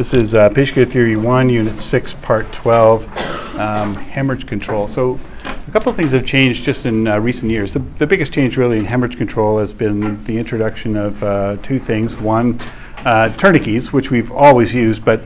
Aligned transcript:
This 0.00 0.14
is 0.14 0.34
uh, 0.34 0.48
Care 0.48 0.86
Theory 0.86 1.14
1, 1.14 1.50
Unit 1.50 1.76
6, 1.76 2.12
Part 2.22 2.50
12, 2.54 3.58
um, 3.58 3.94
hemorrhage 3.94 4.46
control. 4.46 4.88
So 4.88 5.20
a 5.44 5.70
couple 5.72 5.90
of 5.90 5.96
things 5.96 6.12
have 6.12 6.24
changed 6.24 6.64
just 6.64 6.86
in 6.86 7.06
uh, 7.06 7.18
recent 7.18 7.52
years. 7.52 7.74
The, 7.74 7.80
the 7.80 8.06
biggest 8.06 8.32
change 8.32 8.56
really 8.56 8.78
in 8.78 8.84
hemorrhage 8.86 9.18
control 9.18 9.58
has 9.58 9.74
been 9.74 10.24
the 10.24 10.38
introduction 10.38 10.96
of 10.96 11.22
uh, 11.22 11.56
two 11.56 11.78
things. 11.78 12.16
One, 12.16 12.58
uh, 13.04 13.28
tourniquets, 13.36 13.92
which 13.92 14.10
we've 14.10 14.32
always 14.32 14.74
used, 14.74 15.04
but 15.04 15.20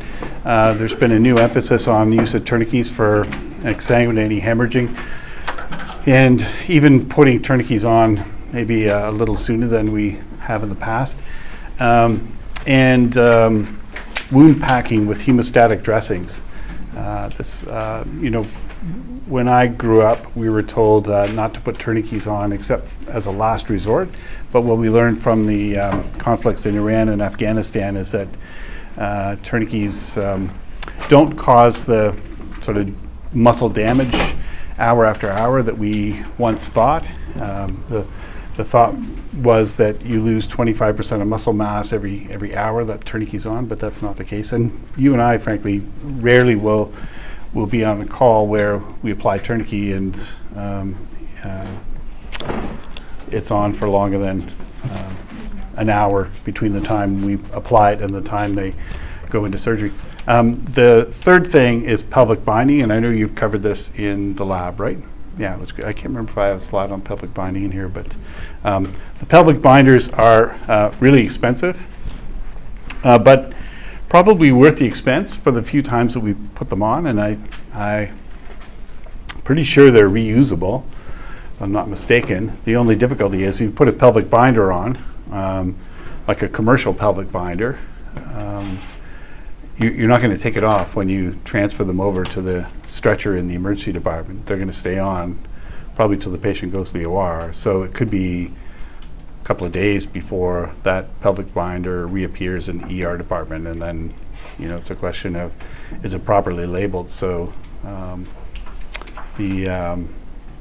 uh, 0.45 0.73
there's 0.73 0.96
been 0.96 1.12
a 1.12 1.20
new 1.20 1.38
emphasis 1.38 1.86
on 1.86 2.11
the 2.11 2.16
use 2.16 2.34
of 2.34 2.45
tourniquets 2.45 2.91
for 2.91 3.27
exsanguinating 3.62 4.43
hemorrhaging. 4.43 4.88
And 6.09 6.45
even 6.66 7.09
putting 7.09 7.41
tourniquets 7.41 7.84
on 7.84 8.25
maybe 8.52 8.91
uh, 8.91 9.09
a 9.09 9.12
little 9.12 9.36
sooner 9.36 9.68
than 9.68 9.93
we 9.93 10.18
have 10.41 10.64
in 10.64 10.68
the 10.68 10.75
past. 10.75 11.22
Um, 11.79 12.36
and 12.66 13.16
um, 13.18 13.80
wound 14.35 14.61
packing 14.61 15.07
with 15.07 15.21
hemostatic 15.21 15.82
dressings. 15.82 16.42
Uh, 16.97 17.29
this, 17.30 17.66
uh, 17.66 18.05
you 18.19 18.30
know, 18.30 18.42
when 19.27 19.48
I 19.48 19.69
grew 19.69 20.02
up, 20.02 20.34
we 20.37 20.51
were 20.51 20.62
told 20.62 21.09
uh, 21.09 21.27
not 21.33 21.55
to 21.55 21.61
put 21.61 21.79
tourniquets 21.79 22.27
on 22.27 22.52
except 22.52 22.92
as 23.09 23.27
a 23.27 23.30
last 23.30 23.70
resort. 23.70 24.09
But 24.52 24.62
what 24.62 24.78
we 24.78 24.91
learned 24.91 25.23
from 25.23 25.47
the 25.47 25.78
um, 25.78 26.12
conflicts 26.19 26.66
in 26.66 26.77
Iraq 26.77 27.09
and 27.09 27.23
Afghanistan 27.23 27.97
is 27.97 28.12
that 28.12 28.28
uh, 28.98 29.37
tourniquets 29.37 30.16
um, 30.19 30.51
don't 31.09 31.37
cause 31.37 31.84
the 31.84 32.16
sort 32.61 32.77
of 32.77 32.95
muscle 33.34 33.69
damage 33.69 34.34
hour 34.78 35.05
after 35.05 35.30
hour 35.30 35.62
that 35.62 35.78
we 35.78 36.23
once 36.39 36.69
thought. 36.69 37.09
Um, 37.41 37.83
the, 37.89 38.06
the 38.56 38.64
thought 38.64 38.94
was 39.42 39.76
that 39.76 40.02
you 40.02 40.22
lose 40.22 40.46
25% 40.46 41.20
of 41.20 41.26
muscle 41.26 41.52
mass 41.52 41.92
every 41.92 42.28
every 42.30 42.54
hour 42.54 42.84
that 42.84 43.04
tourniquet's 43.04 43.46
on, 43.46 43.66
but 43.66 43.80
that's 43.80 44.00
not 44.00 44.16
the 44.16 44.24
case. 44.24 44.52
And 44.52 44.72
you 44.96 45.12
and 45.12 45.20
I, 45.20 45.38
frankly, 45.38 45.82
rarely 46.02 46.54
will 46.54 46.92
will 47.52 47.66
be 47.66 47.84
on 47.84 48.00
a 48.00 48.06
call 48.06 48.46
where 48.46 48.78
we 49.02 49.11
apply 49.12 49.38
tourniquet 49.38 49.94
and 49.94 50.33
um, 50.56 51.06
uh, 51.44 51.66
it's 53.30 53.50
on 53.50 53.72
for 53.72 53.88
longer 53.88 54.19
than 54.19 54.42
um, 54.91 55.16
an 55.77 55.89
hour 55.89 56.30
between 56.44 56.72
the 56.72 56.80
time 56.80 57.22
we 57.22 57.34
apply 57.52 57.92
it 57.92 58.00
and 58.00 58.11
the 58.11 58.22
time 58.22 58.55
they 58.55 58.74
go 59.30 59.44
into 59.44 59.58
surgery. 59.58 59.92
Um, 60.27 60.62
the 60.64 61.08
third 61.11 61.46
thing 61.46 61.84
is 61.84 62.02
pelvic 62.02 62.44
binding, 62.44 62.80
and 62.80 62.92
I 62.92 62.98
know 62.98 63.11
you've 63.11 63.34
covered 63.34 63.62
this 63.62 63.91
in 63.96 64.34
the 64.36 64.44
lab, 64.44 64.80
right? 64.80 64.98
Yeah, 65.36 65.58
good. 65.74 65.84
I 65.84 65.92
can't 65.92 66.06
remember 66.06 66.30
if 66.30 66.38
I 66.38 66.46
have 66.46 66.56
a 66.56 66.60
slide 66.60 66.92
on 66.92 67.00
pelvic 67.00 67.34
binding 67.34 67.64
in 67.64 67.72
here, 67.72 67.88
but 67.88 68.16
um, 68.62 68.94
the 69.18 69.27
pelvic 69.27 69.60
binders 69.60 70.08
are 70.10 70.52
uh, 70.68 70.94
really 71.00 71.24
expensive, 71.24 71.86
uh, 73.02 73.18
but 73.18 73.52
probably 74.08 74.52
worth 74.52 74.78
the 74.78 74.86
expense 74.86 75.36
for 75.36 75.50
the 75.50 75.60
few 75.60 75.82
times 75.82 76.14
that 76.14 76.20
we 76.20 76.34
put 76.55 76.68
them 76.70 76.84
on, 76.84 77.06
and 77.06 77.20
I, 77.20 77.36
I 77.74 78.10
pretty 79.42 79.64
sure 79.64 79.90
they're 79.90 80.08
reusable, 80.08 80.84
if 81.55 81.60
I'm 81.60 81.72
not 81.72 81.88
mistaken. 81.88 82.52
The 82.64 82.77
only 82.77 82.94
difficulty 82.94 83.42
is 83.42 83.60
you 83.60 83.70
put 83.70 83.88
a 83.88 83.92
pelvic 83.92 84.30
binder 84.30 84.70
on, 84.70 84.98
um, 85.32 85.77
like 86.28 86.42
a 86.42 86.48
commercial 86.48 86.94
pelvic 86.94 87.32
binder. 87.32 87.78
Um, 88.34 88.78
you, 89.78 89.91
you're 89.91 90.08
not 90.08 90.20
going 90.20 90.34
to 90.34 90.41
take 90.41 90.56
it 90.56 90.64
off 90.64 90.94
when 90.94 91.08
you 91.08 91.39
transfer 91.44 91.84
them 91.84 92.00
over 92.00 92.25
to 92.25 92.41
the 92.41 92.69
stretcher 92.84 93.36
in 93.36 93.48
the 93.48 93.55
emergency 93.55 93.92
department. 93.92 94.47
They're 94.47 94.56
going 94.56 94.69
to 94.69 94.77
stay 94.77 94.98
on 94.98 95.39
probably 95.97 96.17
till 96.17 96.33
the 96.33 96.39
patient 96.39 96.72
goes 96.72 96.92
to 96.92 96.98
the 96.98 97.05
OR. 97.05 97.53
So 97.53 97.83
it 97.83 97.95
could 97.95 98.11
be 98.11 98.52
a 99.42 99.45
couple 99.45 99.67
of 99.67 99.72
days 99.72 100.06
before 100.06 100.72
that 100.83 101.20
pelvic 101.20 101.52
binder 101.52 102.06
reappears 102.06 102.69
in 102.69 102.78
the 102.78 103.05
ER 103.05 103.17
department, 103.17 103.67
and 103.67 103.80
then 103.80 104.14
you 104.58 104.69
know 104.69 104.77
it's 104.77 104.91
a 104.91 104.95
question 104.95 105.34
of 105.36 105.52
is 106.02 106.14
it 106.14 106.25
properly 106.25 106.67
labeled 106.67 107.08
so 107.08 107.52
um, 107.84 108.27
the 109.36 109.69
um, 109.69 110.08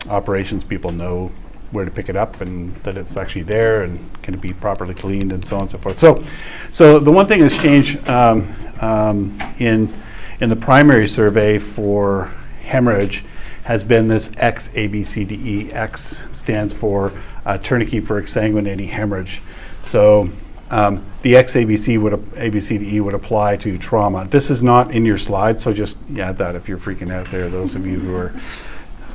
operations 0.10 0.64
people 0.64 0.92
know 0.92 1.30
where 1.72 1.86
to 1.86 1.92
pick 1.92 2.08
it 2.08 2.16
up 2.16 2.40
and 2.42 2.74
that 2.78 2.98
it's 2.98 3.18
actually 3.18 3.42
there 3.42 3.84
and 3.84 4.00
can 4.22 4.34
it 4.34 4.42
be 4.42 4.54
properly 4.54 4.94
cleaned 4.94 5.32
and 5.34 5.44
so 5.44 5.56
on 5.56 5.64
and 5.64 5.72
so 5.72 5.78
forth. 5.78 5.98
So, 5.98 6.24
so 6.72 7.00
the 7.00 7.12
one 7.12 7.26
thing 7.26 7.40
that's 7.40 7.58
changed 7.58 8.08
um, 8.08 8.54
um, 8.84 9.38
in 9.60 9.94
in 10.42 10.50
the 10.50 10.56
primary 10.56 11.08
survey 11.08 11.58
for 11.58 12.32
hemorrhage 12.64 13.24
has 13.64 13.84
been 13.84 14.10
this 14.10 14.32
X 14.38 14.70
A 14.76 14.88
B 14.88 15.04
C 15.04 15.24
D 15.24 15.36
E. 15.36 15.72
X 15.72 16.28
stands 16.32 16.74
for 16.74 17.12
uh, 17.46 17.58
tourniquet 17.58 18.04
for 18.04 18.22
exsanguinating 18.22 18.90
hemorrhage. 18.90 19.42
So 19.80 20.30
um, 20.70 21.06
the 21.22 21.34
XABC 21.34 22.02
would 22.02 22.14
ap- 22.14 22.20
ABCDE 22.20 23.00
would 23.02 23.14
apply 23.14 23.58
to 23.58 23.78
trauma. 23.78 24.26
This 24.28 24.50
is 24.50 24.64
not 24.64 24.92
in 24.92 25.06
your 25.06 25.18
slide, 25.18 25.62
so 25.62 25.72
just 25.72 25.98
add 26.18 26.38
that 26.38 26.56
if 26.56 26.68
you're 26.68 26.78
freaking 26.78 27.12
out 27.12 27.28
there. 27.28 27.50
Those 27.50 27.76
of 27.76 27.86
you 27.86 28.00
who 28.00 28.16
are 28.16 28.34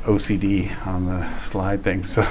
OCD 0.03 0.71
on 0.87 1.05
the 1.05 1.37
slide 1.39 1.83
thing, 1.83 2.05
so 2.05 2.25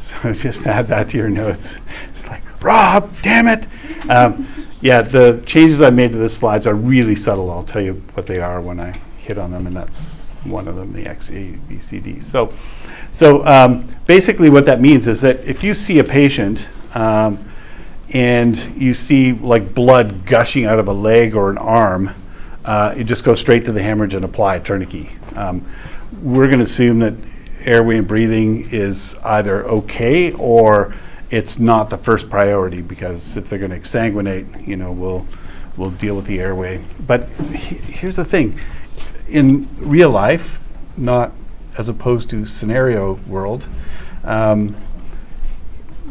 so 0.00 0.32
just 0.32 0.66
add 0.66 0.88
that 0.88 1.10
to 1.10 1.18
your 1.18 1.28
notes. 1.28 1.76
It's 2.08 2.28
like 2.28 2.42
Rob, 2.62 3.14
damn 3.22 3.46
it. 3.46 3.66
Um, 4.08 4.48
yeah, 4.80 5.02
the 5.02 5.42
changes 5.44 5.82
I 5.82 5.90
made 5.90 6.12
to 6.12 6.18
the 6.18 6.28
slides 6.28 6.66
are 6.66 6.74
really 6.74 7.14
subtle. 7.14 7.50
I'll 7.50 7.62
tell 7.62 7.82
you 7.82 8.02
what 8.14 8.26
they 8.26 8.40
are 8.40 8.60
when 8.60 8.80
I 8.80 8.98
hit 9.18 9.36
on 9.36 9.50
them, 9.50 9.66
and 9.66 9.76
that's 9.76 10.30
one 10.44 10.66
of 10.66 10.76
them, 10.76 10.92
the 10.94 11.04
XABCD. 11.04 12.22
So, 12.22 12.52
so 13.10 13.46
um, 13.46 13.86
basically, 14.06 14.48
what 14.48 14.64
that 14.64 14.80
means 14.80 15.06
is 15.06 15.20
that 15.20 15.40
if 15.40 15.62
you 15.62 15.74
see 15.74 15.98
a 15.98 16.04
patient 16.04 16.70
um, 16.94 17.44
and 18.10 18.56
you 18.74 18.94
see 18.94 19.32
like 19.32 19.74
blood 19.74 20.24
gushing 20.24 20.64
out 20.64 20.78
of 20.78 20.88
a 20.88 20.92
leg 20.94 21.34
or 21.34 21.50
an 21.50 21.58
arm, 21.58 22.14
uh, 22.64 22.94
you 22.96 23.04
just 23.04 23.24
go 23.24 23.34
straight 23.34 23.66
to 23.66 23.72
the 23.72 23.82
hemorrhage 23.82 24.14
and 24.14 24.24
apply 24.24 24.56
a 24.56 24.60
tourniquet. 24.60 25.08
Um, 25.36 25.64
we're 26.22 26.46
going 26.46 26.58
to 26.58 26.64
assume 26.64 27.00
that 27.00 27.14
airway 27.64 27.98
and 27.98 28.06
breathing 28.06 28.70
is 28.70 29.16
either 29.24 29.64
okay 29.64 30.32
or 30.32 30.94
it's 31.30 31.58
not 31.58 31.90
the 31.90 31.98
first 31.98 32.28
priority 32.28 32.80
because 32.82 33.36
if 33.36 33.48
they're 33.48 33.58
going 33.58 33.70
to 33.70 33.78
exsanguinate, 33.78 34.66
you 34.66 34.76
know, 34.76 34.92
we'll 34.92 35.26
we'll 35.76 35.90
deal 35.90 36.16
with 36.16 36.26
the 36.26 36.40
airway. 36.40 36.80
But 37.06 37.28
he- 37.54 37.76
here's 37.76 38.16
the 38.16 38.24
thing: 38.24 38.58
in 39.28 39.68
real 39.78 40.10
life, 40.10 40.60
not 40.96 41.32
as 41.78 41.88
opposed 41.88 42.28
to 42.30 42.44
scenario 42.44 43.14
world, 43.26 43.68
um, 44.24 44.74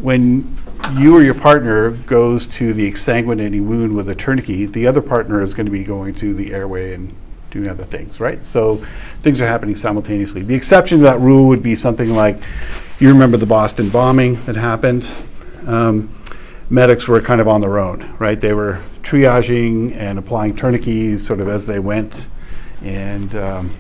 when 0.02 0.58
you 0.96 1.16
or 1.16 1.22
your 1.22 1.34
partner 1.34 1.92
goes 1.92 2.48
to 2.48 2.74
the 2.74 2.90
exsanguinating 2.90 3.66
wound 3.66 3.96
with 3.96 4.08
a 4.08 4.16
tourniquet, 4.16 4.72
the 4.72 4.88
other 4.88 5.02
partner 5.02 5.42
is 5.42 5.54
going 5.54 5.66
to 5.66 5.72
be 5.72 5.84
going 5.84 6.16
to 6.16 6.34
the 6.34 6.54
airway 6.54 6.94
and 6.94 7.14
doing 7.52 7.68
other 7.68 7.84
things, 7.84 8.20
right? 8.20 8.44
So 8.44 8.78
things 9.22 9.42
are 9.42 9.48
happening 9.48 9.76
simultaneously. 9.76 10.42
The 10.42 10.56
exception 10.56 11.00
to 11.00 11.04
that 11.06 11.20
rule 11.20 11.48
would 11.48 11.64
be 11.64 11.76
something 11.76 12.14
like 12.14 12.38
you 13.00 13.10
remember 13.10 13.38
the 13.38 13.46
Boston 13.46 13.90
bombing 13.90 14.44
that 14.46 14.56
happened. 14.56 15.12
Um, 15.66 16.14
medics 16.70 17.08
were 17.08 17.22
kind 17.22 17.42
of 17.42 17.48
on 17.48 17.62
their 17.62 17.80
own, 17.80 18.16
right? 18.20 18.40
They 18.40 18.54
were 18.54 18.82
triaging 19.02 19.96
and 19.96 20.20
applying 20.20 20.56
tourniquets 20.56 21.26
sort 21.26 21.40
of 21.40 21.48
as 21.48 21.66
they 21.66 21.80
went, 21.80 22.28
and 22.84 23.34
um, 23.36 23.76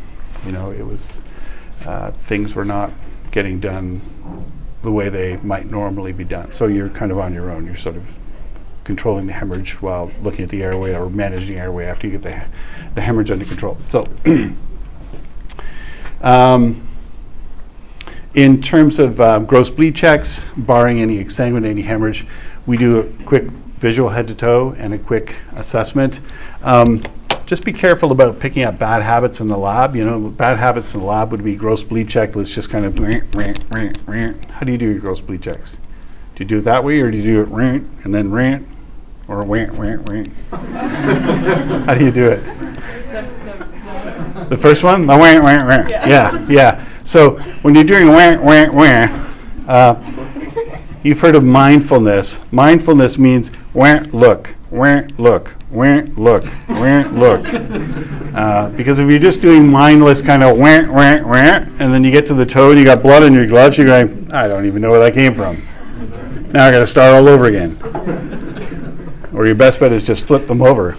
you 0.46 0.51
know 0.51 0.72
it 0.72 0.86
was 0.86 1.22
uh, 1.86 2.12
things 2.12 2.56
were 2.56 2.66
not 2.66 2.91
getting 3.31 3.59
done 3.59 4.01
the 4.81 4.91
way 4.91 5.09
they 5.09 5.38
might 5.38 5.69
normally 5.69 6.12
be 6.12 6.24
done. 6.24 6.51
So 6.51 6.68
you're 6.68 6.90
kind 6.90 7.12
of 7.12 7.19
on 7.19 7.34
your 7.34 7.51
own. 7.51 7.66
You're 7.66 7.75
sort 7.75 7.97
of 7.97 8.19
controlling 8.90 9.28
the 9.28 9.34
hemorrhage 9.34 9.80
while 9.84 10.12
looking 10.24 10.44
at 10.44 10.50
the 10.50 10.64
airway 10.64 10.96
or 10.96 11.12
managing 11.12 11.54
the 11.54 11.62
airway 11.62 11.86
after 11.86 12.08
you 12.08 12.18
get 12.18 12.24
the, 12.24 12.44
the 12.96 13.02
hemorrhage 13.02 13.30
under 13.30 13.46
control. 13.46 13.78
So, 13.86 14.08
um, 16.24 16.88
in 18.34 18.64
terms 18.64 18.98
of 18.98 19.22
um, 19.22 19.46
gross 19.46 19.70
bleed 19.70 19.96
checks, 19.96 20.50
barring 20.58 21.04
any 21.04 21.24
exsanguinating 21.24 21.84
hemorrhage, 21.84 22.26
we 22.66 22.78
do 22.78 23.02
a 23.02 23.04
quick 23.26 23.44
visual 23.44 24.10
head 24.10 24.28
to 24.30 24.34
toe 24.34 24.74
and 24.80 24.92
a 24.96 24.98
quick 24.98 25.36
assessment. 25.56 26.22
Um, 26.64 27.04
just 27.46 27.63
be 27.63 27.74
careful 27.74 28.12
about 28.12 28.40
picking 28.40 28.63
up 28.63 28.80
bad 28.80 29.04
habits 29.04 29.40
in 29.40 29.48
the 29.48 29.58
lab. 29.58 29.96
You 29.96 30.04
know, 30.04 30.30
bad 30.31 30.58
habits 30.58 30.96
in 30.96 31.02
the 31.02 31.06
lab 31.06 31.31
would 31.31 31.44
be 31.44 31.56
gross 31.56 31.84
bleed 31.84 32.10
check. 32.10 32.36
Let's 32.36 32.56
just 32.56 32.72
kind 32.72 32.86
of. 32.86 32.98
How 34.50 34.66
do 34.66 34.72
you 34.72 34.80
do 34.80 34.90
your 34.90 35.00
gross 35.00 35.22
bleed 35.22 35.44
checks? 35.44 35.78
Do 36.36 36.44
you 36.44 36.48
do 36.48 36.58
it 36.58 36.62
that 36.62 36.84
way, 36.84 37.02
or 37.02 37.12
do 37.12 37.18
you 37.18 37.24
do 37.24 37.42
it 37.42 37.50
rant 37.50 37.86
and 38.04 38.16
then 38.16 38.31
rant, 38.31 38.66
or 39.30 39.44
rant, 39.44 39.72
rant, 39.74 40.10
rant? 40.10 40.28
How 41.86 41.94
do 41.94 42.04
you 42.04 42.12
do 42.12 42.28
it? 42.30 42.44
The 44.50 44.58
first 44.58 44.84
one, 44.84 45.06
the 45.06 45.16
wah, 45.16 45.40
wah, 45.40 45.66
wah. 45.66 45.88
Yeah, 45.88 46.48
yeah. 46.50 46.86
So 47.04 47.38
when 47.62 47.76
you're 47.76 47.84
doing 47.84 48.08
wah, 48.08 48.38
wah, 48.42 48.72
wah, 48.72 49.08
uh, 49.68 49.96
you've 51.04 51.20
heard 51.20 51.36
of 51.36 51.44
mindfulness. 51.44 52.42
Mindfulness 52.52 53.20
means 53.20 53.52
wah, 53.74 54.00
look, 54.12 54.56
wah, 54.72 55.04
look, 55.20 55.56
wah, 55.70 56.02
look, 56.18 56.46
wah, 56.68 57.04
look. 57.12 57.46
Uh, 58.34 58.70
because 58.70 59.00
if 59.00 59.10
you're 59.10 59.20
just 59.20 59.42
doing 59.42 59.68
mindless 59.68 60.24
kind 60.24 60.42
of 60.42 60.58
wah, 60.58 60.82
wah, 60.92 61.22
wah, 61.22 61.66
and 61.80 61.94
then 61.94 62.04
you 62.04 62.10
get 62.10 62.25
to 62.28 62.34
the 62.34 62.46
toe 62.46 62.72
and 62.72 62.80
you 62.80 62.86
got 62.86 63.04
blood 63.04 63.22
in 63.22 63.34
your 63.34 63.46
gloves, 63.46 63.78
you're 63.78 63.86
going, 63.86 64.32
I 64.32 64.48
don't 64.48 64.66
even 64.66 64.82
know 64.82 64.90
where 64.90 65.00
that 65.02 65.14
came 65.14 65.36
from. 65.36 65.62
Now 66.52 66.66
I 66.66 66.72
got 66.72 66.80
to 66.80 66.88
start 66.88 67.14
all 67.14 67.28
over 67.28 67.46
again. 67.46 68.38
Or 69.39 69.45
your 69.45 69.56
best 69.56 69.80
bet 69.80 69.94
is 69.94 70.03
just 70.03 70.25
flip 70.25 70.47
them 70.47 70.62
over. 70.62 70.97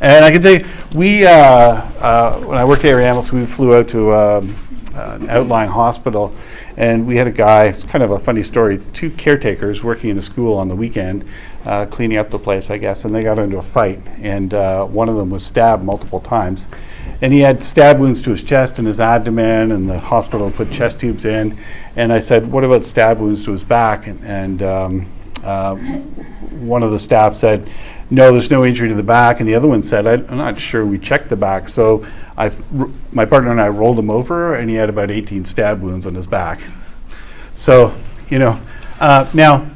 And 0.00 0.24
I 0.24 0.32
can 0.32 0.42
tell 0.42 0.54
you, 0.54 0.66
we, 0.96 1.24
uh, 1.24 1.30
uh, 1.30 2.36
when 2.40 2.58
I 2.58 2.64
worked 2.64 2.84
at 2.84 2.92
Ambulance, 2.92 3.30
we 3.30 3.46
flew 3.46 3.76
out 3.76 3.86
to 3.90 4.12
um, 4.12 4.56
uh, 4.92 5.18
an 5.20 5.30
outlying 5.30 5.70
hospital, 5.70 6.34
and 6.76 7.06
we 7.06 7.16
had 7.16 7.28
a 7.28 7.30
guy, 7.30 7.66
it's 7.66 7.84
kind 7.84 8.02
of 8.02 8.10
a 8.10 8.18
funny 8.18 8.42
story, 8.42 8.82
two 8.92 9.10
caretakers 9.10 9.84
working 9.84 10.10
in 10.10 10.18
a 10.18 10.22
school 10.22 10.54
on 10.54 10.66
the 10.66 10.74
weekend, 10.74 11.24
uh, 11.64 11.86
cleaning 11.86 12.18
up 12.18 12.28
the 12.28 12.40
place, 12.40 12.70
I 12.70 12.78
guess, 12.78 13.04
and 13.04 13.14
they 13.14 13.22
got 13.22 13.38
into 13.38 13.58
a 13.58 13.62
fight, 13.62 14.00
and 14.20 14.52
uh, 14.52 14.84
one 14.84 15.08
of 15.08 15.14
them 15.14 15.30
was 15.30 15.46
stabbed 15.46 15.84
multiple 15.84 16.18
times. 16.18 16.68
And 17.22 17.32
he 17.32 17.38
had 17.38 17.62
stab 17.62 18.00
wounds 18.00 18.20
to 18.22 18.30
his 18.30 18.42
chest 18.42 18.80
and 18.80 18.88
his 18.88 18.98
abdomen, 18.98 19.70
and 19.70 19.88
the 19.88 20.00
hospital 20.00 20.50
put 20.50 20.72
chest 20.72 20.98
tubes 20.98 21.24
in. 21.24 21.56
And 21.94 22.12
I 22.12 22.18
said, 22.18 22.50
What 22.50 22.64
about 22.64 22.84
stab 22.84 23.20
wounds 23.20 23.44
to 23.44 23.52
his 23.52 23.62
back? 23.62 24.08
And, 24.08 24.24
and 24.24 24.62
um, 24.64 25.06
uh, 25.44 25.76
one 26.60 26.82
of 26.82 26.90
the 26.90 26.98
staff 26.98 27.34
said, 27.34 27.70
No, 28.10 28.32
there's 28.32 28.50
no 28.50 28.64
injury 28.64 28.88
to 28.88 28.94
the 28.94 29.02
back. 29.02 29.40
And 29.40 29.48
the 29.48 29.54
other 29.54 29.68
one 29.68 29.82
said, 29.82 30.06
"I- 30.06 30.12
I'm 30.14 30.36
not 30.36 30.60
sure 30.60 30.84
we 30.84 30.98
checked 30.98 31.28
the 31.28 31.36
back. 31.36 31.68
So 31.68 32.06
I, 32.36 32.50
my 33.12 33.24
partner 33.24 33.50
and 33.50 33.60
I 33.60 33.68
rolled 33.68 33.98
him 33.98 34.10
over, 34.10 34.54
and 34.54 34.68
he 34.68 34.76
had 34.76 34.88
about 34.88 35.10
18 35.10 35.44
stab 35.44 35.80
wounds 35.80 36.06
on 36.06 36.14
his 36.14 36.26
back. 36.26 36.60
So, 37.54 37.94
you 38.28 38.38
know, 38.38 38.60
uh, 39.00 39.28
now, 39.32 39.70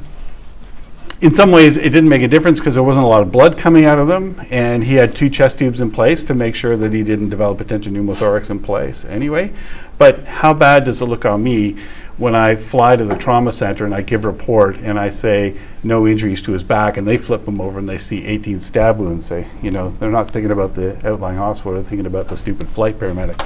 in 1.21 1.35
some 1.35 1.51
ways, 1.51 1.77
it 1.77 1.91
didn't 1.91 2.09
make 2.09 2.23
a 2.23 2.29
difference 2.29 2.61
because 2.61 2.75
there 2.75 2.83
wasn't 2.83 3.05
a 3.05 3.09
lot 3.09 3.21
of 3.23 3.31
blood 3.31 3.59
coming 3.59 3.85
out 3.85 3.99
of 3.99 4.09
them, 4.09 4.41
and 4.51 4.83
he 4.83 4.95
had 4.95 5.15
two 5.15 5.29
chest 5.29 5.59
tubes 5.59 5.81
in 5.81 5.91
place 5.91 6.25
to 6.25 6.35
make 6.35 6.55
sure 6.55 6.77
that 6.79 6.93
he 6.93 7.03
didn't 7.03 7.29
develop 7.29 7.61
a 7.61 7.65
tension 7.65 7.95
pneumothorax 7.95 8.51
in 8.51 8.59
place 8.59 9.05
anyway. 9.05 9.53
But 9.99 10.25
how 10.25 10.55
bad 10.55 10.85
does 10.85 11.03
it 11.03 11.07
look 11.07 11.27
on 11.27 11.43
me 11.43 11.77
when 12.21 12.35
I 12.35 12.55
fly 12.55 12.97
to 12.97 13.05
the 13.07 13.17
trauma 13.17 13.51
center 13.51 13.87
and 13.87 13.95
I 13.95 14.03
give 14.03 14.27
report 14.27 14.77
and 14.77 14.99
I 14.99 15.09
say 15.09 15.57
no 15.83 16.07
injuries 16.07 16.43
to 16.43 16.53
his 16.53 16.63
back, 16.63 16.99
and 16.99 17.09
they 17.09 17.17
flip 17.17 17.49
him 17.49 17.63
over 17.63 17.79
and 17.79 17.89
they 17.89 17.97
see 17.97 18.27
18 18.27 18.61
stab 18.61 18.99
wounds? 18.99 19.25
Say, 19.25 19.47
you 19.63 19.71
know, 19.71 19.91
they're 19.93 20.11
not 20.11 20.31
thinking 20.31 20.51
about 20.51 20.75
the 20.75 20.95
outlying 21.09 21.39
hospital; 21.39 21.73
they're 21.73 21.83
thinking 21.83 22.05
about 22.05 22.29
the 22.29 22.37
stupid 22.37 22.69
flight 22.69 22.97
paramedic. 22.97 23.41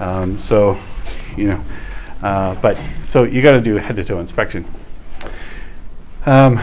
Um, 0.00 0.38
so, 0.38 0.78
you 1.36 1.48
know, 1.48 1.64
uh, 2.22 2.54
but 2.62 2.80
so 3.04 3.24
you 3.24 3.42
got 3.42 3.52
to 3.52 3.60
do 3.60 3.76
a 3.76 3.80
head-to-toe 3.80 4.18
inspection. 4.18 4.64
Um, 6.24 6.58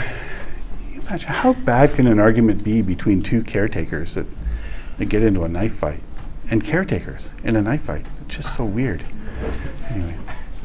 imagine 0.91 1.29
how 1.29 1.53
bad 1.53 1.93
can 1.93 2.07
an 2.07 2.19
argument 2.19 2.63
be 2.63 2.81
between 2.81 3.21
two 3.21 3.43
caretakers 3.43 4.15
that, 4.15 4.25
that 4.97 5.05
get 5.05 5.21
into 5.21 5.43
a 5.43 5.47
knife 5.47 5.75
fight 5.75 6.01
and 6.49 6.63
caretakers 6.63 7.35
in 7.43 7.55
a 7.55 7.61
knife 7.61 7.83
fight? 7.83 8.07
It's 8.25 8.37
just 8.37 8.55
so 8.55 8.65
weird. 8.65 9.03
Anyway, 9.91 10.17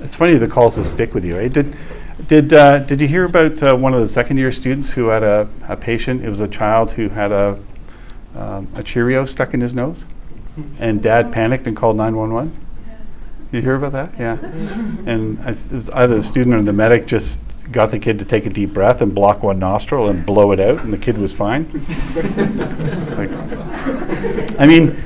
it's 0.07 0.15
funny 0.15 0.37
the 0.37 0.47
calls 0.47 0.77
will 0.77 0.85
stick 0.85 1.15
with 1.15 1.25
you. 1.25 1.37
Eh? 1.37 1.49
Did 1.49 1.77
did 2.29 2.53
uh, 2.53 2.79
did 2.79 3.01
you 3.01 3.09
hear 3.09 3.25
about 3.25 3.61
uh, 3.61 3.75
one 3.75 3.93
of 3.93 4.01
the 4.01 4.07
second 4.07 4.39
year 4.39 4.53
students 4.53 4.93
who 4.93 5.09
had 5.09 5.25
a, 5.25 5.49
a 5.69 5.77
patient? 5.77 6.25
It 6.25 6.29
was 6.31 6.41
a 6.41 6.47
child 6.49 6.93
who 6.93 7.09
had 7.09 7.33
a 7.33 7.59
um, 8.37 8.69
a 8.77 8.85
Cheerio 8.85 9.25
stuck 9.25 9.53
in 9.53 9.61
his 9.61 9.75
nose, 9.75 10.07
and 10.79 11.03
dad 11.03 11.33
panicked 11.33 11.67
and 11.67 11.77
called 11.77 11.97
nine 11.97 12.17
one 12.17 12.33
one. 12.33 12.57
You 13.51 13.61
hear 13.63 13.75
about 13.75 13.93
that? 13.93 14.13
Yeah. 14.19 14.37
And 15.07 15.39
I, 15.41 15.51
it 15.53 15.73
was 15.73 15.89
either 15.91 16.17
the 16.17 16.23
student 16.23 16.57
or 16.57 16.63
the 16.63 16.73
medic 16.73 17.07
just 17.07 17.41
got 17.71 17.91
the 17.93 17.99
kid 17.99 18.19
to 18.19 18.25
take 18.25 18.45
a 18.45 18.51
deep 18.51 18.75
breath 18.75 19.03
and 19.03 19.15
block 19.15 19.43
one 19.45 19.59
nostril 19.59 20.09
and 20.09 20.27
blow 20.27 20.53
it 20.53 20.61
out, 20.61 20.81
and 20.83 20.93
the 20.93 20.99
kid 20.99 21.19
was 21.19 21.33
fine. 21.33 21.65
Like- 23.17 23.31
I 24.59 24.67
mean, 24.67 24.97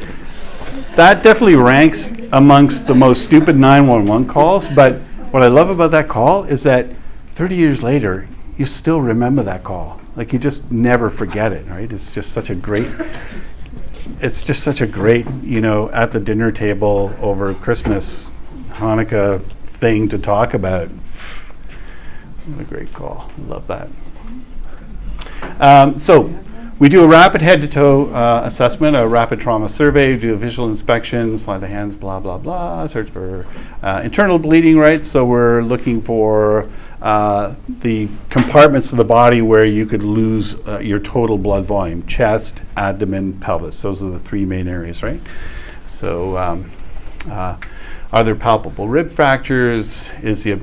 that 0.96 1.22
definitely 1.22 1.56
ranks 1.56 2.12
amongst 2.32 2.86
the 2.86 2.94
most 2.94 3.24
stupid 3.24 3.56
911 3.56 4.28
calls, 4.28 4.68
but 4.68 4.96
what 5.30 5.42
I 5.42 5.48
love 5.48 5.70
about 5.70 5.90
that 5.92 6.08
call 6.08 6.44
is 6.44 6.62
that 6.64 6.88
30 7.32 7.56
years 7.56 7.82
later, 7.82 8.26
you 8.56 8.66
still 8.66 9.00
remember 9.00 9.42
that 9.42 9.62
call. 9.62 10.00
Like 10.16 10.32
you 10.32 10.38
just 10.38 10.70
never 10.70 11.08
forget 11.08 11.52
it, 11.52 11.66
right? 11.68 11.90
It's 11.90 12.14
just 12.14 12.32
such 12.32 12.50
a 12.50 12.54
great 12.54 12.88
it's 14.20 14.42
just 14.42 14.62
such 14.62 14.80
a 14.80 14.86
great, 14.86 15.26
you 15.42 15.60
know, 15.60 15.90
at 15.90 16.12
the 16.12 16.20
dinner 16.20 16.50
table 16.50 17.14
over 17.20 17.54
Christmas, 17.54 18.32
Hanukkah 18.72 19.42
thing 19.42 20.08
to 20.08 20.18
talk 20.18 20.52
about. 20.52 20.88
What 20.88 22.60
a 22.60 22.64
great 22.64 22.92
call. 22.92 23.30
Love 23.46 23.66
that. 23.68 23.88
Um, 25.58 25.98
so, 25.98 26.34
we 26.80 26.88
do 26.88 27.04
a 27.04 27.06
rapid 27.06 27.42
head 27.42 27.60
to 27.60 27.68
toe 27.68 28.06
uh, 28.06 28.40
assessment, 28.42 28.96
a 28.96 29.06
rapid 29.06 29.38
trauma 29.38 29.68
survey, 29.68 30.16
do 30.16 30.32
a 30.32 30.36
visual 30.36 30.66
inspection, 30.66 31.36
slide 31.36 31.58
the 31.58 31.68
hands, 31.68 31.94
blah, 31.94 32.18
blah, 32.18 32.38
blah, 32.38 32.86
search 32.86 33.10
for 33.10 33.46
uh, 33.82 34.00
internal 34.02 34.38
bleeding 34.38 34.78
right? 34.78 35.04
So, 35.04 35.26
we're 35.26 35.60
looking 35.60 36.00
for 36.00 36.70
uh, 37.02 37.54
the 37.68 38.08
compartments 38.30 38.92
of 38.92 38.96
the 38.96 39.04
body 39.04 39.42
where 39.42 39.66
you 39.66 39.84
could 39.84 40.02
lose 40.02 40.58
uh, 40.66 40.78
your 40.78 40.98
total 40.98 41.36
blood 41.36 41.66
volume 41.66 42.06
chest, 42.06 42.62
abdomen, 42.78 43.34
pelvis. 43.34 43.82
Those 43.82 44.02
are 44.02 44.08
the 44.08 44.18
three 44.18 44.46
main 44.46 44.66
areas, 44.66 45.02
right? 45.02 45.20
So, 45.84 46.38
um, 46.38 46.70
uh, 47.28 47.58
are 48.10 48.24
there 48.24 48.34
palpable 48.34 48.88
rib 48.88 49.10
fractures? 49.10 50.12
Is 50.22 50.44
the 50.44 50.58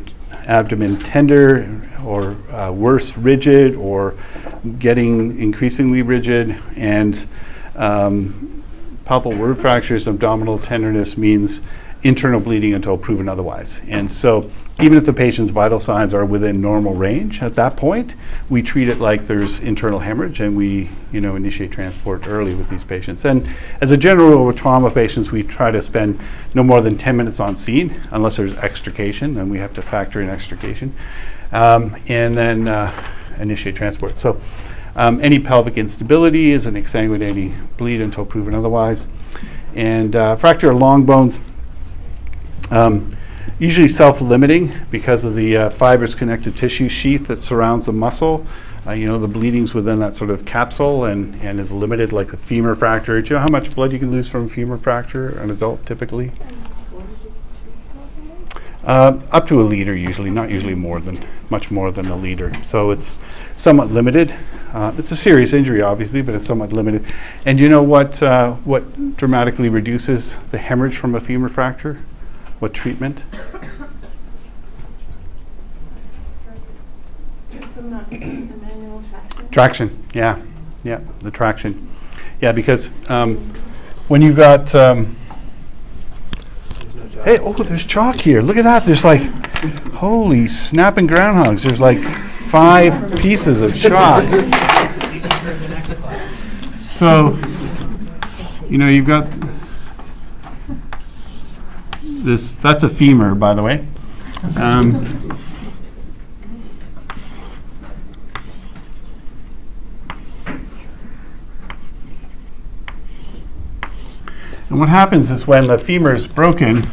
abdomen 0.48 0.98
tender 0.98 1.82
or 2.04 2.32
uh, 2.52 2.72
worse, 2.72 3.18
rigid, 3.18 3.76
or 3.76 4.16
getting 4.80 5.40
increasingly 5.40 6.02
rigid? 6.02 6.58
And 6.76 7.28
um, 7.76 8.64
palpable 9.06 9.38
rib 9.38 9.58
fractures, 9.58 10.08
abdominal 10.08 10.58
tenderness 10.58 11.18
means 11.18 11.62
internal 12.04 12.40
bleeding 12.40 12.74
until 12.74 12.98
proven 12.98 13.30
otherwise. 13.30 13.82
And 13.88 14.12
so, 14.12 14.50
even 14.80 14.98
if 14.98 15.06
the 15.06 15.14
patient's 15.14 15.52
vital 15.52 15.80
signs 15.80 16.14
are 16.14 16.24
within 16.24 16.62
normal 16.62 16.94
range 16.94 17.42
at 17.42 17.56
that 17.56 17.76
point, 17.76 18.16
we 18.48 18.62
treat 18.62 18.88
it 18.88 19.00
like 19.00 19.26
there's 19.26 19.60
internal 19.60 20.00
hemorrhage 20.00 20.40
and 20.40 20.56
we, 20.56 20.90
you 21.12 21.20
know, 21.20 21.36
initiate 21.36 21.72
transport 21.72 22.28
early 22.28 22.54
with 22.54 22.70
these 22.70 22.84
patients. 22.84 23.26
And 23.26 23.50
as 23.82 23.92
a 23.92 23.98
general 23.98 24.30
rule 24.30 24.46
with 24.46 24.56
trauma 24.56 24.92
patients, 24.92 25.32
we 25.32 25.42
try 25.42 25.72
to 25.72 25.82
spend 25.82 26.20
no 26.54 26.64
more 26.64 26.82
than 26.82 26.96
10 26.96 27.18
minutes 27.18 27.40
on 27.40 27.56
scene 27.56 28.00
unless 28.12 28.38
there's 28.38 28.54
extrication, 28.54 29.38
and 29.38 29.50
we 29.50 29.58
have 29.58 29.74
to 29.74 29.82
factor 29.82 30.22
in 30.22 30.30
extrication. 30.30 30.94
Um, 31.52 31.96
and 32.08 32.38
then 32.38 32.68
uh, 32.68 32.92
initiate 33.40 33.76
transport. 33.76 34.18
So, 34.18 34.40
um, 34.96 35.22
any 35.22 35.38
pelvic 35.38 35.78
instability 35.78 36.52
is 36.52 36.66
an 36.66 36.74
exsanguinating 36.74 37.54
bleed 37.78 38.02
until 38.02 38.26
proven 38.26 38.56
otherwise. 38.56 39.08
And 39.76 40.16
uh, 40.16 40.36
fracture 40.36 40.72
of 40.72 40.80
long 40.80 41.06
bones, 41.06 41.40
um, 42.72 43.16
usually 43.60 43.88
self-limiting 43.88 44.72
because 44.92 45.26
of 45.26 45.36
the 45.36 45.58
uh, 45.58 45.70
fibrous 45.70 46.14
connective 46.14 46.56
tissue 46.56 46.88
sheath 46.88 47.28
that 47.28 47.38
surrounds 47.38 47.88
the 47.88 47.92
muscle. 47.92 48.46
Uh, 48.86 48.92
you 48.92 49.06
know, 49.06 49.20
the 49.20 49.28
bleeding's 49.28 49.74
within 49.74 50.00
that 50.00 50.16
sort 50.16 50.30
of 50.30 50.46
capsule 50.46 51.06
and, 51.06 51.36
and 51.42 51.60
is 51.60 51.72
limited, 51.72 52.14
like 52.14 52.32
a 52.32 52.38
femur 52.38 52.76
fracture. 52.76 53.22
Do 53.22 53.30
you 53.30 53.36
know 53.36 53.42
how 53.42 53.52
much 53.52 53.76
blood 53.76 53.92
you 53.92 54.00
can 54.00 54.12
lose 54.12 54.30
from 54.30 54.46
a 54.46 54.48
femur 54.48 54.78
fracture, 54.78 55.30
an 55.40 55.52
adult 55.52 55.86
typically? 55.86 56.32
Uh, 58.84 59.20
up 59.32 59.46
to 59.46 59.60
a 59.60 59.64
liter 59.64 59.94
usually, 59.94 60.30
not 60.30 60.50
usually 60.50 60.76
more 60.76 61.02
than, 61.02 61.20
much 61.50 61.70
more 61.70 61.92
than 61.92 62.06
a 62.06 62.16
liter. 62.16 62.54
So 62.64 62.92
it's 62.92 63.18
somewhat 63.54 63.92
limited. 63.92 64.34
Uh, 64.72 64.94
it's 64.98 65.12
a 65.12 65.18
serious 65.18 65.52
injury, 65.52 65.82
obviously, 65.82 66.22
but 66.22 66.36
it's 66.36 66.46
somewhat 66.46 66.72
limited. 66.72 67.06
And 67.46 67.60
you 67.60 67.68
know 67.68 67.84
what, 67.84 68.24
uh, 68.24 68.54
what 68.54 69.18
dramatically 69.18 69.68
reduces 69.68 70.38
the 70.52 70.58
hemorrhage 70.58 70.96
from 70.96 71.16
a 71.16 71.20
femur 71.20 71.50
fracture? 71.50 72.00
What 72.60 72.74
treatment? 72.74 73.24
Just 77.52 77.76
the 77.76 77.82
ma- 77.84 78.04
the 78.10 78.18
manual 78.18 79.04
traction. 79.12 79.50
Traction, 79.52 80.06
yeah, 80.14 80.42
yeah, 80.84 81.00
the 81.20 81.32
traction. 81.32 81.90
Yeah, 82.42 82.52
because 82.52 82.90
um, 83.10 83.38
when 84.08 84.22
you 84.22 84.34
got, 84.34 84.74
um, 84.74 85.16
hey, 87.24 87.38
oh, 87.42 87.54
there's 87.54 87.86
chalk 87.86 88.20
here. 88.20 88.42
Look 88.42 88.58
at 88.58 88.64
that. 88.64 88.86
There's 88.86 89.04
like, 89.04 89.22
holy 89.94 90.48
snapping 90.48 91.08
groundhogs. 91.08 91.62
There's 91.64 91.82
like 91.82 92.00
five 92.00 93.20
pieces 93.20 93.62
of 93.62 93.76
chalk. 93.76 94.26
So, 96.74 97.38
you 98.68 98.78
know, 98.80 98.88
you've 98.88 99.06
got 99.06 99.30
this, 102.24 102.54
that's 102.54 102.84
a 102.84 102.90
femur, 102.90 103.36
by 103.36 103.54
the 103.54 103.64
way. 103.64 103.86
Um, 104.56 105.38
And 114.70 114.82
what 114.82 114.90
happens 114.90 115.32
is 115.32 115.48
when 115.48 115.68
the 115.68 115.78
femur 115.78 116.14
is 116.14 116.28
broken, 116.28 116.86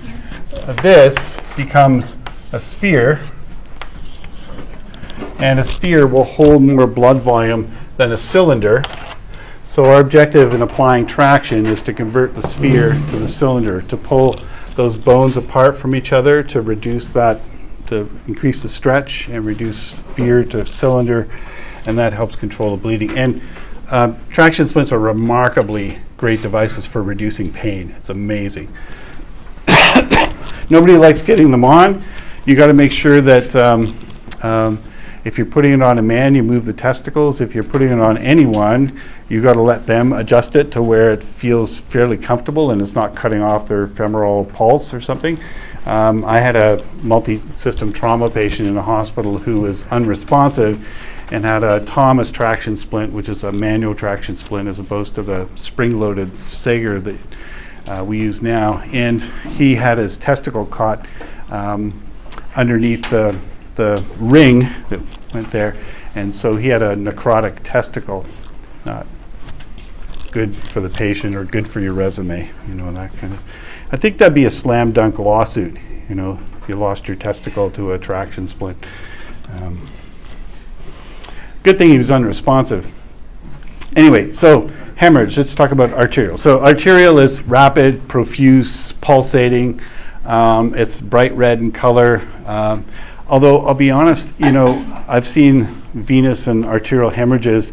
this 0.83 1.37
becomes 1.57 2.16
a 2.52 2.61
sphere, 2.61 3.21
and 5.40 5.59
a 5.59 5.64
sphere 5.64 6.07
will 6.07 6.25
hold 6.25 6.62
more 6.62 6.87
blood 6.87 7.16
volume 7.16 7.76
than 7.97 8.12
a 8.12 8.16
cylinder. 8.16 8.85
So 9.64 9.87
our 9.87 10.00
objective 10.00 10.54
in 10.54 10.62
applying 10.62 11.07
traction 11.07 11.66
is 11.66 11.83
to 11.83 11.93
convert 11.93 12.37
the 12.37 12.43
sphere 12.43 12.93
to 13.09 13.19
the 13.19 13.26
cylinder, 13.26 13.83
to 13.83 13.97
pull 13.97 14.37
those 14.76 14.97
bones 14.97 15.37
apart 15.37 15.76
from 15.76 15.95
each 15.95 16.12
other, 16.12 16.43
to 16.45 16.61
reduce 16.61 17.11
that, 17.12 17.40
to 17.87 18.11
increase 18.26 18.62
the 18.62 18.69
stretch 18.69 19.28
and 19.28 19.45
reduce 19.45 19.81
sphere 19.81 20.45
to 20.45 20.64
cylinder, 20.66 21.28
and 21.87 21.99
that 21.99 22.12
helps 22.12 22.37
control 22.37 22.76
the 22.76 22.83
bleeding. 22.83 23.16
And 23.16 23.43
uh, 23.88 24.14
traction 24.31 24.66
splints 24.66 24.93
are 24.93 24.99
remarkably 24.99 25.99
great 26.16 26.43
devices 26.43 26.87
for 26.87 27.02
reducing 27.02 27.52
pain. 27.52 27.95
It's 27.99 28.11
amazing. 28.11 28.69
Nobody 30.71 30.95
likes 30.95 31.23
getting 31.23 31.50
them 31.50 31.64
on. 31.64 32.02
You 32.47 32.57
got 32.57 32.69
to 32.69 32.75
make 32.75 32.93
sure 32.93 33.21
that 33.21 33.54
um, 33.54 33.95
um, 34.43 34.83
if 35.25 35.38
you're 35.38 35.47
putting 35.47 35.73
it 35.73 35.83
on 35.83 35.99
a 35.99 36.02
man, 36.02 36.35
you 36.35 36.43
move 36.43 36.64
the 36.64 36.73
testicles. 36.73 37.40
If 37.40 37.54
you're 37.54 37.64
putting 37.64 37.88
it 37.88 38.00
on 38.00 38.19
anyone, 38.19 39.00
you 39.28 39.40
got 39.40 39.54
to 39.54 39.62
let 39.62 39.87
them 39.87 40.12
adjust 40.12 40.54
it 40.54 40.71
to 40.73 40.83
where 40.83 41.12
it 41.12 41.25
feels 41.25 41.81
fairly 41.81 42.19
comfortable 42.19 42.71
and 42.71 42.81
it's 42.81 42.95
not 42.95 43.16
cutting 43.16 43.40
off 43.40 43.66
their 43.66 43.87
femoral 43.87 44.45
pulse 44.45 44.93
or 44.93 45.00
something. 45.00 45.38
Um, 45.87 46.25
I 46.25 46.40
had 46.40 46.57
a 46.57 46.85
multi-system 47.02 47.93
trauma 47.93 48.31
patient 48.31 48.69
in 48.69 48.76
a 48.76 48.83
hospital 48.83 49.38
who 49.38 49.62
was 49.62 49.85
unresponsive 49.85 50.87
and 51.31 51.45
had 51.45 51.64
a 51.64 51.85
Thomas 51.85 52.31
traction 52.31 52.76
splint, 52.76 53.12
which 53.12 53.28
is 53.28 53.45
a 53.45 53.52
manual 53.52 53.95
traction 53.95 54.37
splint 54.37 54.69
as 54.69 54.78
opposed 54.78 55.14
to 55.14 55.23
the 55.23 55.49
spring-loaded 55.57 56.37
Sager 56.37 57.00
that 57.00 57.16
uh, 57.87 58.04
we 58.04 58.19
use 58.19 58.43
now. 58.43 58.81
And 58.93 59.23
he 59.57 59.75
had 59.75 59.99
his 59.99 60.19
testicle 60.19 60.66
caught 60.66 61.07
um, 61.50 62.00
underneath 62.57 63.09
the, 63.11 63.38
the 63.75 64.04
ring 64.19 64.61
that 64.90 65.00
went 65.35 65.50
there. 65.50 65.76
And 66.14 66.35
so 66.35 66.57
he 66.57 66.69
had 66.69 66.83
a 66.83 66.95
necrotic 66.95 67.59
testicle, 67.62 68.25
not 68.85 69.07
good 70.31 70.55
for 70.55 70.81
the 70.81 70.91
patient 70.91 71.37
or 71.37 71.45
good 71.45 71.69
for 71.69 71.81
your 71.81 71.93
resume, 71.93 72.50
you 72.69 72.75
know, 72.75 72.93
that 72.93 73.14
kind 73.17 73.33
of. 73.33 73.45
I 73.93 73.97
think 73.97 74.19
that'd 74.19 74.35
be 74.35 74.45
a 74.45 74.50
slam 74.50 74.93
dunk 74.93 75.19
lawsuit, 75.19 75.76
you 76.09 76.14
know, 76.14 76.41
if 76.61 76.69
you 76.69 76.76
lost 76.76 77.07
your 77.09 77.17
testicle 77.17 77.71
to 77.73 77.93
a 77.93 77.99
traction 77.99 78.49
splint. 78.49 78.85
Um, 79.50 79.88
Good 81.64 81.79
thing 81.79 81.88
he 81.88 81.97
was 81.97 82.11
unresponsive. 82.11 82.93
Anyway, 83.97 84.33
so 84.33 84.69
hemorrhage, 84.97 85.38
let's 85.38 85.55
talk 85.55 85.71
about 85.71 85.95
arterial. 85.95 86.37
So 86.37 86.61
arterial 86.61 87.19
is 87.19 87.41
rapid, 87.45 88.07
profuse, 88.07 88.93
pulsating. 88.93 89.81
Um, 90.26 90.75
it's 90.75 91.00
bright 91.00 91.35
red 91.35 91.61
in 91.61 91.73
color. 91.73 92.21
Um, 92.45 92.85
although 93.28 93.61
I'll 93.66 93.75
be 93.75 93.90
honest, 93.90 94.38
you 94.38 94.52
know, 94.52 94.85
I've 95.09 95.26
seen 95.26 95.64
venous 95.95 96.47
and 96.47 96.64
arterial 96.64 97.11
hemorrhages 97.11 97.73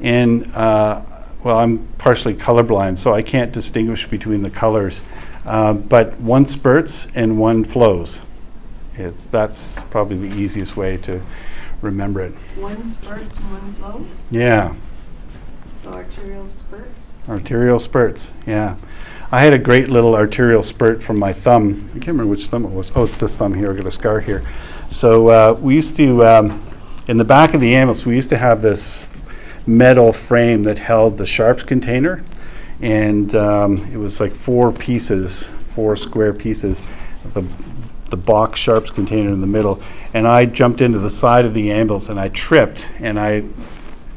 in, 0.00 0.44
uh, 0.52 1.04
well, 1.42 1.58
I'm 1.58 1.86
partially 1.98 2.34
colorblind, 2.34 2.98
so 2.98 3.14
I 3.14 3.22
can't 3.22 3.52
distinguish 3.52 4.06
between 4.06 4.42
the 4.42 4.50
colors. 4.50 5.02
Uh, 5.46 5.72
but 5.74 6.18
one 6.20 6.44
spurts 6.46 7.08
and 7.14 7.38
one 7.38 7.64
flows. 7.64 8.22
It's, 8.96 9.26
that's 9.26 9.80
probably 9.84 10.28
the 10.28 10.36
easiest 10.36 10.76
way 10.76 10.96
to 10.98 11.22
remember 11.80 12.20
it. 12.20 12.32
One 12.56 12.82
spurts 12.84 13.36
and 13.38 13.50
one 13.50 13.72
flows, 13.74 14.20
Yeah. 14.30 14.74
so 15.82 15.92
arterial 15.92 16.46
spurts. 16.46 17.10
Arterial 17.28 17.78
spurts, 17.78 18.32
yeah. 18.46 18.76
I 19.32 19.42
had 19.42 19.52
a 19.52 19.58
great 19.58 19.88
little 19.88 20.14
arterial 20.16 20.62
spurt 20.62 21.02
from 21.02 21.18
my 21.18 21.32
thumb. 21.32 21.84
I 21.90 21.92
can't 21.92 22.08
remember 22.08 22.26
which 22.26 22.48
thumb 22.48 22.64
it 22.64 22.72
was. 22.72 22.90
Oh, 22.96 23.04
it's 23.04 23.16
this 23.18 23.36
thumb 23.36 23.54
here. 23.54 23.72
I 23.72 23.76
got 23.76 23.86
a 23.86 23.90
scar 23.90 24.18
here. 24.20 24.44
So 24.90 25.28
uh, 25.28 25.56
we 25.60 25.76
used 25.76 25.96
to, 25.96 26.24
um, 26.26 26.62
in 27.06 27.16
the 27.16 27.24
back 27.24 27.54
of 27.54 27.60
the 27.60 27.74
ambulance, 27.74 28.04
we 28.04 28.16
used 28.16 28.28
to 28.30 28.36
have 28.36 28.60
this 28.60 29.16
metal 29.66 30.12
frame 30.12 30.64
that 30.64 30.80
held 30.80 31.16
the 31.16 31.24
sharps 31.24 31.62
container, 31.62 32.24
and 32.82 33.32
um, 33.36 33.78
it 33.92 33.96
was 33.96 34.20
like 34.20 34.32
four 34.32 34.72
pieces, 34.72 35.50
four 35.50 35.94
square 35.94 36.34
pieces. 36.34 36.82
The 37.32 37.44
the 38.10 38.16
box 38.16 38.58
sharps 38.58 38.90
container 38.90 39.30
in 39.30 39.40
the 39.40 39.46
middle, 39.46 39.80
and 40.12 40.26
I 40.26 40.44
jumped 40.44 40.80
into 40.80 40.98
the 40.98 41.10
side 41.10 41.44
of 41.44 41.54
the 41.54 41.70
ambulance 41.70 42.08
and 42.08 42.18
I 42.18 42.28
tripped 42.28 42.90
and 42.98 43.18
I 43.18 43.44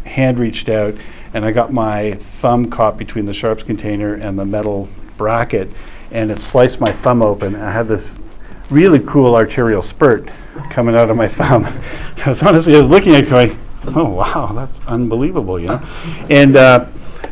hand 0.06 0.40
reached 0.40 0.68
out 0.68 0.96
and 1.34 1.46
I 1.46 1.52
got 1.52 1.72
my 1.72 2.14
thumb 2.14 2.70
caught 2.70 2.98
between 2.98 3.26
the 3.26 3.34
sharps 3.34 3.64
container 3.64 4.16
and 4.16 4.38
the 4.38 4.46
metal 4.46 4.90
bracket 5.16 5.72
and 6.12 6.32
it 6.32 6.40
sliced 6.40 6.82
my 6.82 6.92
thumb 6.92 7.22
open. 7.22 7.56
I 7.56 7.72
had 7.72 7.88
this 7.88 8.16
really 8.70 9.00
cool 9.00 9.36
arterial 9.36 9.82
spurt 9.82 10.30
coming 10.70 10.96
out 10.96 11.10
of 11.10 11.18
my 11.18 11.28
thumb. 11.28 11.66
I 12.26 12.30
was 12.30 12.44
honestly, 12.44 12.76
I 12.76 12.80
was 12.80 12.90
looking 12.90 13.16
at 13.16 13.26
it 13.26 13.30
going, 13.30 13.60
oh 13.88 14.10
wow, 14.10 14.52
that's 14.54 14.80
unbelievable, 14.88 15.60
you 15.60 15.68
know? 15.68 15.82
And 16.30 16.56
uh, 16.56 16.88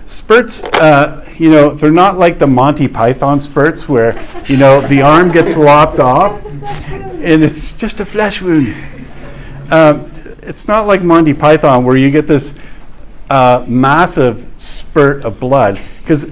spurts, 0.06 0.64
uh, 0.64 1.28
you 1.38 1.50
know, 1.50 1.72
they're 1.72 1.92
not 1.92 2.18
like 2.18 2.40
the 2.40 2.48
Monty 2.48 2.88
Python 2.88 3.40
spurts 3.40 3.88
where, 3.88 4.14
you 4.48 4.58
know, 4.58 4.82
the 4.82 5.02
arm 5.02 5.32
gets 5.32 5.56
lopped 5.56 6.00
off 6.00 6.46
and 6.46 7.44
it's 7.44 7.74
just 7.74 8.00
a 8.00 8.06
flesh 8.06 8.42
wound. 8.42 8.74
Um, 9.72 10.12
it's 10.44 10.68
not 10.68 10.88
like 10.88 11.04
Monty 11.04 11.34
Python 11.34 11.86
where 11.86 11.96
you 11.96 12.12
get 12.12 12.28
this 12.28 12.56
uh, 13.30 13.64
massive 13.68 14.52
spurt 14.58 15.24
of 15.24 15.40
blood 15.40 15.80
because 16.00 16.26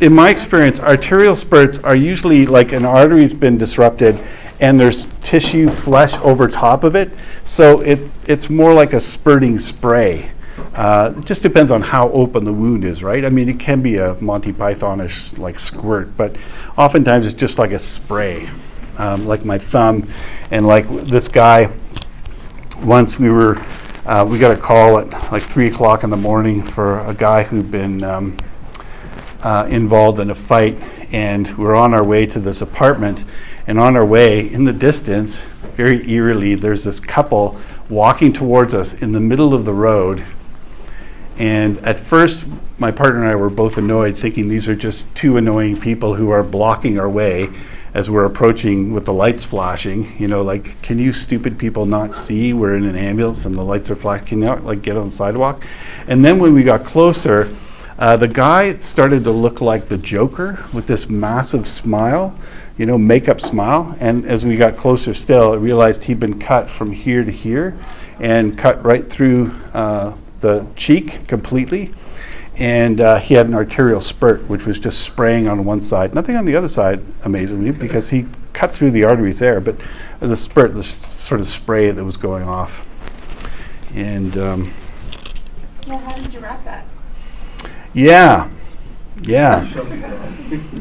in 0.00 0.12
my 0.12 0.30
experience, 0.30 0.78
arterial 0.80 1.34
spurts 1.34 1.78
are 1.78 1.96
usually 1.96 2.46
like 2.46 2.72
an 2.72 2.84
artery's 2.84 3.34
been 3.34 3.58
disrupted 3.58 4.20
and 4.60 4.78
there's 4.78 5.06
tissue 5.22 5.68
flesh 5.68 6.16
over 6.18 6.48
top 6.48 6.84
of 6.84 6.94
it. 6.94 7.10
So 7.44 7.78
it's, 7.80 8.20
it's 8.26 8.50
more 8.50 8.74
like 8.74 8.92
a 8.92 9.00
spurting 9.00 9.58
spray. 9.58 10.30
Uh, 10.74 11.14
it 11.16 11.24
just 11.24 11.42
depends 11.42 11.70
on 11.70 11.82
how 11.82 12.10
open 12.10 12.44
the 12.44 12.52
wound 12.52 12.84
is, 12.84 13.02
right? 13.02 13.24
I 13.24 13.28
mean, 13.28 13.48
it 13.48 13.58
can 13.60 13.80
be 13.82 13.96
a 13.96 14.14
Monty 14.14 14.52
Pythonish 14.52 15.38
like 15.38 15.58
squirt, 15.58 16.16
but 16.16 16.36
oftentimes 16.76 17.26
it's 17.26 17.34
just 17.34 17.58
like 17.58 17.70
a 17.70 17.78
spray, 17.78 18.48
um, 18.96 19.26
like 19.26 19.44
my 19.44 19.58
thumb, 19.58 20.08
and 20.50 20.66
like 20.66 20.88
this 20.88 21.28
guy. 21.28 21.70
Once 22.82 23.18
we 23.18 23.28
were, 23.28 23.58
uh, 24.06 24.24
we 24.28 24.38
got 24.38 24.52
a 24.52 24.60
call 24.60 24.98
at 24.98 25.10
like 25.32 25.42
three 25.42 25.66
o'clock 25.66 26.04
in 26.04 26.10
the 26.10 26.16
morning 26.16 26.62
for 26.62 27.00
a 27.00 27.14
guy 27.14 27.42
who'd 27.42 27.72
been 27.72 28.04
um, 28.04 28.36
uh, 29.42 29.66
involved 29.68 30.20
in 30.20 30.30
a 30.30 30.34
fight, 30.34 30.76
and 31.12 31.48
we 31.56 31.64
we're 31.64 31.74
on 31.74 31.92
our 31.92 32.06
way 32.06 32.24
to 32.26 32.38
this 32.38 32.62
apartment. 32.62 33.24
And 33.68 33.78
on 33.78 33.96
our 33.96 34.04
way, 34.04 34.52
in 34.52 34.64
the 34.64 34.72
distance, 34.72 35.44
very 35.76 36.10
eerily, 36.10 36.56
there's 36.56 36.82
this 36.82 36.98
couple 36.98 37.56
walking 37.88 38.32
towards 38.32 38.74
us 38.74 38.94
in 38.94 39.12
the 39.12 39.20
middle 39.20 39.54
of 39.54 39.64
the 39.64 39.72
road 39.72 40.24
and 41.38 41.78
at 41.78 42.00
first, 42.00 42.46
my 42.78 42.90
partner 42.90 43.20
and 43.20 43.28
I 43.28 43.36
were 43.36 43.50
both 43.50 43.78
annoyed, 43.78 44.18
thinking 44.18 44.48
these 44.48 44.68
are 44.68 44.74
just 44.74 45.14
two 45.14 45.36
annoying 45.36 45.78
people 45.78 46.14
who 46.14 46.30
are 46.30 46.42
blocking 46.42 46.98
our 46.98 47.08
way 47.08 47.48
as 47.94 48.10
we're 48.10 48.24
approaching 48.24 48.92
with 48.92 49.04
the 49.04 49.12
lights 49.12 49.44
flashing. 49.44 50.16
You 50.18 50.26
know, 50.26 50.42
like, 50.42 50.80
can 50.82 50.98
you 50.98 51.12
stupid 51.12 51.56
people 51.56 51.86
not 51.86 52.14
see 52.14 52.52
we're 52.52 52.76
in 52.76 52.84
an 52.84 52.96
ambulance 52.96 53.44
and 53.44 53.56
the 53.56 53.62
lights 53.62 53.88
are 53.90 53.96
flashing? 53.96 54.26
Can 54.26 54.42
you 54.42 54.54
like, 54.56 54.82
get 54.82 54.96
on 54.96 55.06
the 55.06 55.10
sidewalk? 55.12 55.64
And 56.08 56.24
then 56.24 56.40
when 56.40 56.54
we 56.54 56.64
got 56.64 56.84
closer, 56.84 57.54
uh, 57.98 58.16
the 58.16 58.28
guy 58.28 58.76
started 58.78 59.22
to 59.24 59.30
look 59.30 59.60
like 59.60 59.86
the 59.86 59.98
Joker 59.98 60.64
with 60.72 60.88
this 60.88 61.08
massive 61.08 61.68
smile, 61.68 62.34
you 62.78 62.86
know, 62.86 62.96
makeup 62.96 63.40
smile. 63.40 63.96
And 64.00 64.24
as 64.24 64.46
we 64.46 64.56
got 64.56 64.76
closer 64.76 65.12
still, 65.12 65.52
I 65.52 65.56
realized 65.56 66.04
he'd 66.04 66.20
been 66.20 66.38
cut 66.38 66.70
from 66.70 66.92
here 66.92 67.24
to 67.24 67.30
here 67.30 67.76
and 68.20 68.56
cut 68.56 68.82
right 68.84 69.08
through 69.08 69.52
uh, 69.74 70.14
the 70.40 70.66
cheek 70.76 71.26
completely. 71.26 71.92
And 72.56 73.00
uh, 73.00 73.18
he 73.18 73.34
had 73.34 73.46
an 73.46 73.54
arterial 73.54 74.00
spurt, 74.00 74.48
which 74.48 74.66
was 74.66 74.80
just 74.80 75.02
spraying 75.02 75.48
on 75.48 75.64
one 75.64 75.82
side. 75.82 76.14
Nothing 76.14 76.36
on 76.36 76.44
the 76.44 76.56
other 76.56 76.68
side, 76.68 77.04
amazingly, 77.24 77.70
because 77.70 78.10
he 78.10 78.26
cut 78.52 78.72
through 78.72 78.90
the 78.90 79.04
arteries 79.04 79.38
there. 79.38 79.60
But 79.60 79.76
the 80.18 80.36
spurt, 80.36 80.74
the 80.74 80.82
sort 80.82 81.40
of 81.40 81.46
spray 81.46 81.90
that 81.90 82.04
was 82.04 82.16
going 82.16 82.44
off. 82.48 82.84
And 83.94 84.36
um, 84.36 84.72
Yeah, 85.86 85.98
how 85.98 86.16
did 86.16 86.32
you 86.32 86.40
wrap 86.40 86.64
that? 86.64 86.84
yeah, 87.92 88.48
yeah. 89.22 89.66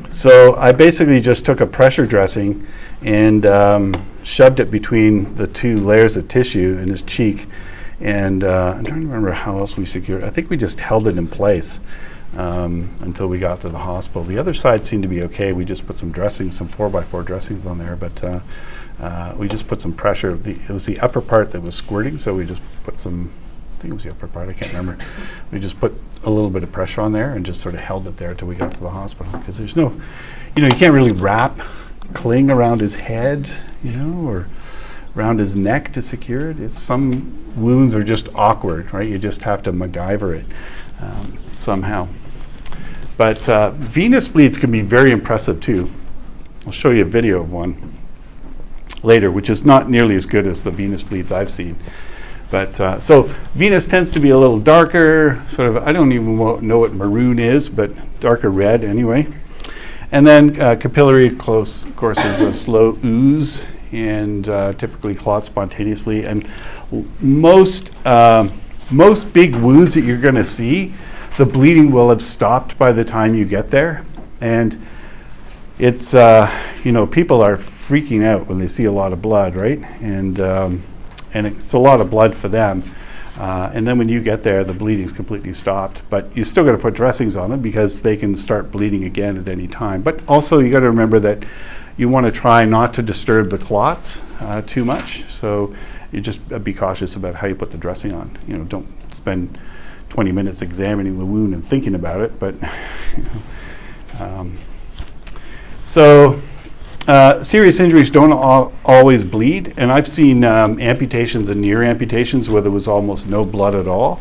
so 0.09 0.55
I 0.55 0.71
basically 0.71 1.19
just 1.19 1.45
took 1.45 1.61
a 1.61 1.67
pressure 1.67 2.05
dressing 2.05 2.65
and 3.01 3.45
um, 3.45 3.93
shoved 4.23 4.59
it 4.59 4.71
between 4.71 5.35
the 5.35 5.47
two 5.47 5.79
layers 5.79 6.17
of 6.17 6.27
tissue 6.27 6.77
in 6.81 6.89
his 6.89 7.01
cheek 7.03 7.47
and 7.99 8.43
uh, 8.43 8.75
I'm 8.77 8.83
trying 8.85 9.01
to 9.01 9.07
remember 9.07 9.31
how 9.31 9.57
else 9.57 9.75
we 9.75 9.85
secured. 9.85 10.23
I 10.23 10.29
think 10.29 10.49
we 10.49 10.57
just 10.57 10.79
held 10.79 11.07
it 11.07 11.17
in 11.17 11.27
place 11.27 11.79
um, 12.35 12.93
until 13.01 13.27
we 13.27 13.39
got 13.39 13.61
to 13.61 13.69
the 13.69 13.79
hospital. 13.79 14.23
The 14.23 14.37
other 14.37 14.53
side 14.53 14.85
seemed 14.85 15.03
to 15.03 15.09
be 15.09 15.23
okay. 15.23 15.53
We 15.53 15.65
just 15.65 15.87
put 15.87 15.97
some 15.97 16.11
dressings, 16.11 16.55
some 16.55 16.67
four 16.67 16.89
by 16.89 17.03
four 17.03 17.23
dressings 17.23 17.65
on 17.65 17.79
there, 17.79 17.95
but 17.95 18.23
uh, 18.23 18.39
uh, 18.99 19.33
we 19.37 19.47
just 19.47 19.67
put 19.67 19.81
some 19.81 19.93
pressure. 19.93 20.35
The, 20.35 20.51
it 20.51 20.69
was 20.69 20.85
the 20.85 20.99
upper 20.99 21.21
part 21.21 21.51
that 21.51 21.61
was 21.61 21.75
squirting, 21.75 22.17
so 22.17 22.35
we 22.35 22.45
just 22.45 22.61
put 22.83 22.99
some. 22.99 23.31
I 23.77 23.79
think 23.79 23.91
it 23.91 23.93
was 23.93 24.03
the 24.03 24.09
upper 24.09 24.27
part. 24.27 24.49
I 24.49 24.53
can't 24.53 24.71
remember. 24.73 24.97
We 25.51 25.59
just 25.59 25.79
put 25.79 25.93
a 26.23 26.29
little 26.31 26.49
bit 26.49 26.63
of 26.63 26.71
pressure 26.71 27.01
on 27.01 27.13
there 27.13 27.33
and 27.33 27.45
just 27.45 27.61
sort 27.61 27.75
of 27.75 27.81
held 27.81 28.07
it 28.07 28.17
there 28.17 28.31
until 28.31 28.47
we 28.47 28.55
got 28.55 28.73
to 28.73 28.81
the 28.81 28.89
hospital 28.89 29.31
because 29.37 29.59
there's 29.59 29.75
no, 29.75 29.93
you 30.55 30.63
know, 30.63 30.67
you 30.67 30.75
can't 30.75 30.93
really 30.93 31.11
wrap 31.11 31.59
cling 32.13 32.49
around 32.49 32.79
his 32.79 32.95
head, 32.95 33.49
you 33.83 33.91
know, 33.91 34.27
or 34.27 34.47
around 35.15 35.39
his 35.39 35.55
neck 35.55 35.93
to 35.93 36.01
secure 36.01 36.49
it. 36.49 36.59
It's 36.59 36.77
some 36.77 37.53
wounds 37.55 37.93
are 37.93 38.03
just 38.03 38.33
awkward, 38.33 38.91
right? 38.93 39.07
You 39.07 39.19
just 39.19 39.43
have 39.43 39.61
to 39.63 39.71
MacGyver 39.71 40.39
it 40.39 40.45
um, 40.99 41.37
somehow. 41.53 42.07
But 43.15 43.47
uh, 43.47 43.71
venous 43.71 44.27
bleeds 44.27 44.57
can 44.57 44.71
be 44.71 44.81
very 44.81 45.11
impressive 45.11 45.61
too. 45.61 45.91
I'll 46.65 46.71
show 46.71 46.89
you 46.89 47.03
a 47.03 47.05
video 47.05 47.41
of 47.41 47.51
one 47.51 47.93
later, 49.03 49.31
which 49.31 49.49
is 49.49 49.63
not 49.63 49.89
nearly 49.89 50.15
as 50.15 50.25
good 50.25 50.47
as 50.47 50.63
the 50.63 50.71
venous 50.71 51.03
bleeds 51.03 51.31
I've 51.31 51.51
seen. 51.51 51.77
But 52.49 52.79
uh, 52.79 52.99
so 52.99 53.23
venous 53.53 53.85
tends 53.85 54.09
to 54.11 54.19
be 54.19 54.29
a 54.29 54.37
little 54.37 54.59
darker, 54.59 55.43
sort 55.49 55.69
of. 55.69 55.77
I 55.77 55.91
don't 55.91 56.11
even 56.13 56.37
wo- 56.37 56.59
know 56.59 56.79
what 56.79 56.93
maroon 56.93 57.39
is, 57.39 57.67
but 57.67 57.91
darker 58.19 58.49
red 58.49 58.83
anyway. 58.83 59.27
And 60.11 60.25
then 60.25 60.59
uh, 60.59 60.75
capillary, 60.77 61.29
close, 61.29 61.83
of 61.83 61.95
course, 61.97 62.23
is 62.23 62.39
a 62.39 62.53
slow 62.53 62.97
ooze 63.03 63.65
and 63.91 64.47
uh, 64.47 64.73
typically 64.73 65.15
clots 65.15 65.45
spontaneously. 65.47 66.25
And 66.25 66.49
most 67.19 67.91
um, 68.05 68.53
most 68.89 69.33
big 69.33 69.55
wounds 69.55 69.93
that 69.95 70.05
you're 70.05 70.21
going 70.21 70.35
to 70.35 70.43
see, 70.43 70.93
the 71.37 71.45
bleeding 71.45 71.91
will 71.91 72.09
have 72.09 72.21
stopped 72.21 72.77
by 72.77 72.93
the 72.93 73.03
time 73.03 73.35
you 73.35 73.45
get 73.45 73.69
there, 73.69 74.05
and 74.39 74.81
it's 75.77 76.13
uh, 76.13 76.49
you 76.85 76.93
know 76.93 77.05
people 77.05 77.41
are 77.41 77.57
freaking 77.57 78.23
out 78.23 78.47
when 78.47 78.59
they 78.59 78.67
see 78.67 78.85
a 78.85 78.91
lot 78.91 79.11
of 79.11 79.21
blood, 79.21 79.55
right? 79.55 79.79
And 80.01 80.39
um, 80.39 80.83
and 81.33 81.47
it's 81.47 81.73
a 81.73 81.79
lot 81.79 82.01
of 82.01 82.09
blood 82.09 82.35
for 82.35 82.47
them. 82.49 82.83
Uh, 83.37 83.69
and 83.73 83.87
then 83.87 83.99
when 83.99 84.09
you 84.09 84.21
get 84.21 84.41
there, 84.41 84.63
the 84.63 84.73
bleeding's 84.73 85.11
completely 85.11 85.53
stopped. 85.53 86.01
But 86.09 86.35
you 86.35 86.43
still 86.43 86.65
got 86.65 86.71
to 86.71 86.77
put 86.77 86.95
dressings 86.95 87.35
on 87.35 87.51
them 87.51 87.61
because 87.61 88.01
they 88.01 88.17
can 88.17 88.33
start 88.33 88.71
bleeding 88.71 89.03
again 89.03 89.37
at 89.37 89.47
any 89.47 89.67
time. 89.67 90.01
But 90.01 90.19
also 90.27 90.59
you 90.59 90.71
got 90.71 90.79
to 90.79 90.87
remember 90.87 91.19
that 91.19 91.45
you 91.97 92.09
want 92.09 92.25
to 92.25 92.31
try 92.31 92.65
not 92.65 92.93
to 92.95 93.01
disturb 93.01 93.49
the 93.51 93.57
clots 93.57 94.21
uh, 94.39 94.61
too 94.63 94.83
much. 94.83 95.23
So 95.25 95.75
you 96.11 96.21
just 96.21 96.41
uh, 96.51 96.59
be 96.59 96.73
cautious 96.73 97.15
about 97.15 97.35
how 97.35 97.47
you 97.47 97.55
put 97.55 97.71
the 97.71 97.77
dressing 97.77 98.13
on. 98.13 98.35
You 98.47 98.57
know, 98.57 98.63
don't 98.63 98.87
spend 99.13 99.57
20 100.09 100.31
minutes 100.31 100.61
examining 100.61 101.19
the 101.19 101.25
wound 101.25 101.53
and 101.53 101.63
thinking 101.63 101.93
about 101.93 102.21
it. 102.21 102.39
But 102.39 102.55
you 103.17 103.23
know, 103.23 104.25
um, 104.25 104.57
so, 105.83 106.41
uh, 107.07 107.41
serious 107.41 107.79
injuries 107.79 108.09
don't 108.09 108.33
al- 108.33 108.73
always 108.83 109.23
bleed, 109.23 109.73
and 109.77 109.91
I've 109.91 110.07
seen 110.07 110.43
um, 110.43 110.79
amputations 110.79 111.47
and 111.47 111.61
near 111.61 111.81
amputations 111.81 112.49
where 112.49 112.61
there 112.61 112.71
was 112.71 112.87
almost 112.87 113.27
no 113.27 113.45
blood 113.45 113.73
at 113.73 113.87
all. 113.87 114.19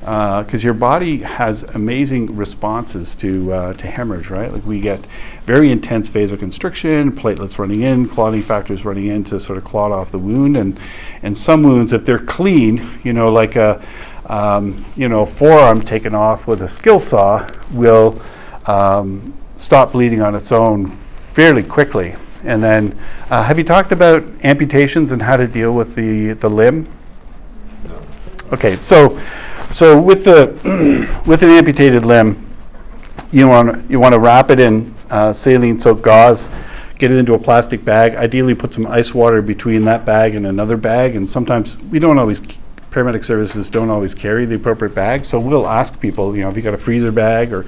Because 0.00 0.62
your 0.62 0.74
body 0.74 1.20
has 1.20 1.62
amazing 1.62 2.36
responses 2.36 3.16
to 3.16 3.52
uh, 3.54 3.72
to 3.72 3.86
hemorrhage, 3.86 4.28
right? 4.28 4.52
Like 4.52 4.66
we 4.66 4.78
get 4.78 5.00
very 5.46 5.72
intense 5.72 6.10
vasoconstriction, 6.10 7.12
platelets 7.12 7.56
running 7.58 7.80
in, 7.80 8.06
clotting 8.06 8.42
factors 8.42 8.84
running 8.84 9.06
in 9.06 9.24
to 9.24 9.40
sort 9.40 9.56
of 9.56 9.64
clot 9.64 9.92
off 9.92 10.10
the 10.10 10.18
wound, 10.18 10.58
and 10.58 10.78
and 11.22 11.34
some 11.34 11.62
wounds, 11.62 11.94
if 11.94 12.04
they're 12.04 12.18
clean, 12.18 12.86
you 13.02 13.14
know, 13.14 13.32
like 13.32 13.56
a 13.56 13.82
um, 14.26 14.84
you 14.94 15.08
know 15.08 15.24
forearm 15.24 15.80
taken 15.80 16.14
off 16.14 16.46
with 16.46 16.60
a 16.60 16.68
skill 16.68 17.00
saw, 17.00 17.48
will 17.72 18.20
um, 18.66 19.32
stop 19.56 19.92
bleeding 19.92 20.20
on 20.20 20.34
its 20.34 20.52
own 20.52 20.90
fairly 21.32 21.62
quickly. 21.62 22.14
And 22.44 22.62
then, 22.62 22.98
uh, 23.30 23.42
have 23.42 23.58
you 23.58 23.64
talked 23.64 23.92
about 23.92 24.24
amputations 24.44 25.12
and 25.12 25.22
how 25.22 25.36
to 25.36 25.46
deal 25.46 25.74
with 25.74 25.94
the, 25.94 26.32
the 26.32 26.48
limb? 26.50 26.86
Okay, 28.52 28.76
so 28.76 29.18
so 29.70 30.00
with 30.00 30.24
the 30.24 30.54
with 31.26 31.42
an 31.42 31.48
amputated 31.48 32.04
limb, 32.04 32.46
you 33.32 33.48
want 33.48 33.90
you 33.90 33.98
want 33.98 34.12
to 34.12 34.20
wrap 34.20 34.50
it 34.50 34.60
in 34.60 34.94
uh, 35.10 35.32
saline 35.32 35.78
soaked 35.78 36.02
gauze, 36.02 36.50
get 36.98 37.10
it 37.10 37.16
into 37.16 37.34
a 37.34 37.38
plastic 37.38 37.84
bag. 37.84 38.14
Ideally, 38.14 38.54
put 38.54 38.72
some 38.72 38.86
ice 38.86 39.14
water 39.14 39.42
between 39.42 39.84
that 39.86 40.04
bag 40.04 40.34
and 40.34 40.46
another 40.46 40.76
bag. 40.76 41.16
And 41.16 41.28
sometimes 41.28 41.78
we 41.84 41.98
don't 41.98 42.18
always 42.18 42.40
paramedic 42.90 43.24
services 43.24 43.70
don't 43.70 43.90
always 43.90 44.14
carry 44.14 44.46
the 44.46 44.54
appropriate 44.54 44.94
bag, 44.94 45.24
so 45.24 45.40
we'll 45.40 45.66
ask 45.66 45.98
people, 45.98 46.36
you 46.36 46.42
know, 46.42 46.48
if 46.48 46.56
you 46.56 46.62
got 46.62 46.74
a 46.74 46.78
freezer 46.78 47.10
bag 47.10 47.52
or 47.52 47.66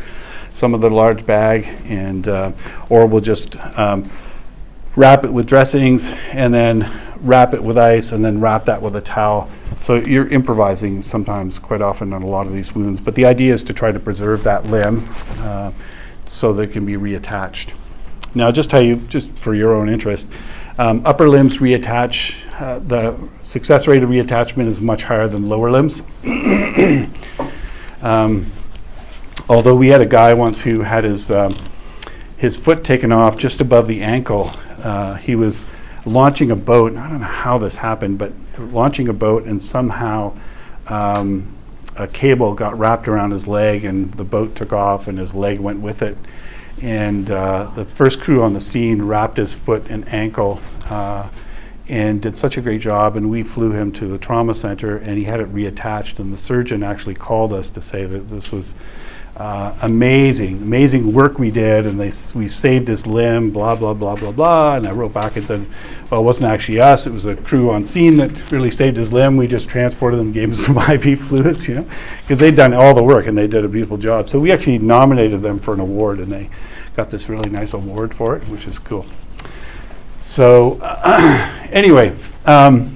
some 0.52 0.72
other 0.72 0.88
large 0.88 1.26
bag, 1.26 1.66
and 1.86 2.28
uh, 2.28 2.52
or 2.90 3.06
we'll 3.06 3.20
just 3.20 3.56
um, 3.76 4.08
wrap 4.96 5.24
it 5.24 5.32
with 5.32 5.46
dressings 5.46 6.12
and 6.32 6.52
then 6.52 6.90
wrap 7.20 7.54
it 7.54 7.62
with 7.62 7.78
ice 7.78 8.12
and 8.12 8.24
then 8.24 8.40
wrap 8.40 8.64
that 8.64 8.80
with 8.80 8.96
a 8.96 9.00
towel. 9.00 9.48
So 9.78 9.96
you're 9.96 10.28
improvising 10.28 11.02
sometimes, 11.02 11.58
quite 11.58 11.82
often, 11.82 12.12
on 12.12 12.22
a 12.22 12.26
lot 12.26 12.46
of 12.46 12.52
these 12.54 12.74
wounds. 12.74 12.98
But 12.98 13.14
the 13.14 13.26
idea 13.26 13.52
is 13.52 13.62
to 13.64 13.74
try 13.74 13.92
to 13.92 14.00
preserve 14.00 14.42
that 14.44 14.66
limb 14.66 15.06
uh, 15.40 15.72
so 16.24 16.52
that 16.54 16.70
it 16.70 16.72
can 16.72 16.86
be 16.86 16.94
reattached. 16.94 17.74
Now, 18.34 18.50
just 18.50 18.70
tell 18.70 18.82
you, 18.82 18.96
just 19.08 19.38
for 19.38 19.54
your 19.54 19.74
own 19.74 19.88
interest, 19.88 20.28
um, 20.78 21.02
upper 21.06 21.28
limbs 21.28 21.58
reattach. 21.58 22.44
Uh, 22.60 22.78
the 22.80 23.16
success 23.42 23.86
rate 23.86 24.02
of 24.02 24.10
reattachment 24.10 24.66
is 24.66 24.80
much 24.80 25.04
higher 25.04 25.28
than 25.28 25.48
lower 25.48 25.70
limbs. 25.70 26.02
um, 28.02 28.46
although 29.48 29.74
we 29.74 29.88
had 29.88 30.00
a 30.00 30.06
guy 30.06 30.34
once 30.34 30.62
who 30.62 30.80
had 30.80 31.04
his 31.04 31.30
um, 31.30 31.54
his 32.36 32.56
foot 32.58 32.84
taken 32.84 33.12
off 33.12 33.38
just 33.38 33.60
above 33.60 33.86
the 33.86 34.02
ankle. 34.02 34.50
Uh, 34.86 35.16
he 35.16 35.34
was 35.34 35.66
launching 36.04 36.52
a 36.52 36.56
boat. 36.56 36.96
I 36.96 37.10
don't 37.10 37.18
know 37.18 37.26
how 37.26 37.58
this 37.58 37.74
happened, 37.74 38.18
but 38.18 38.32
launching 38.56 39.08
a 39.08 39.12
boat 39.12 39.44
and 39.44 39.60
somehow 39.60 40.32
um, 40.86 41.52
a 41.96 42.06
cable 42.06 42.54
got 42.54 42.78
wrapped 42.78 43.08
around 43.08 43.32
his 43.32 43.48
leg 43.48 43.84
and 43.84 44.14
the 44.14 44.22
boat 44.22 44.54
took 44.54 44.72
off 44.72 45.08
and 45.08 45.18
his 45.18 45.34
leg 45.34 45.58
went 45.58 45.80
with 45.80 46.02
it. 46.02 46.16
And 46.80 47.28
uh, 47.32 47.72
the 47.74 47.84
first 47.84 48.20
crew 48.20 48.44
on 48.44 48.52
the 48.52 48.60
scene 48.60 49.02
wrapped 49.02 49.38
his 49.38 49.56
foot 49.56 49.88
and 49.90 50.08
ankle 50.08 50.60
uh, 50.88 51.30
and 51.88 52.22
did 52.22 52.36
such 52.36 52.56
a 52.56 52.60
great 52.60 52.80
job. 52.80 53.16
And 53.16 53.28
we 53.28 53.42
flew 53.42 53.72
him 53.72 53.90
to 53.92 54.06
the 54.06 54.18
trauma 54.18 54.54
center 54.54 54.98
and 54.98 55.18
he 55.18 55.24
had 55.24 55.40
it 55.40 55.52
reattached. 55.52 56.20
And 56.20 56.32
the 56.32 56.38
surgeon 56.38 56.84
actually 56.84 57.16
called 57.16 57.52
us 57.52 57.70
to 57.70 57.80
say 57.80 58.06
that 58.06 58.30
this 58.30 58.52
was 58.52 58.76
uh, 59.36 59.74
amazing, 59.82 60.62
amazing 60.62 61.12
work 61.12 61.38
we 61.38 61.50
did, 61.50 61.84
and 61.84 62.00
they 62.00 62.06
s- 62.06 62.34
we 62.34 62.48
saved 62.48 62.88
his 62.88 63.06
limb, 63.06 63.50
blah 63.50 63.74
blah 63.74 63.92
blah 63.92 64.16
blah 64.16 64.32
blah. 64.32 64.76
And 64.76 64.86
I 64.88 64.92
wrote 64.92 65.12
back 65.12 65.36
and 65.36 65.46
said, 65.46 65.66
"Well, 66.10 66.22
it 66.22 66.24
wasn't 66.24 66.50
actually 66.50 66.80
us; 66.80 67.06
it 67.06 67.12
was 67.12 67.26
a 67.26 67.36
crew 67.36 67.70
on 67.70 67.84
scene 67.84 68.16
that 68.16 68.50
really 68.50 68.70
saved 68.70 68.96
his 68.96 69.12
limb. 69.12 69.36
We 69.36 69.46
just 69.46 69.68
transported 69.68 70.18
them, 70.18 70.32
gave 70.32 70.48
him 70.48 70.54
some 70.66 70.78
IV 70.78 71.20
fluids, 71.20 71.68
you 71.68 71.74
know, 71.74 71.86
because 72.22 72.38
they'd 72.38 72.54
done 72.56 72.72
all 72.72 72.94
the 72.94 73.02
work 73.02 73.26
and 73.26 73.36
they 73.36 73.46
did 73.46 73.62
a 73.64 73.68
beautiful 73.68 73.98
job. 73.98 74.28
So 74.30 74.38
we 74.40 74.50
actually 74.52 74.78
nominated 74.78 75.42
them 75.42 75.58
for 75.58 75.74
an 75.74 75.80
award, 75.80 76.18
and 76.20 76.32
they 76.32 76.48
got 76.94 77.10
this 77.10 77.28
really 77.28 77.50
nice 77.50 77.74
award 77.74 78.14
for 78.14 78.36
it, 78.36 78.42
which 78.48 78.66
is 78.66 78.78
cool. 78.78 79.04
So 80.18 80.80
anyway." 81.70 82.14
Um, 82.46 82.92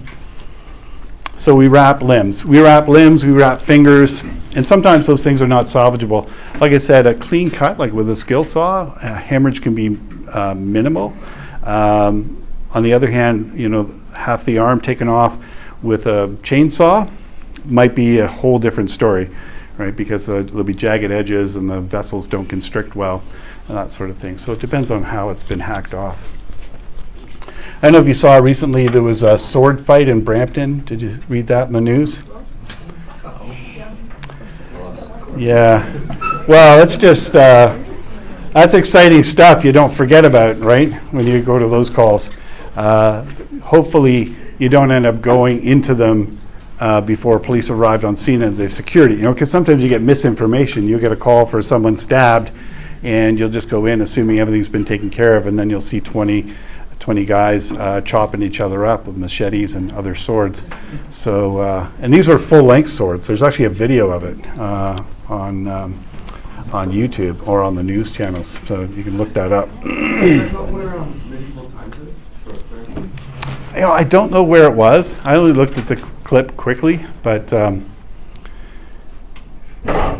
so 1.36 1.54
we 1.54 1.68
wrap 1.68 2.02
limbs. 2.02 2.44
We 2.44 2.60
wrap 2.60 2.86
limbs, 2.86 3.24
we 3.24 3.32
wrap 3.32 3.60
fingers, 3.62 4.22
and 4.56 4.66
sometimes 4.66 5.06
those 5.06 5.22
things 5.22 5.40
are 5.42 5.46
not 5.46 5.66
salvageable. 5.66 6.28
Like 6.60 6.72
I 6.72 6.78
said, 6.78 7.06
a 7.06 7.14
clean 7.14 7.50
cut, 7.50 7.78
like 7.78 7.92
with 7.92 8.10
a 8.10 8.16
skill 8.16 8.42
saw, 8.42 8.94
a 9.00 9.14
hemorrhage 9.14 9.62
can 9.62 9.74
be 9.74 9.98
uh, 10.28 10.54
minimal. 10.54 11.14
Um, 11.62 12.44
on 12.72 12.82
the 12.82 12.92
other 12.92 13.10
hand, 13.10 13.58
you 13.58 13.68
know, 13.68 13.92
half 14.14 14.44
the 14.44 14.58
arm 14.58 14.80
taken 14.80 15.08
off 15.08 15.36
with 15.82 16.06
a 16.06 16.28
chainsaw 16.42 17.08
might 17.64 17.94
be 17.94 18.18
a 18.18 18.26
whole 18.26 18.58
different 18.58 18.90
story, 18.90 19.30
right? 19.78 19.94
Because 19.94 20.28
uh, 20.28 20.42
there'll 20.42 20.64
be 20.64 20.74
jagged 20.74 21.10
edges 21.10 21.56
and 21.56 21.70
the 21.70 21.80
vessels 21.80 22.26
don't 22.26 22.46
constrict 22.46 22.96
well 22.96 23.22
and 23.68 23.76
that 23.76 23.90
sort 23.90 24.10
of 24.10 24.18
thing. 24.18 24.38
So 24.38 24.52
it 24.52 24.58
depends 24.58 24.90
on 24.90 25.04
how 25.04 25.28
it's 25.30 25.42
been 25.42 25.60
hacked 25.60 25.94
off. 25.94 26.36
I 27.82 27.86
don't 27.86 27.92
know 27.92 28.00
if 28.00 28.08
you 28.08 28.14
saw 28.14 28.36
recently 28.36 28.88
there 28.88 29.02
was 29.02 29.22
a 29.22 29.38
sword 29.38 29.80
fight 29.80 30.08
in 30.08 30.22
Brampton. 30.22 30.84
Did 30.84 31.02
you 31.02 31.18
read 31.28 31.46
that 31.46 31.68
in 31.68 31.72
the 31.72 31.80
news? 31.80 32.22
Yeah. 35.40 35.90
Well, 36.46 36.82
it's 36.82 36.98
just 36.98 37.34
uh, 37.34 37.74
that's 38.52 38.74
exciting 38.74 39.22
stuff. 39.22 39.64
You 39.64 39.72
don't 39.72 39.90
forget 39.90 40.26
about 40.26 40.60
right 40.60 40.92
when 41.12 41.26
you 41.26 41.40
go 41.40 41.58
to 41.58 41.66
those 41.66 41.88
calls. 41.88 42.28
Uh, 42.76 43.24
hopefully, 43.62 44.36
you 44.58 44.68
don't 44.68 44.90
end 44.90 45.06
up 45.06 45.22
going 45.22 45.64
into 45.64 45.94
them 45.94 46.38
uh, 46.78 47.00
before 47.00 47.38
police 47.38 47.70
arrived 47.70 48.04
on 48.04 48.16
scene 48.16 48.42
and 48.42 48.54
they've 48.54 48.70
secured 48.70 49.12
it. 49.12 49.16
You 49.16 49.22
know, 49.22 49.32
because 49.32 49.50
sometimes 49.50 49.82
you 49.82 49.88
get 49.88 50.02
misinformation. 50.02 50.86
You 50.86 51.00
get 51.00 51.10
a 51.10 51.16
call 51.16 51.46
for 51.46 51.62
someone 51.62 51.96
stabbed, 51.96 52.52
and 53.02 53.40
you'll 53.40 53.48
just 53.48 53.70
go 53.70 53.86
in 53.86 54.02
assuming 54.02 54.40
everything's 54.40 54.68
been 54.68 54.84
taken 54.84 55.08
care 55.08 55.38
of, 55.38 55.46
and 55.46 55.58
then 55.58 55.70
you'll 55.70 55.80
see 55.80 56.02
20, 56.02 56.54
20 56.98 57.24
guys 57.24 57.72
uh, 57.72 58.02
chopping 58.02 58.42
each 58.42 58.60
other 58.60 58.84
up 58.84 59.06
with 59.06 59.16
machetes 59.16 59.74
and 59.74 59.90
other 59.92 60.14
swords. 60.14 60.66
So, 61.08 61.56
uh, 61.60 61.90
and 62.02 62.12
these 62.12 62.28
were 62.28 62.36
full-length 62.36 62.90
swords. 62.90 63.26
There's 63.26 63.42
actually 63.42 63.64
a 63.64 63.70
video 63.70 64.10
of 64.10 64.24
it 64.24 64.46
uh, 64.58 65.02
on 65.30 65.68
um, 65.68 66.04
on 66.72 66.90
YouTube 66.90 67.46
or 67.48 67.62
on 67.62 67.74
the 67.74 67.82
news 67.82 68.12
channels, 68.12 68.58
so 68.66 68.82
you 68.82 69.02
can 69.02 69.16
look 69.16 69.30
that 69.30 69.52
up. 69.52 69.70
You 73.72 73.82
know, 73.82 73.92
I 73.92 74.02
don't 74.02 74.32
know 74.32 74.42
where 74.42 74.64
it 74.64 74.74
was. 74.74 75.24
I 75.24 75.36
only 75.36 75.52
looked 75.52 75.78
at 75.78 75.86
the 75.86 75.94
clip 75.94 76.56
quickly, 76.56 77.06
but 77.22 77.52
um, 77.52 77.82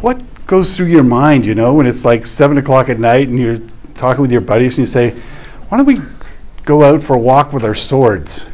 what 0.01 0.23
goes 0.47 0.77
through 0.77 0.87
your 0.87 1.03
mind, 1.03 1.47
you 1.47 1.57
know, 1.57 1.75
when 1.75 1.85
it's 1.85 2.05
like 2.05 2.27
seven 2.27 2.59
o'clock 2.59 2.89
at 2.89 3.01
night 3.01 3.29
and 3.29 3.37
you're 3.39 3.59
talking 3.95 4.23
with 4.23 4.31
your 4.31 4.41
buddies 4.41 4.79
and 4.79 4.85
you 4.85 4.87
say, 4.87 5.11
"Why 5.69 5.79
don't 5.79 5.87
we 5.87 5.99
go 6.65 6.85
out 6.85 7.03
for 7.03 7.17
a 7.17 7.19
walk 7.19 7.53
with 7.53 7.65
our 7.65 7.75
swords?" 7.75 8.49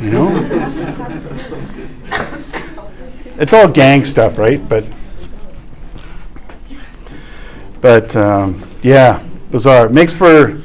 You 0.00 0.10
know, 0.10 0.28
it's 3.38 3.52
all 3.52 3.68
gang 3.68 4.02
stuff, 4.02 4.38
right? 4.38 4.66
But 4.66 4.84
but 7.80 8.14
um, 8.16 8.68
yeah, 8.82 9.24
bizarre. 9.50 9.88
Makes 9.88 10.14
for 10.14 10.60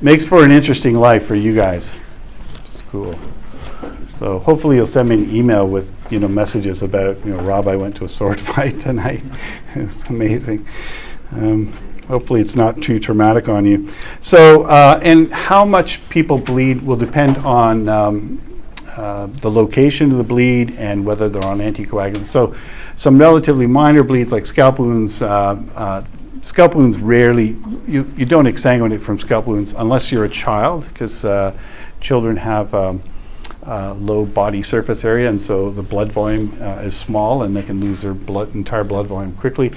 makes 0.00 0.26
for 0.26 0.44
an 0.44 0.50
interesting 0.50 0.94
life 0.94 1.26
for 1.26 1.34
you 1.34 1.54
guys. 1.54 1.98
It's 2.66 2.82
cool. 2.82 3.18
So 4.06 4.38
hopefully 4.38 4.76
you'll 4.76 4.86
send 4.86 5.08
me 5.08 5.16
an 5.16 5.34
email 5.34 5.66
with, 5.66 5.96
you 6.12 6.20
know, 6.20 6.28
messages 6.28 6.82
about, 6.82 7.24
you 7.24 7.34
know, 7.34 7.40
Rob, 7.40 7.66
I 7.66 7.74
went 7.74 7.96
to 7.96 8.04
a 8.04 8.08
sword 8.08 8.40
fight 8.52 8.78
tonight. 8.78 9.22
It's 9.74 10.08
amazing. 10.08 10.66
Um, 11.32 11.72
Hopefully 12.08 12.40
it's 12.40 12.56
not 12.56 12.82
too 12.82 12.98
traumatic 12.98 13.48
on 13.48 13.64
you. 13.64 13.88
So, 14.20 14.64
uh, 14.64 15.00
and 15.02 15.32
how 15.32 15.64
much 15.64 16.06
people 16.08 16.36
bleed 16.36 16.82
will 16.82 16.96
depend 16.96 17.38
on 17.38 17.88
um, 17.88 18.62
uh, 18.96 19.26
the 19.26 19.50
location 19.50 20.10
of 20.10 20.18
the 20.18 20.24
bleed 20.24 20.72
and 20.72 21.06
whether 21.06 21.28
they're 21.28 21.44
on 21.44 21.60
anticoagulants. 21.60 22.26
So, 22.26 22.54
some 22.96 23.18
relatively 23.18 23.66
minor 23.66 24.02
bleeds 24.02 24.32
like 24.32 24.46
scalp 24.46 24.78
wounds, 24.78 25.22
uh, 25.22 25.62
uh, 25.74 26.04
scalp 26.42 26.74
wounds 26.74 26.98
rarely, 26.98 27.56
you, 27.88 28.12
you 28.16 28.26
don't 28.26 28.44
exsanguinate 28.44 29.00
from 29.00 29.18
scalp 29.18 29.46
wounds 29.46 29.72
unless 29.72 30.12
you're 30.12 30.24
a 30.24 30.28
child, 30.28 30.86
because 30.88 31.24
uh, 31.24 31.56
children 32.00 32.36
have 32.36 32.74
um, 32.74 33.02
uh, 33.66 33.94
low 33.94 34.26
body 34.26 34.60
surface 34.60 35.04
area, 35.04 35.28
and 35.30 35.40
so 35.40 35.70
the 35.70 35.82
blood 35.82 36.12
volume 36.12 36.52
uh, 36.60 36.82
is 36.82 36.96
small, 36.96 37.44
and 37.44 37.56
they 37.56 37.62
can 37.62 37.80
lose 37.80 38.02
their 38.02 38.12
blood, 38.12 38.54
entire 38.54 38.84
blood 38.84 39.06
volume 39.06 39.32
quickly. 39.34 39.72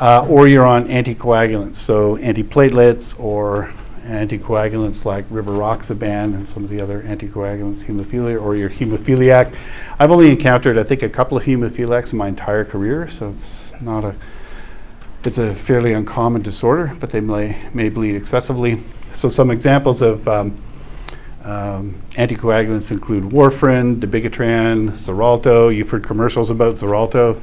Uh, 0.00 0.26
or 0.28 0.48
you're 0.48 0.66
on 0.66 0.86
anticoagulants, 0.88 1.76
so 1.76 2.16
antiplatelets 2.16 3.18
or 3.20 3.70
anticoagulants 4.04 5.04
like 5.04 5.28
rivaroxaban 5.30 6.34
and 6.34 6.48
some 6.48 6.62
of 6.62 6.70
the 6.70 6.80
other 6.80 7.02
anticoagulants, 7.02 7.84
hemophilia, 7.84 8.40
or 8.40 8.56
you're 8.56 8.70
hemophiliac. 8.70 9.54
I've 9.98 10.10
only 10.10 10.30
encountered, 10.30 10.78
I 10.78 10.84
think, 10.84 11.02
a 11.02 11.08
couple 11.08 11.36
of 11.36 11.44
hemophiliacs 11.44 12.12
in 12.12 12.18
my 12.18 12.28
entire 12.28 12.64
career, 12.64 13.08
so 13.08 13.30
it's 13.30 13.72
not 13.80 14.04
a, 14.04 14.14
it's 15.26 15.38
a 15.38 15.54
fairly 15.54 15.92
uncommon 15.92 16.42
disorder, 16.42 16.94
but 17.00 17.10
they 17.10 17.20
may, 17.20 17.56
may 17.74 17.88
bleed 17.88 18.14
excessively. 18.14 18.80
So 19.12 19.28
some 19.28 19.50
examples 19.50 20.02
of 20.02 20.26
um, 20.28 20.56
um, 21.42 22.00
anticoagulants 22.12 22.90
include 22.90 23.24
warfarin, 23.24 24.00
dabigatran, 24.00 24.90
Xarelto. 24.90 25.74
You've 25.74 25.90
heard 25.90 26.04
commercials 26.04 26.50
about 26.50 26.74
Xarelto. 26.74 27.40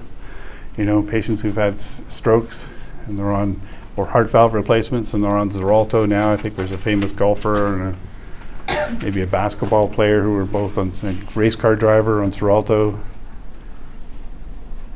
You 0.78 0.86
know, 0.86 1.04
patients 1.04 1.41
who've 1.41 1.56
had 1.56 1.74
s- 1.74 2.02
strokes 2.08 2.72
and 3.06 3.17
they're 3.17 3.32
on, 3.32 3.62
or 3.96 4.08
heart 4.08 4.30
valve 4.30 4.54
replacements 4.54 5.13
and 5.13 5.24
they're 5.24 5.32
on 5.32 5.50
Xarelto 5.50 6.08
now. 6.08 6.32
I 6.32 6.38
think 6.38 6.56
there's 6.56 6.72
a 6.72 6.78
famous 6.78 7.12
golfer 7.12 7.67
and 7.67 7.98
a, 8.67 9.00
maybe 9.04 9.22
a 9.22 9.28
basketball 9.28 9.88
player 9.88 10.22
who 10.24 10.34
were 10.34 10.46
both 10.46 10.78
on, 10.78 10.91
a 11.04 11.15
race 11.38 11.56
car 11.56 11.76
driver 11.76 12.24
on 12.24 12.32
Xarelto. 12.32 13.00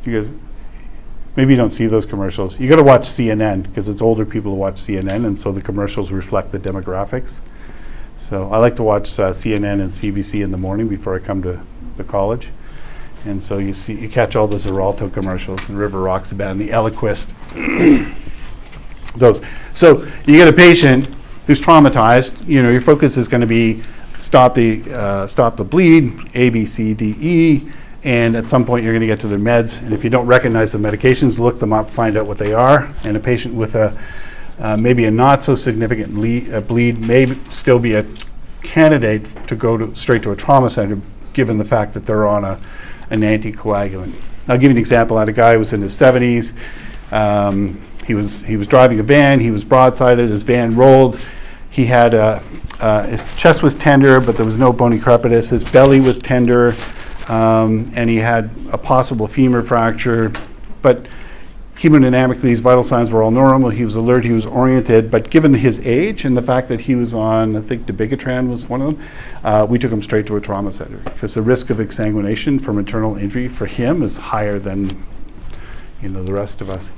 You 0.05 0.13
guys, 0.13 0.31
maybe 1.37 1.53
you 1.53 1.57
don't 1.57 1.69
see 1.69 1.85
those 1.85 2.05
commercials. 2.05 2.59
You 2.59 2.67
got 2.67 2.77
to 2.77 2.83
watch 2.83 3.03
CNN 3.03 3.63
because 3.63 3.87
it's 3.87 4.01
older 4.01 4.25
people 4.25 4.51
who 4.51 4.57
watch 4.57 4.75
CNN, 4.75 5.25
and 5.25 5.37
so 5.37 5.53
the 5.53 5.61
commercials 5.61 6.11
reflect 6.11 6.51
the 6.51 6.59
demographics. 6.59 7.41
So 8.17 8.51
I 8.51 8.57
like 8.57 8.75
to 8.77 8.83
watch 8.83 9.17
uh, 9.19 9.29
CNN 9.29 9.79
and 9.79 9.91
CBC 9.91 10.43
in 10.43 10.51
the 10.51 10.57
morning 10.57 10.87
before 10.87 11.15
I 11.15 11.19
come 11.19 11.41
to 11.43 11.61
the 11.95 12.03
college. 12.03 12.51
And 13.25 13.41
so 13.41 13.59
you 13.59 13.73
see, 13.73 13.93
you 13.93 14.09
catch 14.09 14.35
all 14.35 14.47
the 14.47 14.55
Xarelto 14.55 15.13
commercials 15.13 15.69
and 15.69 15.77
River 15.77 16.01
Rocks 16.01 16.31
and 16.31 16.59
the 16.59 16.69
Eliquis, 16.69 17.31
those. 19.15 19.41
So 19.73 20.07
you 20.25 20.37
get 20.37 20.47
a 20.47 20.53
patient 20.53 21.07
who's 21.45 21.61
traumatized. 21.61 22.35
You 22.47 22.63
know, 22.63 22.71
your 22.71 22.81
focus 22.81 23.17
is 23.17 23.27
going 23.27 23.41
to 23.41 23.47
be 23.47 23.83
stop 24.19 24.55
the 24.55 24.81
uh, 24.91 25.27
stop 25.27 25.57
the 25.57 25.63
bleed, 25.63 26.13
A, 26.33 26.49
B, 26.49 26.65
C, 26.65 26.95
D, 26.95 27.15
E, 27.19 27.71
and 28.07 28.37
at 28.37 28.45
some 28.45 28.63
point 28.63 28.85
you're 28.85 28.93
going 28.93 29.01
to 29.01 29.07
get 29.07 29.19
to 29.19 29.27
their 29.27 29.37
meds. 29.37 29.83
And 29.83 29.93
if 29.93 30.05
you 30.05 30.09
don't 30.09 30.25
recognize 30.25 30.71
the 30.71 30.77
medications, 30.77 31.39
look 31.39 31.59
them 31.59 31.73
up, 31.73 31.91
find 31.91 32.15
out 32.15 32.25
what 32.25 32.37
they 32.37 32.53
are. 32.53 32.89
And 33.03 33.17
a 33.17 33.19
patient 33.19 33.53
with 33.53 33.75
a 33.75 33.97
uh, 34.59 34.77
maybe 34.77 35.03
a 35.03 35.11
not 35.11 35.43
so 35.43 35.55
significant 35.55 36.15
le- 36.15 36.61
bleed 36.61 36.99
may 36.99 37.25
b- 37.25 37.37
still 37.49 37.79
be 37.79 37.95
a 37.95 38.05
candidate 38.63 39.25
to 39.47 39.55
go 39.57 39.75
to, 39.75 39.93
straight 39.93 40.23
to 40.23 40.31
a 40.31 40.37
trauma 40.37 40.69
center, 40.69 40.99
given 41.33 41.57
the 41.57 41.65
fact 41.65 41.93
that 41.93 42.05
they're 42.05 42.25
on 42.25 42.45
a, 42.45 42.59
an 43.09 43.21
anticoagulant. 43.21 44.13
I'll 44.47 44.57
give 44.57 44.63
you 44.63 44.71
an 44.71 44.77
example. 44.77 45.17
I 45.17 45.21
had 45.21 45.29
a 45.29 45.33
guy 45.33 45.53
who 45.53 45.59
was 45.59 45.73
in 45.73 45.81
his 45.81 45.99
70s. 45.99 46.53
Um, 47.11 47.81
he 48.05 48.15
was 48.15 48.41
he 48.41 48.55
was 48.55 48.67
driving 48.67 49.01
a 49.01 49.03
van. 49.03 49.41
He 49.41 49.51
was 49.51 49.65
broadsided. 49.65 50.29
His 50.29 50.43
van 50.43 50.75
rolled. 50.75 51.19
He 51.69 51.85
had 51.85 52.13
a, 52.13 52.41
uh, 52.79 53.03
his 53.03 53.25
chest 53.35 53.61
was 53.61 53.75
tender, 53.75 54.21
but 54.21 54.37
there 54.37 54.45
was 54.45 54.57
no 54.57 54.71
bony 54.71 54.97
crepitus. 54.97 55.51
His 55.51 55.69
belly 55.69 55.99
was 55.99 56.19
tender, 56.19 56.73
um, 57.29 57.91
and 57.95 58.09
he 58.09 58.17
had 58.17 58.49
a 58.71 58.77
possible 58.77 59.27
femur 59.27 59.61
fracture, 59.61 60.31
but 60.81 61.07
hemodynamically, 61.77 62.49
his 62.49 62.59
vital 62.59 62.83
signs 62.83 63.11
were 63.11 63.21
all 63.21 63.31
normal. 63.31 63.69
He 63.69 63.83
was 63.83 63.95
alert, 63.95 64.23
he 64.23 64.31
was 64.31 64.45
oriented, 64.45 65.11
but 65.11 65.29
given 65.29 65.53
his 65.53 65.79
age 65.85 66.25
and 66.25 66.35
the 66.35 66.41
fact 66.41 66.69
that 66.69 66.81
he 66.81 66.95
was 66.95 67.13
on, 67.13 67.55
I 67.55 67.61
think 67.61 67.85
dabigatran 67.85 68.49
was 68.49 68.67
one 68.67 68.81
of 68.81 68.95
them, 68.95 69.07
uh, 69.43 69.65
we 69.69 69.77
took 69.77 69.91
him 69.91 70.01
straight 70.01 70.25
to 70.27 70.35
a 70.35 70.41
trauma 70.41 70.71
center 70.71 70.97
because 70.97 71.35
the 71.35 71.41
risk 71.41 71.69
of 71.69 71.77
exsanguination 71.77 72.59
from 72.59 72.79
internal 72.79 73.15
injury 73.15 73.47
for 73.47 73.67
him 73.67 74.01
is 74.01 74.17
higher 74.17 74.57
than, 74.57 74.89
you 76.01 76.09
know, 76.09 76.23
the 76.23 76.33
rest 76.33 76.61
of 76.61 76.69
us. 76.69 76.91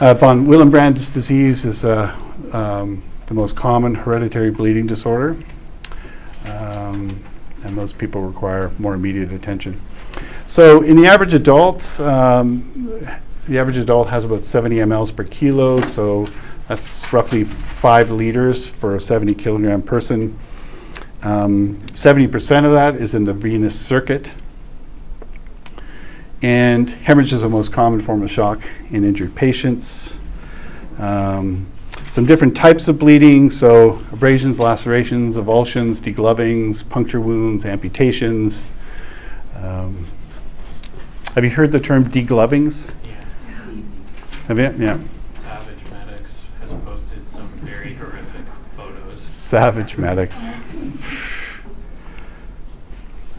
Uh, 0.00 0.14
von 0.14 0.46
Willebrand's 0.46 1.10
disease 1.10 1.66
is 1.66 1.84
uh, 1.84 2.16
um, 2.54 3.02
the 3.26 3.34
most 3.34 3.54
common 3.54 3.94
hereditary 3.94 4.50
bleeding 4.50 4.86
disorder, 4.86 5.36
um, 6.46 7.22
and 7.64 7.76
those 7.76 7.92
people 7.92 8.22
require 8.22 8.70
more 8.78 8.94
immediate 8.94 9.32
attention. 9.32 9.80
So 10.46 10.82
in 10.82 10.96
the 10.96 11.06
average 11.06 11.34
adult, 11.34 12.00
um, 12.00 12.90
the 13.46 13.58
average 13.58 13.76
adult 13.76 14.08
has 14.08 14.24
about 14.24 14.42
70 14.42 14.76
mLs 14.76 15.14
per 15.14 15.24
kilo, 15.24 15.80
so 15.82 16.28
that's 16.68 17.12
roughly 17.12 17.44
five 17.44 18.10
liters 18.10 18.68
for 18.68 18.94
a 18.94 19.00
70 19.00 19.34
kilogram 19.34 19.82
person. 19.82 20.38
Um, 21.22 21.78
70% 21.78 22.64
of 22.64 22.72
that 22.72 22.96
is 22.96 23.14
in 23.14 23.24
the 23.24 23.32
venous 23.34 23.78
circuit. 23.78 24.34
And 26.42 26.90
hemorrhage 26.90 27.32
is 27.32 27.42
the 27.42 27.48
most 27.48 27.72
common 27.72 28.00
form 28.00 28.22
of 28.22 28.30
shock 28.30 28.62
in 28.90 29.04
injured 29.04 29.34
patients. 29.34 30.18
Um, 30.98 31.66
some 32.10 32.26
different 32.26 32.56
types 32.56 32.88
of 32.88 32.98
bleeding, 32.98 33.52
so 33.52 34.00
abrasions, 34.12 34.58
lacerations, 34.58 35.36
avulsions, 35.36 36.00
deglovings, 36.00 36.86
puncture 36.88 37.20
wounds, 37.20 37.64
amputations. 37.64 38.72
Um, 39.54 40.06
have 41.36 41.44
you 41.44 41.50
heard 41.50 41.70
the 41.70 41.78
term 41.78 42.10
deglovings? 42.10 42.92
Yeah, 43.04 43.12
Have 44.48 44.58
you? 44.58 44.84
Yeah. 44.84 44.98
Savage 45.38 45.78
Medics 45.92 46.46
has 46.60 46.72
posted 46.84 47.28
some 47.28 47.46
very 47.58 47.94
horrific 47.94 48.44
photos. 48.76 49.20
Savage 49.20 49.96
medics. 49.96 50.46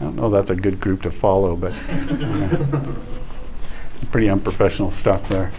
don't 0.00 0.16
know 0.16 0.30
that's 0.30 0.48
a 0.48 0.56
good 0.56 0.80
group 0.80 1.02
to 1.02 1.10
follow, 1.10 1.56
but 1.56 1.74
it's 1.90 4.00
pretty 4.10 4.30
unprofessional 4.30 4.90
stuff 4.90 5.28
there. 5.28 5.52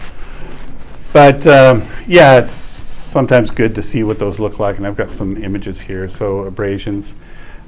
But 1.13 1.45
um, 1.45 1.83
yeah, 2.07 2.39
it's 2.39 2.51
sometimes 2.51 3.51
good 3.51 3.75
to 3.75 3.83
see 3.83 4.03
what 4.03 4.17
those 4.17 4.39
look 4.39 4.59
like, 4.59 4.77
and 4.77 4.87
I've 4.87 4.97
got 4.97 5.13
some 5.13 5.37
images 5.37 5.79
here. 5.79 6.07
So 6.07 6.39
abrasions, 6.39 7.15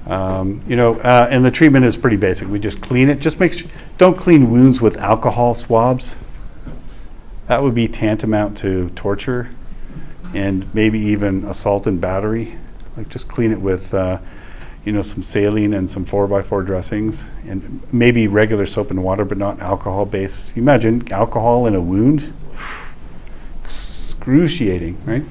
um, 0.07 0.63
you 0.67 0.75
know, 0.75 0.95
uh, 1.01 1.27
and 1.29 1.45
the 1.45 1.51
treatment 1.51 1.85
is 1.85 1.95
pretty 1.95 2.17
basic. 2.17 2.47
We 2.47 2.59
just 2.59 2.81
clean 2.81 3.07
it. 3.07 3.19
Just 3.19 3.39
make 3.39 3.53
sure 3.53 3.69
don't 3.99 4.17
clean 4.17 4.49
wounds 4.49 4.81
with 4.81 4.97
alcohol 4.97 5.53
swabs. 5.53 6.17
That 7.47 7.61
would 7.61 7.75
be 7.75 7.87
tantamount 7.87 8.57
to 8.57 8.89
torture, 8.95 9.51
and 10.33 10.73
maybe 10.73 10.97
even 10.99 11.45
assault 11.45 11.85
and 11.85 12.01
battery. 12.01 12.57
Like 12.97 13.09
just 13.09 13.27
clean 13.27 13.51
it 13.51 13.61
with, 13.61 13.93
uh, 13.93 14.17
you 14.85 14.91
know, 14.91 15.03
some 15.03 15.21
saline 15.21 15.73
and 15.75 15.87
some 15.87 16.03
four 16.03 16.27
by 16.27 16.41
four 16.41 16.63
dressings, 16.63 17.29
and 17.47 17.83
maybe 17.93 18.27
regular 18.27 18.65
soap 18.65 18.89
and 18.89 19.03
water, 19.03 19.23
but 19.23 19.37
not 19.37 19.59
alcohol 19.59 20.05
based. 20.05 20.57
Imagine 20.57 21.07
alcohol 21.11 21.67
in 21.67 21.75
a 21.75 21.81
wound 21.81 22.33
excruciating, 24.25 24.97
right? 25.05 25.23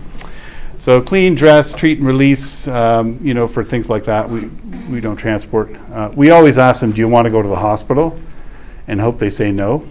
So 0.78 1.02
clean, 1.02 1.34
dress, 1.34 1.74
treat, 1.74 1.98
and 1.98 2.06
release. 2.06 2.68
Um, 2.68 3.18
you 3.20 3.34
know, 3.34 3.48
for 3.48 3.64
things 3.64 3.90
like 3.90 4.04
that, 4.04 4.28
we 4.30 4.46
we 4.88 5.00
don't 5.00 5.16
transport. 5.16 5.74
Uh, 5.92 6.12
we 6.14 6.30
always 6.30 6.58
ask 6.58 6.80
them, 6.80 6.92
"Do 6.92 7.00
you 7.00 7.08
want 7.08 7.24
to 7.24 7.30
go 7.30 7.42
to 7.42 7.48
the 7.48 7.56
hospital?" 7.56 8.18
and 8.86 9.00
hope 9.00 9.18
they 9.18 9.30
say 9.30 9.50
no. 9.50 9.84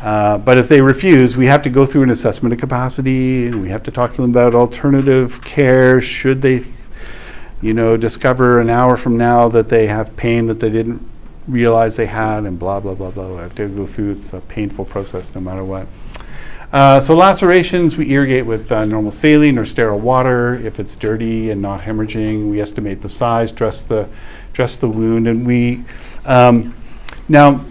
Uh, 0.00 0.36
but 0.38 0.58
if 0.58 0.68
they 0.68 0.80
refuse, 0.80 1.36
we 1.36 1.46
have 1.46 1.62
to 1.62 1.70
go 1.70 1.86
through 1.86 2.02
an 2.02 2.10
assessment 2.10 2.52
of 2.52 2.60
capacity, 2.60 3.46
and 3.46 3.62
we 3.62 3.68
have 3.70 3.82
to 3.82 3.90
talk 3.90 4.10
to 4.12 4.20
them 4.20 4.30
about 4.30 4.54
alternative 4.54 5.42
care. 5.42 6.00
Should 6.00 6.42
they, 6.42 6.56
f- 6.56 6.90
you 7.62 7.72
know, 7.72 7.96
discover 7.96 8.60
an 8.60 8.68
hour 8.68 8.96
from 8.96 9.16
now 9.16 9.48
that 9.48 9.70
they 9.70 9.86
have 9.86 10.14
pain 10.16 10.46
that 10.46 10.60
they 10.60 10.70
didn't 10.70 11.00
realize 11.48 11.96
they 11.96 12.06
had, 12.06 12.44
and 12.44 12.58
blah 12.58 12.78
blah 12.78 12.94
blah 12.94 13.10
blah. 13.10 13.28
We 13.28 13.36
have 13.38 13.54
to 13.56 13.68
go 13.68 13.86
through. 13.86 14.12
It's 14.12 14.32
a 14.32 14.40
painful 14.40 14.84
process, 14.84 15.34
no 15.34 15.40
matter 15.40 15.64
what. 15.64 15.88
Uh, 16.74 16.98
so 16.98 17.14
lacerations, 17.14 17.96
we 17.96 18.10
irrigate 18.10 18.44
with 18.44 18.72
uh, 18.72 18.84
normal 18.84 19.12
saline 19.12 19.58
or 19.58 19.64
sterile 19.64 20.00
water. 20.00 20.56
If 20.56 20.80
it's 20.80 20.96
dirty 20.96 21.50
and 21.50 21.62
not 21.62 21.80
hemorrhaging, 21.80 22.50
we 22.50 22.60
estimate 22.60 22.98
the 22.98 23.08
size, 23.08 23.52
dress 23.52 23.84
the 23.84 24.08
dress 24.52 24.76
the 24.78 24.88
wound, 24.88 25.28
and 25.28 25.46
we 25.46 25.84
um, 26.24 26.74
now 27.28 27.64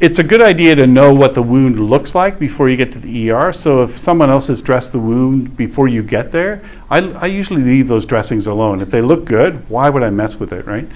it's 0.00 0.18
a 0.18 0.22
good 0.22 0.42
idea 0.42 0.74
to 0.74 0.86
know 0.86 1.14
what 1.14 1.34
the 1.34 1.40
wound 1.40 1.80
looks 1.80 2.14
like 2.14 2.38
before 2.38 2.68
you 2.68 2.76
get 2.76 2.92
to 2.92 2.98
the 2.98 3.30
ER. 3.30 3.54
So 3.54 3.82
if 3.82 3.96
someone 3.96 4.28
else 4.28 4.48
has 4.48 4.60
dressed 4.60 4.92
the 4.92 4.98
wound 4.98 5.56
before 5.56 5.88
you 5.88 6.02
get 6.02 6.30
there, 6.30 6.62
I, 6.90 6.98
I 7.12 7.26
usually 7.28 7.62
leave 7.62 7.88
those 7.88 8.04
dressings 8.04 8.46
alone. 8.46 8.82
If 8.82 8.90
they 8.90 9.00
look 9.00 9.24
good, 9.24 9.66
why 9.70 9.88
would 9.88 10.02
I 10.02 10.10
mess 10.10 10.38
with 10.38 10.52
it, 10.52 10.66
right? 10.66 10.86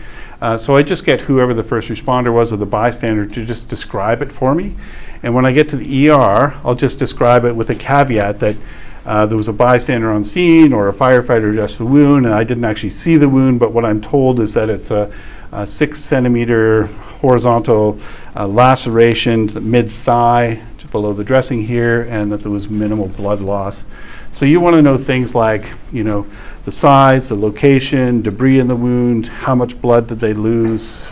Uh, 0.40 0.56
so 0.56 0.76
I 0.76 0.82
just 0.82 1.04
get 1.04 1.22
whoever 1.22 1.52
the 1.52 1.62
first 1.62 1.88
responder 1.88 2.32
was 2.32 2.52
or 2.52 2.56
the 2.56 2.66
bystander 2.66 3.26
to 3.26 3.44
just 3.44 3.68
describe 3.68 4.22
it 4.22 4.32
for 4.32 4.54
me. 4.54 4.74
And 5.22 5.34
when 5.34 5.44
I 5.44 5.52
get 5.52 5.68
to 5.70 5.76
the 5.76 6.10
ER, 6.10 6.54
I'll 6.64 6.74
just 6.74 6.98
describe 6.98 7.44
it 7.44 7.54
with 7.54 7.68
a 7.68 7.74
caveat 7.74 8.38
that 8.38 8.56
uh, 9.04 9.26
there 9.26 9.36
was 9.36 9.48
a 9.48 9.52
bystander 9.52 10.10
on 10.10 10.24
scene 10.24 10.72
or 10.72 10.88
a 10.88 10.92
firefighter 10.92 11.50
addressed 11.50 11.78
the 11.78 11.84
wound, 11.84 12.26
and 12.26 12.34
I 12.34 12.44
didn't 12.44 12.64
actually 12.64 12.90
see 12.90 13.16
the 13.16 13.28
wound, 13.28 13.58
but 13.60 13.72
what 13.72 13.84
I'm 13.84 14.00
told 14.00 14.40
is 14.40 14.54
that 14.54 14.68
it's 14.68 14.90
a, 14.90 15.12
a 15.52 15.66
six 15.66 16.00
centimeter 16.00 16.86
horizontal 16.86 17.98
uh, 18.36 18.46
laceration 18.46 19.48
to 19.48 19.54
the 19.54 19.60
mid 19.60 19.90
thigh, 19.90 20.62
just 20.78 20.90
below 20.90 21.12
the 21.12 21.24
dressing 21.24 21.62
here, 21.62 22.02
and 22.10 22.30
that 22.32 22.42
there 22.42 22.52
was 22.52 22.68
minimal 22.68 23.08
blood 23.08 23.40
loss. 23.40 23.84
So 24.32 24.46
you 24.46 24.60
want 24.60 24.76
to 24.76 24.82
know 24.82 24.96
things 24.96 25.34
like, 25.34 25.72
you 25.92 26.04
know, 26.04 26.26
the 26.64 26.70
size, 26.70 27.28
the 27.28 27.34
location, 27.34 28.22
debris 28.22 28.58
in 28.58 28.68
the 28.68 28.76
wound, 28.76 29.28
how 29.28 29.54
much 29.54 29.80
blood 29.80 30.06
did 30.06 30.20
they 30.20 30.34
lose, 30.34 31.10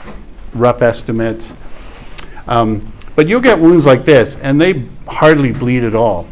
rough 0.55 0.83
estimate. 0.83 1.55
Um, 2.47 2.93
but 3.15 3.29
you'll 3.29 3.41
get 3.41 3.59
wounds 3.59 3.87
like 3.87 4.05
this, 4.05 4.37
and 4.39 4.61
they 4.61 4.85
hardly 5.07 5.53
bleed 5.53 5.85
at 5.85 5.95
all. 5.95 6.29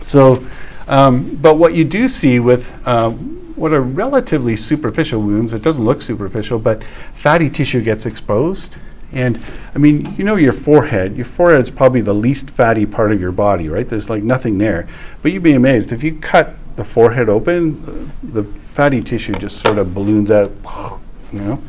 So, 0.00 0.44
um, 0.88 1.36
but 1.36 1.56
what 1.56 1.74
you 1.74 1.84
do 1.84 2.08
see 2.08 2.40
with 2.40 2.72
um, 2.86 3.34
what 3.56 3.72
are 3.72 3.80
relatively 3.80 4.56
superficial 4.56 5.20
wounds, 5.20 5.52
it 5.52 5.62
doesn't 5.62 5.84
look 5.84 6.02
superficial, 6.02 6.58
but 6.58 6.84
fatty 7.14 7.48
tissue 7.48 7.80
gets 7.80 8.06
exposed. 8.06 8.76
And 9.12 9.40
I 9.74 9.78
mean, 9.78 10.14
you 10.16 10.24
know 10.24 10.34
your 10.34 10.52
forehead, 10.52 11.16
your 11.16 11.24
forehead 11.24 11.60
is 11.60 11.70
probably 11.70 12.00
the 12.00 12.14
least 12.14 12.50
fatty 12.50 12.84
part 12.84 13.12
of 13.12 13.20
your 13.20 13.30
body, 13.30 13.68
right? 13.68 13.88
There's 13.88 14.10
like 14.10 14.24
nothing 14.24 14.58
there. 14.58 14.88
But 15.22 15.32
you'd 15.32 15.44
be 15.44 15.52
amazed 15.52 15.92
if 15.92 16.02
you 16.02 16.16
cut 16.16 16.56
the 16.76 16.84
forehead 16.84 17.28
open, 17.28 18.10
the 18.22 18.42
fatty 18.42 19.00
tissue 19.02 19.34
just 19.34 19.60
sort 19.60 19.78
of 19.78 19.94
balloons 19.94 20.30
out, 20.30 20.50
you 21.32 21.40
know, 21.40 21.62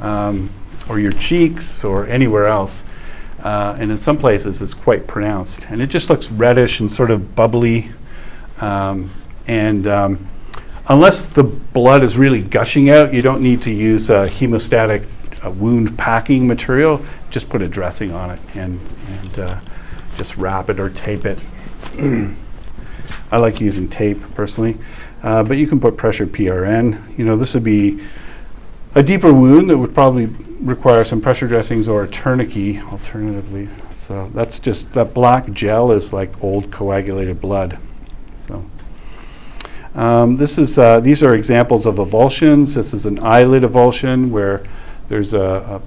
um, 0.00 0.50
or 0.88 0.98
your 0.98 1.12
cheeks 1.12 1.84
or 1.84 2.06
anywhere 2.06 2.46
else. 2.46 2.84
Uh, 3.42 3.76
and 3.78 3.90
in 3.90 3.98
some 3.98 4.16
places, 4.16 4.62
it's 4.62 4.74
quite 4.74 5.06
pronounced. 5.06 5.66
And 5.70 5.82
it 5.82 5.88
just 5.88 6.10
looks 6.10 6.30
reddish 6.30 6.80
and 6.80 6.90
sort 6.90 7.10
of 7.10 7.34
bubbly. 7.34 7.90
Um, 8.60 9.10
and 9.48 9.86
um, 9.86 10.28
unless 10.88 11.26
the 11.26 11.42
blood 11.42 12.04
is 12.04 12.16
really 12.16 12.42
gushing 12.42 12.90
out, 12.90 13.12
you 13.12 13.22
don't 13.22 13.42
need 13.42 13.62
to 13.62 13.72
use 13.72 14.10
a 14.10 14.28
hemostatic 14.28 15.06
wound 15.58 15.98
packing 15.98 16.46
material. 16.46 17.04
Just 17.30 17.48
put 17.48 17.62
a 17.62 17.68
dressing 17.68 18.12
on 18.12 18.30
it 18.30 18.40
and, 18.54 18.78
and 19.08 19.38
uh, 19.38 19.60
just 20.16 20.36
wrap 20.36 20.70
it 20.70 20.78
or 20.78 20.90
tape 20.90 21.24
it. 21.24 21.38
I 23.32 23.38
like 23.38 23.60
using 23.62 23.88
tape 23.88 24.20
personally, 24.34 24.76
uh, 25.22 25.42
but 25.42 25.56
you 25.56 25.66
can 25.66 25.80
put 25.80 25.96
pressure 25.96 26.26
PRN. 26.26 27.18
You 27.18 27.24
know, 27.24 27.34
this 27.34 27.54
would 27.54 27.64
be 27.64 28.04
a 28.94 29.02
deeper 29.02 29.32
wound 29.32 29.70
that 29.70 29.78
would 29.78 29.94
probably 29.94 30.26
require 30.60 31.02
some 31.02 31.20
pressure 31.20 31.48
dressings 31.48 31.88
or 31.88 32.04
a 32.04 32.08
tourniquet 32.08 32.84
alternatively. 32.92 33.68
So 33.94 34.30
that's 34.34 34.60
just, 34.60 34.92
that 34.92 35.14
black 35.14 35.50
gel 35.52 35.92
is 35.92 36.12
like 36.12 36.44
old 36.44 36.70
coagulated 36.70 37.40
blood. 37.40 37.78
So. 38.36 38.64
Um, 39.94 40.36
this 40.36 40.58
is, 40.58 40.78
uh, 40.78 41.00
these 41.00 41.22
are 41.22 41.34
examples 41.34 41.86
of 41.86 41.96
avulsions. 41.96 42.74
This 42.74 42.92
is 42.92 43.06
an 43.06 43.18
eyelid 43.20 43.62
avulsion 43.62 44.30
where 44.30 44.62
there's 45.08 45.32
a, 45.32 45.40
a 45.40 45.82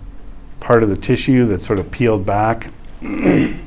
part 0.60 0.82
of 0.82 0.90
the 0.90 0.96
tissue 0.96 1.46
that's 1.46 1.66
sort 1.66 1.78
of 1.78 1.92
peeled 1.92 2.26
back. 2.26 2.72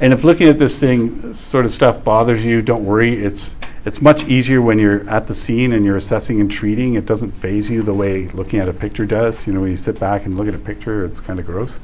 and 0.00 0.12
if 0.12 0.24
looking 0.24 0.48
at 0.48 0.58
this 0.58 0.78
thing, 0.78 1.32
sort 1.32 1.64
of 1.64 1.70
stuff 1.70 2.04
bothers 2.04 2.44
you, 2.44 2.60
don't 2.60 2.84
worry. 2.84 3.24
It's, 3.24 3.56
it's 3.84 4.02
much 4.02 4.24
easier 4.24 4.60
when 4.60 4.78
you're 4.78 5.08
at 5.08 5.26
the 5.26 5.34
scene 5.34 5.72
and 5.72 5.84
you're 5.84 5.96
assessing 5.96 6.40
and 6.40 6.50
treating. 6.50 6.94
It 6.94 7.06
doesn't 7.06 7.32
phase 7.32 7.70
you 7.70 7.82
the 7.82 7.94
way 7.94 8.28
looking 8.28 8.60
at 8.60 8.68
a 8.68 8.74
picture 8.74 9.06
does. 9.06 9.46
You 9.46 9.54
know, 9.54 9.60
when 9.60 9.70
you 9.70 9.76
sit 9.76 9.98
back 9.98 10.26
and 10.26 10.36
look 10.36 10.48
at 10.48 10.54
a 10.54 10.58
picture, 10.58 11.04
it's 11.04 11.20
kind 11.20 11.38
of 11.38 11.46
gross. 11.46 11.80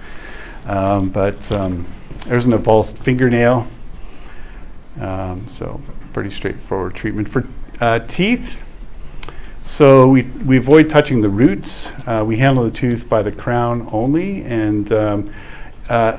Um, 0.66 1.08
but 1.08 1.50
um, 1.52 1.86
there's 2.26 2.44
an 2.44 2.52
avulsed 2.52 2.98
fingernail. 2.98 3.66
Um, 5.00 5.48
so 5.48 5.80
pretty 6.12 6.30
straightforward 6.30 6.94
treatment 6.94 7.28
for 7.28 7.48
uh, 7.80 8.00
teeth. 8.00 8.62
So 9.62 10.08
we, 10.08 10.22
we 10.22 10.58
avoid 10.58 10.90
touching 10.90 11.22
the 11.22 11.28
roots. 11.28 11.90
Uh, 12.06 12.24
we 12.26 12.36
handle 12.36 12.64
the 12.64 12.70
tooth 12.70 13.08
by 13.08 13.22
the 13.22 13.32
crown 13.32 13.88
only. 13.92 14.42
And 14.42 14.90
um, 14.92 15.34
uh, 15.88 16.18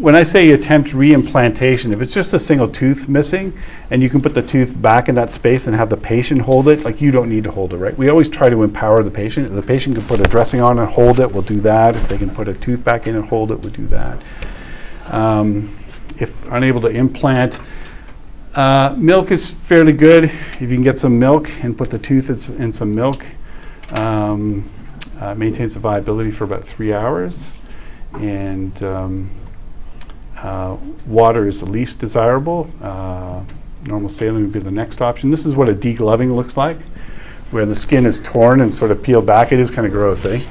when 0.00 0.14
I 0.14 0.24
say 0.24 0.50
attempt 0.50 0.90
reimplantation, 0.90 1.90
if 1.90 2.02
it's 2.02 2.12
just 2.12 2.34
a 2.34 2.38
single 2.38 2.68
tooth 2.68 3.08
missing 3.08 3.56
and 3.90 4.02
you 4.02 4.10
can 4.10 4.20
put 4.20 4.34
the 4.34 4.42
tooth 4.42 4.80
back 4.82 5.08
in 5.08 5.14
that 5.14 5.32
space 5.32 5.66
and 5.66 5.74
have 5.74 5.88
the 5.88 5.96
patient 5.96 6.42
hold 6.42 6.68
it, 6.68 6.84
like 6.84 7.00
you 7.00 7.10
don't 7.10 7.30
need 7.30 7.44
to 7.44 7.50
hold 7.50 7.72
it, 7.72 7.78
right? 7.78 7.96
We 7.96 8.10
always 8.10 8.28
try 8.28 8.50
to 8.50 8.62
empower 8.62 9.02
the 9.02 9.10
patient. 9.10 9.46
If 9.46 9.54
the 9.54 9.62
patient 9.62 9.96
can 9.96 10.04
put 10.04 10.20
a 10.20 10.24
dressing 10.24 10.60
on 10.60 10.78
and 10.78 10.86
hold 10.86 11.18
it, 11.20 11.32
we'll 11.32 11.42
do 11.42 11.60
that. 11.60 11.96
If 11.96 12.08
they 12.08 12.18
can 12.18 12.28
put 12.28 12.46
a 12.46 12.52
tooth 12.54 12.84
back 12.84 13.06
in 13.06 13.16
and 13.16 13.24
hold 13.24 13.50
it, 13.52 13.60
we'll 13.60 13.72
do 13.72 13.86
that. 13.86 14.22
Um, 15.06 15.74
if 16.18 16.34
unable 16.52 16.82
to 16.82 16.88
implant, 16.88 17.58
uh, 18.54 18.94
milk 18.98 19.30
is 19.30 19.50
fairly 19.50 19.92
good. 19.92 20.24
If 20.24 20.60
you 20.60 20.68
can 20.68 20.82
get 20.82 20.98
some 20.98 21.18
milk 21.18 21.50
and 21.62 21.76
put 21.76 21.90
the 21.90 21.98
tooth 21.98 22.50
in, 22.50 22.62
in 22.62 22.72
some 22.72 22.94
milk, 22.94 23.24
um, 23.90 24.68
uh, 25.20 25.34
maintains 25.34 25.72
the 25.72 25.80
viability 25.80 26.30
for 26.30 26.44
about 26.44 26.64
three 26.64 26.92
hours. 26.92 27.54
And 28.12 28.82
um, 28.82 29.30
uh, 30.38 30.76
water 31.06 31.48
is 31.48 31.60
the 31.60 31.70
least 31.70 31.98
desirable. 31.98 32.70
Uh, 32.82 33.42
normal 33.84 34.08
saline 34.08 34.42
would 34.42 34.52
be 34.52 34.60
the 34.60 34.70
next 34.70 35.00
option. 35.00 35.30
This 35.30 35.46
is 35.46 35.54
what 35.54 35.68
a 35.68 35.74
degloving 35.74 36.34
looks 36.34 36.56
like, 36.56 36.78
where 37.50 37.66
the 37.66 37.74
skin 37.74 38.06
is 38.06 38.20
torn 38.20 38.60
and 38.60 38.72
sort 38.72 38.90
of 38.90 39.02
peeled 39.02 39.26
back. 39.26 39.52
It 39.52 39.60
is 39.60 39.70
kind 39.70 39.86
of 39.86 39.92
gross, 39.92 40.24
eh? 40.24 40.42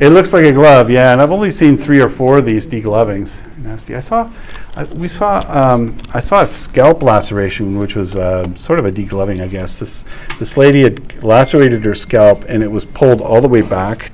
It 0.00 0.08
looks 0.08 0.32
like 0.32 0.44
a 0.44 0.52
glove, 0.52 0.90
yeah, 0.90 1.12
and 1.12 1.22
I've 1.22 1.30
only 1.30 1.52
seen 1.52 1.76
three 1.76 2.00
or 2.00 2.08
four 2.08 2.38
of 2.38 2.44
these 2.44 2.66
deglovings. 2.66 3.46
Nasty. 3.58 3.94
I 3.94 4.00
saw, 4.00 4.28
I, 4.74 4.82
we 4.82 5.06
saw, 5.06 5.44
um, 5.46 5.96
I 6.12 6.18
saw 6.18 6.42
a 6.42 6.46
scalp 6.48 7.04
laceration, 7.04 7.78
which 7.78 7.94
was 7.94 8.16
uh, 8.16 8.52
sort 8.56 8.80
of 8.80 8.84
a 8.84 8.90
degloving, 8.90 9.40
I 9.40 9.46
guess. 9.46 9.78
This 9.78 10.04
this 10.40 10.56
lady 10.56 10.82
had 10.82 11.22
lacerated 11.22 11.84
her 11.84 11.94
scalp, 11.94 12.44
and 12.48 12.64
it 12.64 12.72
was 12.72 12.84
pulled 12.84 13.20
all 13.20 13.40
the 13.40 13.46
way 13.46 13.62
back 13.62 14.10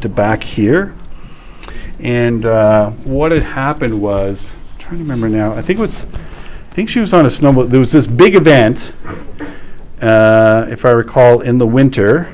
to 0.00 0.08
back 0.08 0.44
here. 0.44 0.94
And 2.02 2.44
uh, 2.44 2.90
what 2.90 3.32
had 3.32 3.42
happened 3.42 4.00
was, 4.00 4.56
I'm 4.72 4.78
trying 4.78 4.96
to 4.98 5.04
remember 5.04 5.28
now. 5.28 5.54
I 5.54 5.62
think 5.62 5.78
it 5.78 5.82
was, 5.82 6.04
I 6.04 6.74
think 6.74 6.88
she 6.88 7.00
was 7.00 7.14
on 7.14 7.24
a 7.24 7.28
snowboard. 7.28 7.70
There 7.70 7.80
was 7.80 7.92
this 7.92 8.06
big 8.06 8.34
event, 8.34 8.94
uh, 10.00 10.66
if 10.68 10.84
I 10.84 10.90
recall, 10.90 11.40
in 11.40 11.58
the 11.58 11.66
winter 11.66 12.32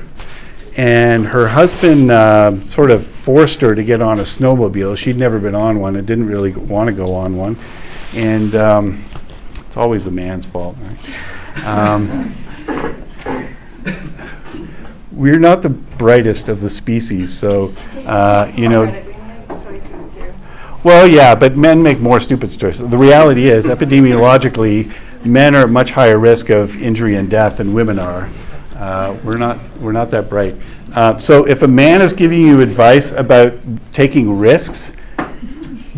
and 0.79 1.25
her 1.25 1.49
husband 1.49 2.09
uh, 2.09 2.57
sort 2.61 2.89
of 2.89 3.05
forced 3.05 3.59
her 3.59 3.75
to 3.75 3.83
get 3.83 4.01
on 4.01 4.19
a 4.19 4.23
snowmobile. 4.23 4.95
She'd 4.95 5.17
never 5.17 5.37
been 5.37 5.53
on 5.53 5.81
one 5.81 5.97
and 5.97 6.07
didn't 6.07 6.27
really 6.27 6.53
want 6.53 6.87
to 6.87 6.93
go 6.93 7.13
on 7.15 7.35
one. 7.35 7.57
And 8.15 8.55
um, 8.55 9.03
it's 9.57 9.75
always 9.75 10.05
a 10.05 10.11
man's 10.11 10.45
fault. 10.45 10.77
Right? 10.79 11.65
Um, 11.65 12.33
we're 15.11 15.37
not 15.37 15.63
the 15.63 15.69
brightest 15.69 16.47
of 16.47 16.61
the 16.61 16.69
species, 16.69 17.37
so 17.37 17.73
uh, 18.05 18.49
you 18.55 18.69
know. 18.69 18.85
Credit, 18.85 19.05
we 19.05 19.21
make 19.21 19.81
choices 19.81 20.13
too. 20.13 20.33
Well, 20.81 21.07
yeah, 21.07 21.35
but 21.35 21.57
men 21.57 21.83
make 21.83 21.99
more 21.99 22.21
stupid 22.21 22.57
choices. 22.57 22.87
The 22.89 22.97
reality 22.97 23.49
is, 23.49 23.67
epidemiologically, 23.67 24.93
men 25.25 25.53
are 25.53 25.63
at 25.63 25.69
much 25.69 25.91
higher 25.91 26.17
risk 26.17 26.49
of 26.49 26.81
injury 26.81 27.15
and 27.15 27.29
death 27.29 27.57
than 27.57 27.73
women 27.73 27.99
are. 27.99 28.29
Uh, 28.75 29.17
we're 29.25 29.37
not 29.37 29.59
we're 29.79 29.91
not 29.91 30.09
that 30.11 30.29
bright. 30.29 30.55
Uh, 30.93 31.17
so 31.17 31.45
if 31.45 31.63
a 31.63 31.67
man 31.67 32.01
is 32.01 32.13
giving 32.13 32.39
you 32.39 32.61
advice 32.61 33.11
about 33.11 33.53
taking 33.91 34.39
risks, 34.39 34.95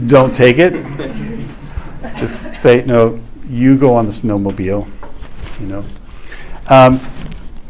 don't 0.07 0.35
take 0.35 0.57
it. 0.57 0.73
Just 2.17 2.55
say 2.55 2.83
no. 2.83 3.19
You 3.47 3.77
go 3.77 3.93
on 3.93 4.07
the 4.07 4.11
snowmobile. 4.11 4.87
You 5.59 5.67
know. 5.67 5.85
Um, 6.67 6.99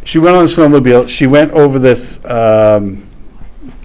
she 0.05 0.17
went 0.17 0.37
on 0.37 0.43
the 0.43 0.49
snowmobile. 0.49 1.09
She 1.09 1.27
went 1.27 1.51
over 1.51 1.77
this 1.77 2.23
um, 2.23 3.05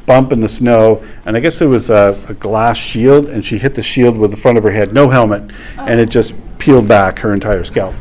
bump 0.06 0.32
in 0.32 0.40
the 0.40 0.48
snow, 0.48 1.04
and 1.26 1.36
I 1.36 1.40
guess 1.40 1.60
it 1.60 1.66
was 1.66 1.90
a, 1.90 2.18
a 2.28 2.34
glass 2.34 2.78
shield, 2.78 3.26
and 3.26 3.44
she 3.44 3.58
hit 3.58 3.74
the 3.74 3.82
shield 3.82 4.16
with 4.16 4.30
the 4.30 4.36
front 4.36 4.56
of 4.56 4.64
her 4.64 4.70
head, 4.70 4.92
no 4.92 5.10
helmet, 5.10 5.50
and 5.78 6.00
it 6.00 6.08
just 6.08 6.34
peeled 6.58 6.88
back 6.88 7.18
her 7.18 7.34
entire 7.34 7.64
scalp. 7.64 7.94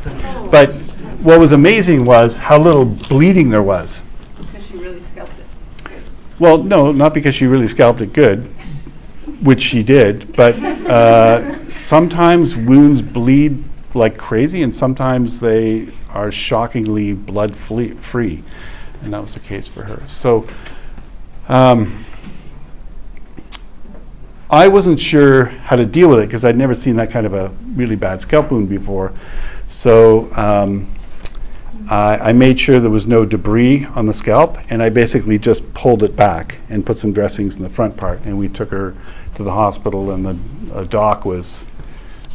But 0.50 0.72
what 1.20 1.40
was 1.40 1.52
amazing 1.52 2.04
was 2.04 2.38
how 2.38 2.58
little 2.58 2.84
bleeding 2.84 3.50
there 3.50 3.62
was. 3.62 4.02
Because 4.38 4.66
she 4.66 4.76
really 4.76 5.00
scalped 5.00 5.32
it. 5.38 6.02
Well, 6.38 6.62
no, 6.62 6.92
not 6.92 7.12
because 7.12 7.34
she 7.34 7.46
really 7.46 7.68
scalped 7.68 8.00
it 8.00 8.12
good, 8.12 8.46
which 9.42 9.60
she 9.60 9.82
did, 9.82 10.34
but 10.36 10.54
uh, 10.56 11.68
sometimes 11.68 12.56
wounds 12.56 13.02
bleed 13.02 13.64
like 13.94 14.16
crazy, 14.16 14.62
and 14.62 14.74
sometimes 14.74 15.40
they 15.40 15.88
are 16.10 16.30
shockingly 16.30 17.12
blood 17.12 17.56
fle- 17.56 17.94
free, 17.96 18.44
and 19.02 19.12
that 19.12 19.22
was 19.22 19.34
the 19.34 19.40
case 19.40 19.66
for 19.66 19.82
her. 19.82 20.02
So. 20.06 20.46
Um, 21.48 22.04
I 24.48 24.68
wasn't 24.68 25.00
sure 25.00 25.46
how 25.46 25.76
to 25.76 25.84
deal 25.84 26.08
with 26.08 26.20
it 26.20 26.26
because 26.26 26.44
I'd 26.44 26.56
never 26.56 26.74
seen 26.74 26.96
that 26.96 27.10
kind 27.10 27.26
of 27.26 27.34
a 27.34 27.48
really 27.74 27.96
bad 27.96 28.20
scalp 28.20 28.50
wound 28.50 28.68
before. 28.68 29.12
So 29.66 30.32
um, 30.34 30.86
Uh, 31.88 32.18
I 32.20 32.32
made 32.32 32.58
sure 32.58 32.80
there 32.80 32.90
was 32.90 33.06
no 33.06 33.24
debris 33.24 33.86
on 33.94 34.06
the 34.06 34.12
scalp, 34.12 34.58
and 34.70 34.82
I 34.82 34.88
basically 34.88 35.38
just 35.38 35.62
pulled 35.72 36.02
it 36.02 36.16
back 36.16 36.58
and 36.68 36.84
put 36.84 36.96
some 36.96 37.12
dressings 37.12 37.54
in 37.56 37.62
the 37.62 37.68
front 37.68 37.96
part. 37.96 38.24
And 38.24 38.36
we 38.36 38.48
took 38.48 38.70
her 38.70 38.92
to 39.36 39.44
the 39.44 39.52
hospital, 39.52 40.10
and 40.10 40.26
the 40.26 40.36
uh, 40.74 40.82
doc 40.82 41.24
was, 41.24 41.64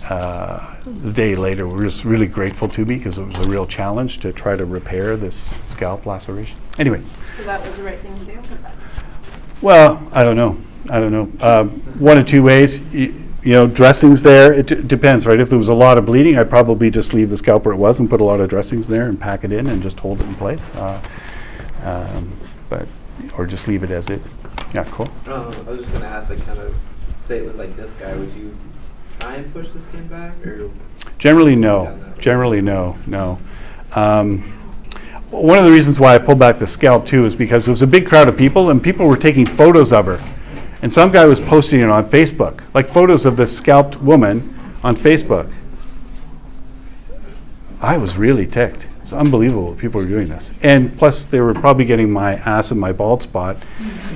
uh, 0.07 0.73
the 0.85 1.11
day 1.11 1.35
later, 1.35 1.67
was 1.67 2.05
really 2.05 2.27
grateful 2.27 2.69
to 2.69 2.85
me 2.85 2.95
because 2.95 3.17
it 3.17 3.25
was 3.25 3.45
a 3.45 3.49
real 3.49 3.65
challenge 3.65 4.19
to 4.19 4.31
try 4.31 4.55
to 4.55 4.63
repair 4.63 5.17
this 5.17 5.53
scalp 5.63 6.05
laceration. 6.05 6.57
Anyway, 6.79 7.01
So 7.35 7.43
that 7.43 7.59
was 7.65 7.75
the 7.75 7.83
right 7.83 7.99
thing 7.99 8.17
to 8.19 8.25
do? 8.25 8.39
Well, 9.61 10.01
I 10.13 10.23
don't 10.23 10.35
know. 10.35 10.57
I 10.89 10.99
don't 10.99 11.11
know. 11.11 11.29
Um, 11.47 11.69
One 11.99 12.17
of 12.17 12.25
two 12.25 12.43
ways. 12.43 12.81
Y- 12.93 13.13
You 13.43 13.53
know, 13.53 13.65
dressings 13.65 14.21
there, 14.21 14.53
it 14.53 14.67
d- 14.67 14.75
depends, 14.85 15.25
right? 15.25 15.39
If 15.39 15.49
there 15.49 15.57
was 15.57 15.67
a 15.67 15.73
lot 15.73 15.97
of 15.97 16.05
bleeding, 16.05 16.37
I'd 16.37 16.47
probably 16.51 16.91
just 16.91 17.11
leave 17.11 17.31
the 17.31 17.37
scalp 17.37 17.65
where 17.65 17.73
it 17.73 17.77
was 17.79 17.99
and 17.99 18.07
put 18.07 18.21
a 18.21 18.23
lot 18.23 18.39
of 18.39 18.49
dressings 18.49 18.87
there 18.87 19.07
and 19.07 19.19
pack 19.19 19.43
it 19.43 19.51
in 19.51 19.65
and 19.65 19.81
just 19.81 19.99
hold 19.99 20.21
it 20.21 20.27
in 20.27 20.35
place. 20.35 20.69
Uh, 20.75 21.01
um, 21.83 22.29
But, 22.69 22.85
or 23.35 23.47
just 23.47 23.67
leave 23.67 23.83
it 23.83 23.89
as 23.89 24.11
is. 24.11 24.29
Yeah, 24.75 24.83
cool. 24.91 25.07
Um, 25.25 25.51
I 25.67 25.71
was 25.71 25.79
just 25.79 25.91
gonna 25.91 26.05
ask, 26.05 26.29
like, 26.29 26.45
kind 26.45 26.59
of, 26.59 26.75
say 27.21 27.39
it 27.39 27.47
was 27.47 27.57
like 27.57 27.75
this 27.75 27.93
guy, 27.93 28.15
would 28.15 28.31
you 28.35 28.55
try 29.19 29.37
and 29.37 29.51
push 29.51 29.69
the 29.69 29.81
skin 29.81 30.05
back, 30.07 30.33
or? 30.45 30.69
Generally, 31.17 31.55
no. 31.55 31.85
No. 31.85 31.97
Generally, 32.19 32.61
no, 32.61 32.95
no. 33.07 33.39
Um, 33.93 34.43
One 35.31 35.57
of 35.57 35.65
the 35.65 35.71
reasons 35.71 35.99
why 35.99 36.13
I 36.13 36.17
pulled 36.19 36.39
back 36.39 36.59
the 36.59 36.67
scalp 36.67 37.05
too 37.05 37.25
is 37.25 37.35
because 37.35 37.65
there 37.65 37.71
was 37.71 37.81
a 37.81 37.87
big 37.87 38.05
crowd 38.05 38.27
of 38.27 38.37
people 38.37 38.69
and 38.69 38.83
people 38.83 39.07
were 39.07 39.17
taking 39.17 39.45
photos 39.45 39.93
of 39.93 40.05
her. 40.05 40.21
And 40.81 40.91
some 40.91 41.11
guy 41.11 41.25
was 41.25 41.39
posting 41.39 41.79
it 41.79 41.89
on 41.89 42.05
Facebook, 42.05 42.63
like 42.73 42.89
photos 42.89 43.25
of 43.25 43.37
this 43.37 43.55
scalped 43.55 44.01
woman 44.01 44.53
on 44.83 44.95
Facebook. 44.95 45.51
I 47.79 47.97
was 47.97 48.17
really 48.17 48.45
ticked. 48.45 48.87
It's 49.01 49.13
unbelievable 49.13 49.73
people 49.75 50.01
were 50.01 50.07
doing 50.07 50.27
this. 50.27 50.53
And 50.61 50.95
plus, 50.97 51.25
they 51.25 51.39
were 51.39 51.53
probably 51.53 51.85
getting 51.85 52.11
my 52.11 52.35
ass 52.35 52.69
and 52.69 52.79
my 52.79 52.91
bald 52.91 53.23
spot 53.23 53.57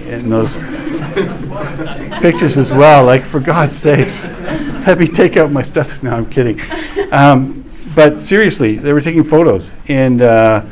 in 0.08 0.30
those 0.30 0.58
pictures 2.22 2.58
as 2.58 2.72
well. 2.72 3.04
Like, 3.04 3.24
for 3.24 3.40
God's 3.40 3.78
sakes, 3.78 4.32
let 4.86 5.00
me 5.00 5.08
take 5.08 5.38
out 5.38 5.52
my 5.52 5.64
stuff. 5.64 6.04
No, 6.04 6.12
I'm 6.12 6.30
kidding. 6.30 6.60
Um, 7.12 7.66
but 7.96 8.20
seriously, 8.20 8.76
they 8.76 8.94
were 8.94 9.02
taking 9.02 9.24
photos. 9.24 9.74
And 9.88 10.22
uh, 10.22 10.66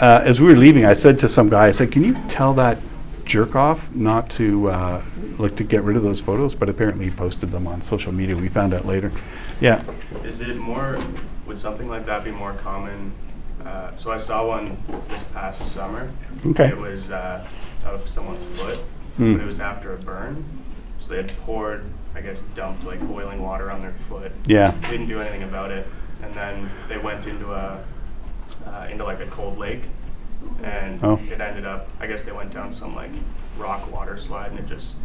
uh, 0.00 0.22
as 0.24 0.40
we 0.40 0.48
were 0.48 0.56
leaving, 0.58 0.84
I 0.84 0.92
said 0.92 1.18
to 1.20 1.28
some 1.28 1.48
guy, 1.48 1.66
I 1.66 1.70
said, 1.70 1.90
"Can 1.92 2.04
you 2.04 2.14
tell 2.28 2.54
that 2.54 2.78
jerk 3.24 3.56
off 3.56 3.92
not 3.94 4.30
to 4.30 4.70
uh, 4.70 5.02
like 5.38 5.56
to 5.56 5.64
get 5.64 5.82
rid 5.82 5.96
of 5.96 6.02
those 6.02 6.20
photos?" 6.20 6.54
But 6.54 6.68
apparently, 6.68 7.06
he 7.06 7.10
posted 7.10 7.50
them 7.50 7.66
on 7.66 7.80
social 7.80 8.12
media. 8.12 8.36
We 8.36 8.48
found 8.48 8.74
out 8.74 8.84
later. 8.86 9.10
Yeah. 9.60 9.82
Is 10.24 10.40
it 10.40 10.56
more, 10.56 10.98
would 11.46 11.58
something 11.58 11.88
like 11.88 12.04
that 12.06 12.24
be 12.24 12.30
more 12.30 12.52
common? 12.54 13.12
Uh, 13.64 13.96
so 13.96 14.12
I 14.12 14.16
saw 14.16 14.46
one 14.46 14.76
this 15.08 15.24
past 15.24 15.72
summer. 15.72 16.10
Okay. 16.46 16.66
It 16.66 16.76
was 16.76 17.10
uh, 17.10 17.44
of 17.84 18.08
someone's 18.08 18.44
foot, 18.60 18.78
Hmm. 19.16 19.32
but 19.34 19.42
it 19.42 19.46
was 19.46 19.60
after 19.60 19.92
a 19.94 19.98
burn. 19.98 20.44
So 20.98 21.10
they 21.10 21.16
had 21.16 21.36
poured, 21.38 21.84
I 22.14 22.20
guess, 22.20 22.42
dumped 22.54 22.84
like 22.84 23.00
boiling 23.00 23.42
water 23.42 23.70
on 23.70 23.80
their 23.80 23.94
foot. 24.08 24.30
Yeah. 24.46 24.72
Didn't 24.90 25.08
do 25.08 25.20
anything 25.20 25.42
about 25.42 25.70
it, 25.70 25.86
and 26.22 26.32
then 26.34 26.70
they 26.88 26.98
went 26.98 27.26
into 27.26 27.52
a 27.52 27.78
uh, 28.66 28.86
into 28.90 29.04
like 29.04 29.20
a 29.20 29.26
cold 29.26 29.58
lake, 29.58 29.88
and 30.62 30.98
Oh. 31.02 31.18
it 31.30 31.40
ended 31.40 31.64
up. 31.66 31.88
I 32.00 32.06
guess 32.06 32.22
they 32.22 32.32
went 32.32 32.52
down 32.52 32.72
some 32.72 32.94
like 32.94 33.10
rock 33.58 33.90
water 33.92 34.16
slide, 34.18 34.50
and 34.50 34.60
it 34.60 34.66
just 34.66 34.96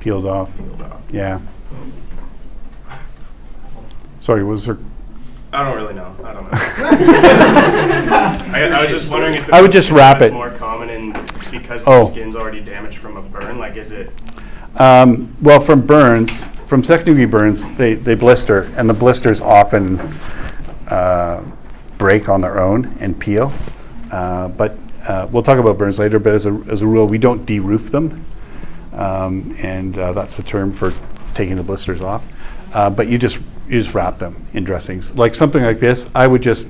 Peeled 0.00 0.26
off. 0.26 0.54
peeled 0.56 0.82
off. 0.82 1.00
Yeah. 1.12 1.40
Sorry, 4.20 4.42
was 4.44 4.66
there? 4.66 4.78
I 5.52 5.62
don't 5.64 5.76
really 5.76 5.94
know. 5.94 6.14
I 6.24 6.32
don't 6.32 6.44
know. 6.44 6.50
I, 8.54 8.70
I 8.74 8.82
was 8.82 8.90
just 8.90 9.10
wondering 9.10 9.34
if 9.34 9.46
it 9.48 9.54
I 9.54 9.60
would 9.60 9.68
was- 9.68 9.74
just 9.74 9.90
if 9.90 9.96
wrap 9.96 10.18
was 10.20 10.28
it. 10.30 10.32
more 10.32 10.50
common 10.50 10.90
in 10.90 11.12
because 11.50 11.84
the 11.84 11.90
Oh. 11.90 12.06
skin's 12.10 12.34
already 12.34 12.60
damaged 12.60 12.98
from 12.98 13.16
a 13.16 13.22
burn. 13.22 13.58
Like, 13.58 13.76
is 13.76 13.92
it? 13.92 14.10
Um, 14.76 15.34
well, 15.40 15.60
from 15.60 15.82
burns, 15.86 16.44
from 16.66 16.82
second 16.82 17.04
degree 17.06 17.26
burns, 17.26 17.70
they, 17.76 17.94
they 17.94 18.16
blister, 18.16 18.62
and 18.76 18.88
the 18.88 18.94
blisters 18.94 19.40
often 19.40 20.00
uh, 20.88 21.42
break 22.04 22.28
on 22.28 22.42
their 22.42 22.60
own 22.60 22.94
and 23.00 23.18
peel. 23.18 23.50
Uh, 24.12 24.46
but 24.48 24.76
uh, 25.08 25.26
we'll 25.30 25.42
talk 25.42 25.58
about 25.58 25.78
burns 25.78 25.98
later. 25.98 26.18
But 26.18 26.34
as 26.34 26.44
a, 26.44 26.52
as 26.68 26.82
a 26.82 26.86
rule, 26.86 27.06
we 27.06 27.16
don't 27.16 27.46
de-roof 27.46 27.90
them, 27.90 28.26
um, 28.92 29.56
and 29.58 29.96
uh, 29.96 30.12
that's 30.12 30.36
the 30.36 30.42
term 30.42 30.70
for 30.70 30.92
taking 31.32 31.56
the 31.56 31.62
blisters 31.62 32.02
off. 32.02 32.22
Uh, 32.74 32.90
but 32.90 33.08
you 33.08 33.16
just 33.16 33.38
you 33.68 33.78
just 33.78 33.94
wrap 33.94 34.18
them 34.18 34.34
in 34.52 34.64
dressings, 34.64 35.16
like 35.16 35.34
something 35.34 35.62
like 35.62 35.80
this. 35.80 36.06
I 36.14 36.26
would 36.26 36.42
just 36.42 36.68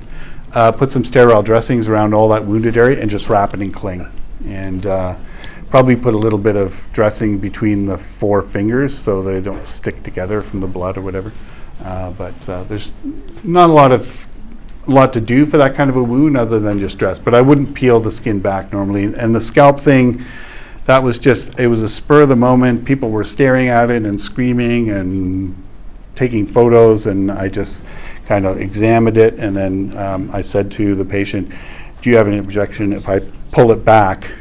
uh, 0.53 0.71
put 0.71 0.89
some 0.89 1.03
sterile 1.03 1.43
dressings 1.43 1.89
around 1.89 2.13
all 2.13 2.29
that 2.29 2.45
wounded 2.45 2.77
area 2.77 3.01
and 3.01 3.11
just 3.11 3.27
wrap 3.27 3.53
it 3.53 3.61
in 3.61 3.71
cling, 3.71 4.07
and 4.45 4.85
uh, 4.85 5.15
probably 5.69 5.97
put 5.97 6.13
a 6.13 6.17
little 6.17 6.39
bit 6.39 6.55
of 6.55 6.87
dressing 6.93 7.39
between 7.39 7.87
the 7.87 7.97
four 7.97 8.41
fingers 8.41 8.97
so 8.97 9.21
they 9.21 9.41
don't 9.41 9.65
stick 9.65 10.01
together 10.01 10.41
from 10.41 10.61
the 10.61 10.67
blood 10.67 10.97
or 10.97 11.01
whatever. 11.01 11.33
But 12.17 12.39
there's 12.69 12.93
not 13.43 13.69
a 13.69 13.73
lot 13.73 13.91
of 13.91 14.24
lot 14.87 15.13
to 15.13 15.21
do 15.21 15.45
for 15.45 15.57
that 15.57 15.75
kind 15.75 15.89
of 15.89 15.95
a 15.95 16.03
wound 16.03 16.37
other 16.37 16.59
than 16.59 16.79
just 16.79 16.97
dress. 16.97 17.19
But 17.19 17.33
I 17.33 17.41
wouldn't 17.41 17.73
peel 17.73 17.99
the 17.99 18.11
skin 18.11 18.39
back 18.39 18.71
normally. 18.71 19.05
And 19.05 19.33
the 19.33 19.41
scalp 19.41 19.79
thing, 19.79 20.23
that 20.85 21.01
was 21.01 21.19
just 21.19 21.59
it 21.59 21.67
was 21.67 21.83
a 21.83 21.89
spur 21.89 22.23
of 22.23 22.29
the 22.29 22.35
moment. 22.35 22.85
People 22.85 23.09
were 23.09 23.23
staring 23.23 23.67
at 23.67 23.89
it 23.89 24.05
and 24.05 24.19
screaming 24.19 24.91
and 24.91 25.55
taking 26.15 26.45
photos, 26.45 27.07
and 27.07 27.31
I 27.31 27.49
just 27.49 27.83
kind 28.25 28.45
of 28.45 28.59
examined 28.59 29.17
it, 29.17 29.35
and 29.35 29.55
then 29.55 29.95
um, 29.97 30.29
I 30.33 30.41
said 30.41 30.71
to 30.73 30.95
the 30.95 31.05
patient, 31.05 31.51
"Do 32.01 32.09
you 32.09 32.17
have 32.17 32.27
any 32.27 32.37
objection 32.37 32.93
if 32.93 33.09
I 33.09 33.19
pull 33.51 33.71
it 33.71 33.83
back, 33.83 34.31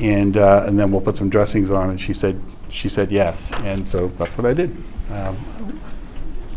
and 0.00 0.36
uh, 0.36 0.64
and 0.66 0.78
then 0.78 0.92
we'll 0.92 1.00
put 1.00 1.16
some 1.16 1.28
dressings 1.28 1.70
on?" 1.70 1.90
And 1.90 2.00
she 2.00 2.12
said 2.12 2.40
she 2.68 2.88
said 2.88 3.10
yes, 3.10 3.50
and 3.62 3.86
so 3.86 4.08
that's 4.18 4.36
what 4.36 4.46
I 4.46 4.52
did. 4.52 4.70
Um, 5.10 5.36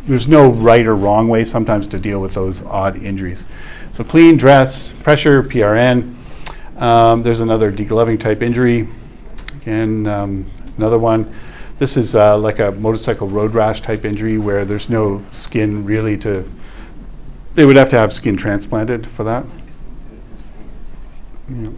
there's 0.06 0.28
no 0.28 0.50
right 0.50 0.86
or 0.86 0.96
wrong 0.96 1.28
way 1.28 1.44
sometimes 1.44 1.88
to 1.88 2.00
deal 2.00 2.20
with 2.20 2.34
those 2.34 2.64
odd 2.64 3.02
injuries. 3.04 3.46
So 3.92 4.04
clean, 4.04 4.38
dress, 4.38 4.92
pressure, 4.92 5.44
PRN. 5.44 6.16
Um, 6.78 7.24
there's 7.24 7.40
another 7.40 7.72
degloving 7.72 8.20
type 8.20 8.42
injury. 8.42 8.88
Again, 9.62 10.08
um, 10.08 10.50
another 10.78 10.98
one. 10.98 11.34
This 11.78 11.98
is 11.98 12.16
uh, 12.16 12.38
like 12.38 12.60
a 12.60 12.72
motorcycle 12.72 13.28
road 13.28 13.54
rash 13.54 13.82
type 13.82 14.06
injury 14.06 14.38
where 14.38 14.66
there's 14.66 14.90
no 14.90 15.24
skin 15.32 15.86
really 15.86 16.18
to. 16.20 16.50
They 17.54 17.66
would 17.66 17.76
have 17.76 17.90
to 17.90 17.98
have 17.98 18.14
skin 18.14 18.38
transplanted 18.38 19.08
for 19.08 19.24
that. 19.24 19.46
Yeah. 21.50 21.70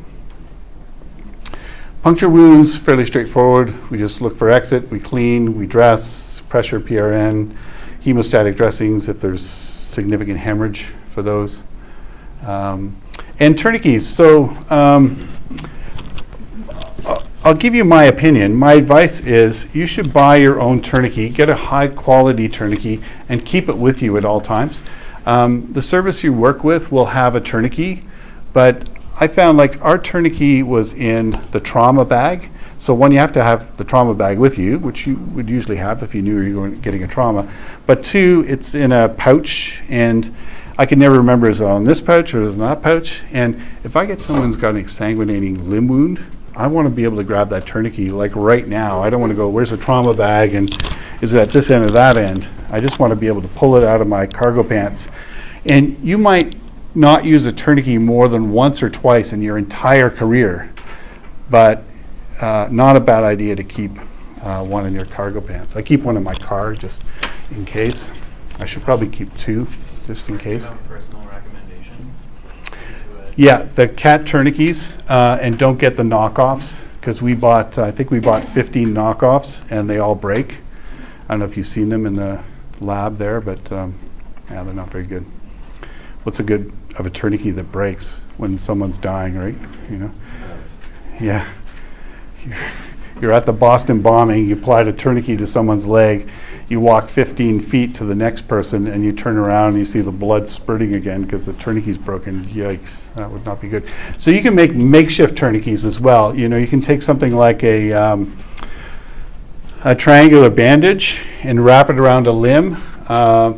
Puncture 2.04 2.30
wounds, 2.30 2.78
fairly 2.78 3.06
straightforward. 3.06 3.90
We 3.90 3.98
just 3.98 4.22
look 4.22 4.36
for 4.36 4.50
exit, 4.50 4.92
we 4.92 5.00
clean, 5.00 5.58
we 5.58 5.66
dress, 5.66 6.42
pressure 6.50 6.80
PRN, 6.82 7.56
hemostatic 8.04 8.56
dressings 8.56 9.08
if 9.08 9.22
there's 9.22 9.46
significant 9.46 10.40
hemorrhage 10.40 10.92
for 11.10 11.22
those. 11.22 11.64
Um, 12.46 12.98
and 13.40 13.58
tourniquets. 13.58 14.06
So 14.06 14.50
um, 14.70 15.30
I'll- 17.44 17.54
give 17.56 17.74
you 17.76 17.86
my 17.86 18.04
opinion. 18.06 18.56
My 18.56 18.74
advice 18.74 19.22
is 19.22 19.74
you 19.74 19.86
should 19.86 20.12
buy 20.12 20.38
your 20.38 20.60
own 20.60 20.82
tourniquet, 20.82 21.34
get 21.34 21.50
a 21.50 21.56
high 21.56 21.88
quality 21.88 22.50
tourniquet, 22.50 23.00
and 23.30 23.46
keep 23.46 23.70
it 23.70 23.78
with 23.78 24.02
you 24.02 24.18
at 24.18 24.26
all 24.26 24.42
times. 24.42 24.82
Um, 25.26 25.72
the 25.72 25.82
service 25.82 26.24
you 26.24 26.34
work 26.34 26.64
with 26.64 26.92
will 26.92 27.06
have 27.08 27.36
a 27.36 27.42
tourniquet, 27.42 28.00
but 28.52 28.90
I 29.20 29.28
found 29.28 29.58
like 29.58 29.82
our 29.82 29.98
tourniquet 29.98 30.68
was 30.68 30.94
in 30.94 31.40
the 31.52 31.62
trauma 31.62 32.04
bag. 32.04 32.50
So 32.84 32.94
one, 32.94 33.14
you 33.14 33.20
have 33.20 33.32
to 33.32 33.42
have 33.42 33.78
the 33.78 33.86
trauma 33.86 34.14
bag 34.14 34.38
with 34.38 34.60
you, 34.60 34.78
which 34.78 35.08
you 35.08 35.16
would 35.16 35.50
usually 35.50 35.78
have 35.78 36.04
if 36.04 36.14
you 36.14 36.22
knew 36.22 36.42
you 36.42 36.60
were 36.60 36.70
getting 36.70 37.02
a 37.02 37.08
trauma. 37.08 37.50
But 37.88 38.04
two, 38.04 38.44
it's 38.46 38.76
in 38.76 38.92
a 38.92 39.08
pouch, 39.08 39.82
and 39.88 40.30
I 40.78 40.86
can 40.86 41.00
never 41.00 41.16
remember 41.16 41.48
is 41.48 41.62
it 41.62 41.66
on 41.66 41.86
this 41.86 42.02
pouch 42.02 42.34
or 42.34 42.42
is 42.42 42.58
it 42.58 42.60
that 42.60 42.82
pouch. 42.82 43.24
And 43.32 43.62
if 43.86 43.96
I 43.96 44.06
get 44.06 44.22
someone's 44.22 44.58
got 44.58 44.76
an 44.76 44.84
exsanguinating 44.84 45.66
limb 45.66 45.88
wound, 45.88 46.20
I 46.58 46.68
want 46.68 46.86
to 46.86 46.90
be 46.90 47.06
able 47.06 47.16
to 47.16 47.24
grab 47.24 47.48
that 47.52 47.66
tourniquet 47.66 48.12
like 48.12 48.36
right 48.36 48.68
now. 48.68 49.02
I 49.02 49.10
don't 49.10 49.22
want 49.22 49.32
to 49.32 49.38
go, 49.38 49.48
where's 49.48 49.70
the 49.70 49.78
trauma 49.78 50.14
bag 50.14 50.54
and 50.54 50.70
is 51.22 51.36
it 51.36 51.40
at 51.40 51.52
this 51.52 51.72
end 51.72 51.86
or 51.86 51.92
that 51.92 52.18
end? 52.18 52.50
I 52.70 52.82
just 52.82 53.00
want 53.00 53.12
to 53.12 53.16
be 53.16 53.28
able 53.28 53.44
to 53.44 53.48
pull 53.48 53.78
it 53.78 53.86
out 53.86 54.02
of 54.02 54.10
my 54.10 54.28
cargo 54.28 54.62
pants. 54.62 55.08
And 55.68 55.98
you 56.00 56.18
might 56.18 56.58
not 56.94 57.24
use 57.24 57.46
a 57.46 57.54
tourniquet 57.54 58.02
more 58.02 58.28
than 58.28 58.52
once 58.52 58.84
or 58.84 58.90
twice 58.90 59.32
in 59.32 59.42
your 59.42 59.58
entire 59.58 60.10
career, 60.10 60.74
but 61.50 61.86
uh, 62.40 62.68
not 62.72 62.96
a 62.96 63.00
bad 63.00 63.24
idea 63.24 63.56
to 63.56 63.64
keep 63.64 63.92
uh, 64.42 64.64
one 64.64 64.86
in 64.86 64.94
your 64.94 65.06
cargo 65.06 65.42
pants. 65.42 65.76
I 65.76 65.82
keep 65.82 66.02
one 66.02 66.18
in 66.18 66.24
my 66.24 66.34
car 66.36 66.74
just 66.74 67.04
in 67.52 67.66
case. 67.66 68.12
I 68.60 68.66
should 68.66 68.84
probably 68.84 69.08
keep 69.08 69.36
two 69.38 69.68
just 70.06 70.30
in 70.30 70.38
case. 70.38 70.68
personal 70.88 71.22
recommendation? 71.22 72.14
Yeah, 73.36 73.64
the 73.64 73.88
CAT 73.88 74.28
tourniquets, 74.28 74.98
uh, 75.08 75.38
and 75.42 75.58
don't 75.58 75.80
get 75.80 75.96
the 75.96 76.04
knockoffs, 76.04 76.84
because 77.00 77.22
we 77.22 77.34
bought, 77.34 77.78
I 77.78 77.92
think 77.92 78.12
we 78.12 78.20
bought 78.20 78.46
15 78.46 78.94
knockoffs, 78.94 79.64
and 79.72 79.90
they 79.90 79.98
all 79.98 80.16
break. 80.16 80.58
I 81.28 81.34
don't 81.34 81.40
know 81.40 81.46
if 81.46 81.58
you've 81.58 81.68
seen 81.68 81.90
them 81.90 82.06
in 82.06 82.16
the 82.16 82.44
lab 82.80 83.18
there, 83.18 83.42
but, 83.42 83.72
um, 83.72 83.96
yeah, 84.50 84.64
they're 84.64 84.76
not 84.76 84.90
very 84.90 85.06
good. 85.06 85.26
What's 86.24 86.40
a 86.40 86.44
good 86.44 86.72
of 86.98 87.06
a 87.06 87.10
tourniquet 87.10 87.56
that 87.56 87.72
breaks 87.72 88.22
when 88.38 88.58
someone's 88.58 88.98
dying, 88.98 89.36
right? 89.38 89.56
You 89.90 89.98
know? 89.98 90.12
Yeah. 91.20 91.48
You're- 93.22 93.34
at 93.34 93.46
the 93.46 93.54
Boston 93.54 94.02
bombing, 94.02 94.48
you 94.48 94.56
applied 94.56 94.88
a 94.88 94.94
tourniquet 94.94 95.40
to 95.40 95.48
someone's 95.48 95.88
leg, 95.88 96.28
you 96.68 96.80
walk 96.80 97.08
15 97.08 97.60
feet 97.60 97.96
to 97.96 98.04
the 98.04 98.16
next 98.16 98.48
person, 98.48 98.88
and 98.88 99.04
you 99.04 99.12
turn 99.12 99.38
around 99.38 99.70
and 99.70 99.78
you 99.78 99.86
see 99.86 100.02
the 100.02 100.12
blood 100.12 100.48
spurting 100.48 100.96
again 100.96 101.22
because 101.22 101.46
the 101.46 101.54
tourniquet's 101.54 101.98
broken. 101.98 102.46
Yikes, 102.46 103.14
that 103.16 103.30
would 103.30 103.46
not 103.46 103.62
be 103.62 103.68
good. 103.70 103.84
So 104.18 104.32
you 104.32 104.42
can 104.42 104.56
make 104.56 104.74
makeshift 104.74 105.38
tourniquets 105.38 105.84
as 105.86 106.00
well. 106.00 106.36
You 106.36 106.50
know, 106.50 106.58
you 106.58 106.68
can 106.68 106.82
take 106.82 107.02
something 107.02 107.34
like 107.34 107.64
a, 107.64 107.94
um, 107.94 108.38
a 109.84 109.96
triangular 109.96 110.50
bandage 110.50 111.22
and 111.44 111.64
wrap 111.64 111.90
it 111.90 112.00
around 112.00 112.28
a 112.28 112.32
limb, 112.32 112.78
uh, 113.08 113.54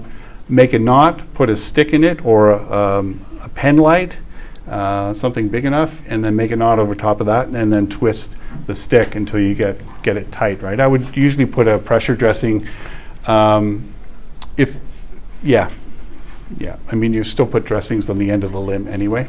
make 0.50 0.74
a 0.74 0.80
knot, 0.80 1.34
put 1.34 1.50
a 1.50 1.56
stick 1.56 1.94
in 1.94 2.04
it 2.04 2.26
or 2.26 2.52
a, 2.52 3.00
um, 3.00 3.26
a 3.42 3.50
pen 3.50 3.78
light, 3.78 4.20
uh, 4.68 5.14
something 5.14 5.48
big 5.50 5.66
enough, 5.66 6.02
and 6.08 6.24
then 6.24 6.36
make 6.36 6.52
a 6.52 6.56
knot 6.56 6.80
over 6.80 6.96
top 6.96 7.20
of 7.20 7.28
that, 7.28 7.48
and 7.48 7.72
then 7.72 7.88
twist 7.88 8.36
the 8.66 8.76
stick 8.76 9.16
until 9.16 9.40
you 9.40 9.54
get 9.56 9.80
get 10.02 10.18
it 10.18 10.32
tight. 10.32 10.62
Right. 10.62 10.80
I 10.80 10.88
would 10.88 11.16
usually 11.16 11.46
put 11.46 11.68
a 11.68 11.78
pressure 11.78 12.16
dressing. 12.16 12.68
Um, 13.28 13.94
if, 14.58 14.80
yeah, 15.44 15.70
yeah. 16.58 16.78
I 16.92 16.96
mean, 16.96 17.14
you 17.14 17.24
still 17.24 17.48
put 17.48 17.66
dressings 17.66 18.10
on 18.10 18.18
the 18.18 18.32
end 18.32 18.44
of 18.44 18.52
the 18.52 18.62
limb 18.62 18.88
anyway. 18.88 19.28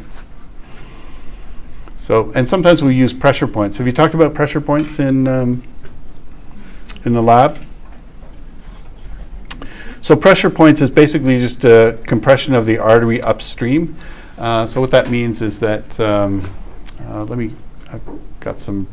So, 1.96 2.30
and 2.34 2.48
sometimes 2.48 2.84
we 2.84 2.94
use 2.94 3.12
pressure 3.12 3.48
points. 3.48 3.78
Have 3.78 3.86
you 3.86 3.92
talked 3.92 4.14
about 4.14 4.32
pressure 4.32 4.60
points 4.60 5.00
in 5.00 5.26
um, 5.26 5.62
in 7.04 7.12
the 7.12 7.22
lab? 7.22 7.58
So 10.00 10.14
pressure 10.14 10.50
points 10.50 10.80
is 10.80 10.88
basically 10.88 11.40
just 11.40 11.64
a 11.64 11.98
compression 12.06 12.54
of 12.54 12.64
the 12.64 12.78
artery 12.78 13.20
upstream. 13.20 13.96
Uh, 14.38 14.66
so 14.66 14.80
what 14.80 14.90
that 14.90 15.10
means 15.10 15.40
is 15.40 15.60
that, 15.60 15.98
um, 15.98 16.48
uh, 17.08 17.24
let 17.24 17.38
me, 17.38 17.54
I've 17.90 18.02
got 18.40 18.58
some, 18.58 18.86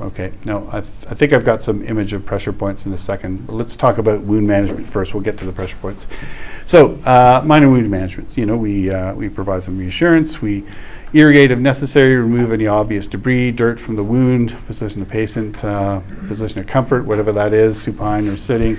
okay, 0.00 0.32
no, 0.44 0.68
I, 0.70 0.80
th- 0.80 0.92
I 1.08 1.14
think 1.14 1.32
I've 1.32 1.44
got 1.44 1.62
some 1.62 1.82
image 1.86 2.12
of 2.12 2.26
pressure 2.26 2.52
points 2.52 2.84
in 2.84 2.92
a 2.92 2.98
second. 2.98 3.46
But 3.46 3.54
let's 3.54 3.74
talk 3.74 3.98
about 3.98 4.20
wound 4.20 4.46
management 4.46 4.86
first. 4.86 5.14
We'll 5.14 5.22
get 5.22 5.38
to 5.38 5.46
the 5.46 5.52
pressure 5.52 5.76
points. 5.76 6.06
So 6.66 6.96
uh, 7.04 7.42
minor 7.44 7.70
wound 7.70 7.90
management, 7.90 8.36
you 8.36 8.44
know, 8.44 8.56
we, 8.56 8.90
uh, 8.90 9.14
we 9.14 9.28
provide 9.28 9.62
some 9.62 9.78
reassurance. 9.78 10.42
We 10.42 10.64
irrigate 11.14 11.50
if 11.50 11.58
necessary, 11.58 12.16
remove 12.16 12.52
any 12.52 12.66
obvious 12.66 13.08
debris, 13.08 13.52
dirt 13.52 13.78
from 13.78 13.96
the 13.96 14.04
wound, 14.04 14.56
position 14.66 15.00
the 15.00 15.06
patient, 15.06 15.64
uh, 15.64 16.00
position 16.26 16.58
of 16.58 16.66
comfort, 16.66 17.04
whatever 17.04 17.32
that 17.32 17.52
is, 17.52 17.80
supine 17.80 18.28
or 18.28 18.36
sitting. 18.36 18.78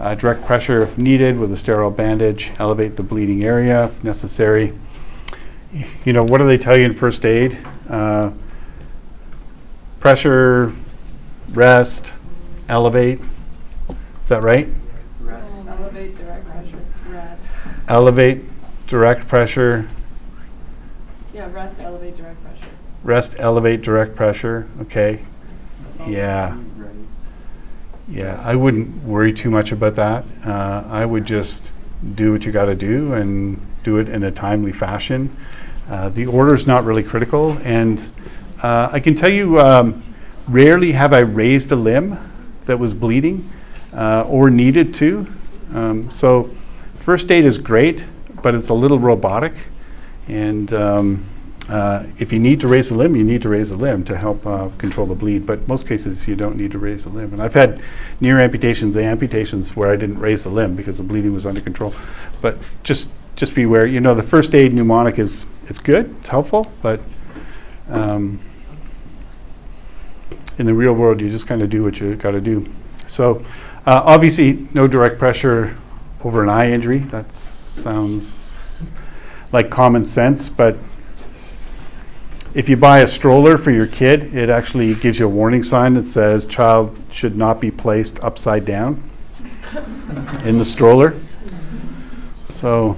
Uh, 0.00 0.14
direct 0.14 0.44
pressure 0.44 0.82
if 0.82 0.96
needed 0.96 1.38
with 1.38 1.50
a 1.50 1.56
sterile 1.56 1.90
bandage, 1.90 2.52
elevate 2.58 2.96
the 2.96 3.02
bleeding 3.02 3.42
area 3.42 3.86
if 3.86 4.04
necessary. 4.04 4.72
You 6.04 6.12
know, 6.12 6.24
what 6.24 6.38
do 6.38 6.46
they 6.46 6.56
tell 6.58 6.76
you 6.76 6.84
in 6.84 6.92
first 6.94 7.26
aid? 7.26 7.58
Uh, 7.88 8.30
pressure, 10.00 10.72
rest, 11.50 12.14
elevate. 12.68 13.20
Is 14.22 14.28
that 14.28 14.42
right? 14.42 14.68
Elevate 15.66 16.16
direct 16.16 16.46
pressure, 16.46 16.78
rad. 17.08 17.38
Elevate, 17.88 18.44
direct 18.86 19.28
pressure, 19.28 19.88
Yeah, 21.34 21.50
rest, 21.52 21.78
elevate 21.80 22.16
direct 22.16 22.42
pressure. 22.42 22.66
rest, 23.02 23.34
elevate, 23.38 23.82
direct 23.82 24.14
pressure. 24.14 24.68
Okay. 24.82 25.20
Yeah. 26.06 26.56
Yeah, 28.10 28.40
I 28.42 28.56
wouldn't 28.56 29.04
worry 29.04 29.34
too 29.34 29.50
much 29.50 29.70
about 29.70 29.96
that. 29.96 30.24
Uh, 30.44 30.82
I 30.88 31.04
would 31.04 31.26
just 31.26 31.74
do 32.14 32.32
what 32.32 32.46
you 32.46 32.52
got 32.52 32.64
to 32.64 32.74
do 32.74 33.12
and 33.12 33.60
do 33.82 33.98
it 33.98 34.08
in 34.08 34.24
a 34.24 34.30
timely 34.30 34.72
fashion. 34.72 35.34
Uh, 35.90 36.08
the 36.08 36.24
order 36.26 36.54
is 36.54 36.66
not 36.66 36.84
really 36.84 37.02
critical, 37.02 37.58
and 37.64 38.08
uh, 38.62 38.88
I 38.90 39.00
can 39.00 39.14
tell 39.14 39.28
you, 39.28 39.60
um, 39.60 40.02
rarely 40.48 40.92
have 40.92 41.12
I 41.12 41.18
raised 41.18 41.70
a 41.70 41.76
limb 41.76 42.18
that 42.64 42.78
was 42.78 42.94
bleeding 42.94 43.50
uh, 43.92 44.24
or 44.26 44.48
needed 44.48 44.94
to. 44.94 45.26
Um, 45.74 46.10
so, 46.10 46.50
first 46.96 47.30
aid 47.30 47.44
is 47.44 47.58
great, 47.58 48.06
but 48.42 48.54
it's 48.54 48.70
a 48.70 48.74
little 48.74 48.98
robotic, 48.98 49.52
and 50.28 50.72
um, 50.72 51.24
uh, 51.68 52.06
if 52.18 52.32
you 52.32 52.38
need 52.38 52.60
to 52.60 52.68
raise 52.68 52.90
a 52.90 52.94
limb, 52.94 53.14
you 53.14 53.24
need 53.24 53.42
to 53.42 53.48
raise 53.48 53.70
a 53.70 53.76
limb 53.76 54.04
to 54.04 54.16
help 54.16 54.46
uh, 54.46 54.68
control 54.78 55.06
the 55.06 55.14
bleed. 55.14 55.44
But 55.44 55.68
most 55.68 55.86
cases, 55.86 56.26
you 56.26 56.34
don't 56.34 56.56
need 56.56 56.70
to 56.72 56.78
raise 56.78 57.04
the 57.04 57.10
limb. 57.10 57.32
And 57.32 57.42
I've 57.42 57.54
had 57.54 57.82
near 58.20 58.40
amputations, 58.40 58.96
and 58.96 59.04
amputations 59.04 59.76
where 59.76 59.90
I 59.90 59.96
didn't 59.96 60.18
raise 60.18 60.44
the 60.44 60.50
limb 60.50 60.76
because 60.76 60.96
the 60.96 61.04
bleeding 61.04 61.34
was 61.34 61.44
under 61.44 61.60
control. 61.60 61.94
But 62.40 62.56
just 62.82 63.10
just 63.36 63.54
be 63.54 63.64
aware. 63.64 63.86
You 63.86 64.00
know, 64.00 64.14
the 64.14 64.22
first 64.22 64.54
aid 64.54 64.72
mnemonic 64.72 65.18
is 65.18 65.46
it's 65.68 65.78
good, 65.78 66.14
it's 66.20 66.28
helpful, 66.28 66.72
but 66.82 67.00
um, 67.88 68.40
in 70.58 70.66
the 70.66 70.74
real 70.74 70.92
world, 70.92 71.20
you 71.20 71.30
just 71.30 71.46
kind 71.46 71.62
of 71.62 71.70
do 71.70 71.84
what 71.84 72.00
you 72.00 72.16
got 72.16 72.32
to 72.32 72.40
do. 72.40 72.66
So, 73.06 73.44
uh, 73.86 74.02
obviously, 74.04 74.66
no 74.74 74.88
direct 74.88 75.18
pressure 75.18 75.76
over 76.24 76.42
an 76.42 76.48
eye 76.48 76.72
injury. 76.72 76.98
That 76.98 77.32
sounds 77.32 78.90
like 79.52 79.70
common 79.70 80.04
sense, 80.04 80.48
but 80.48 80.76
if 82.54 82.68
you 82.68 82.76
buy 82.76 83.00
a 83.00 83.06
stroller 83.06 83.58
for 83.58 83.70
your 83.70 83.86
kid, 83.86 84.34
it 84.34 84.50
actually 84.50 84.94
gives 84.94 85.18
you 85.18 85.26
a 85.26 85.28
warning 85.28 85.62
sign 85.62 85.94
that 85.94 86.04
says 86.04 86.46
child 86.46 86.96
should 87.10 87.36
not 87.36 87.60
be 87.60 87.70
placed 87.70 88.18
upside 88.20 88.64
down 88.64 89.02
in 90.44 90.58
the 90.58 90.64
stroller. 90.64 91.14
So 92.42 92.96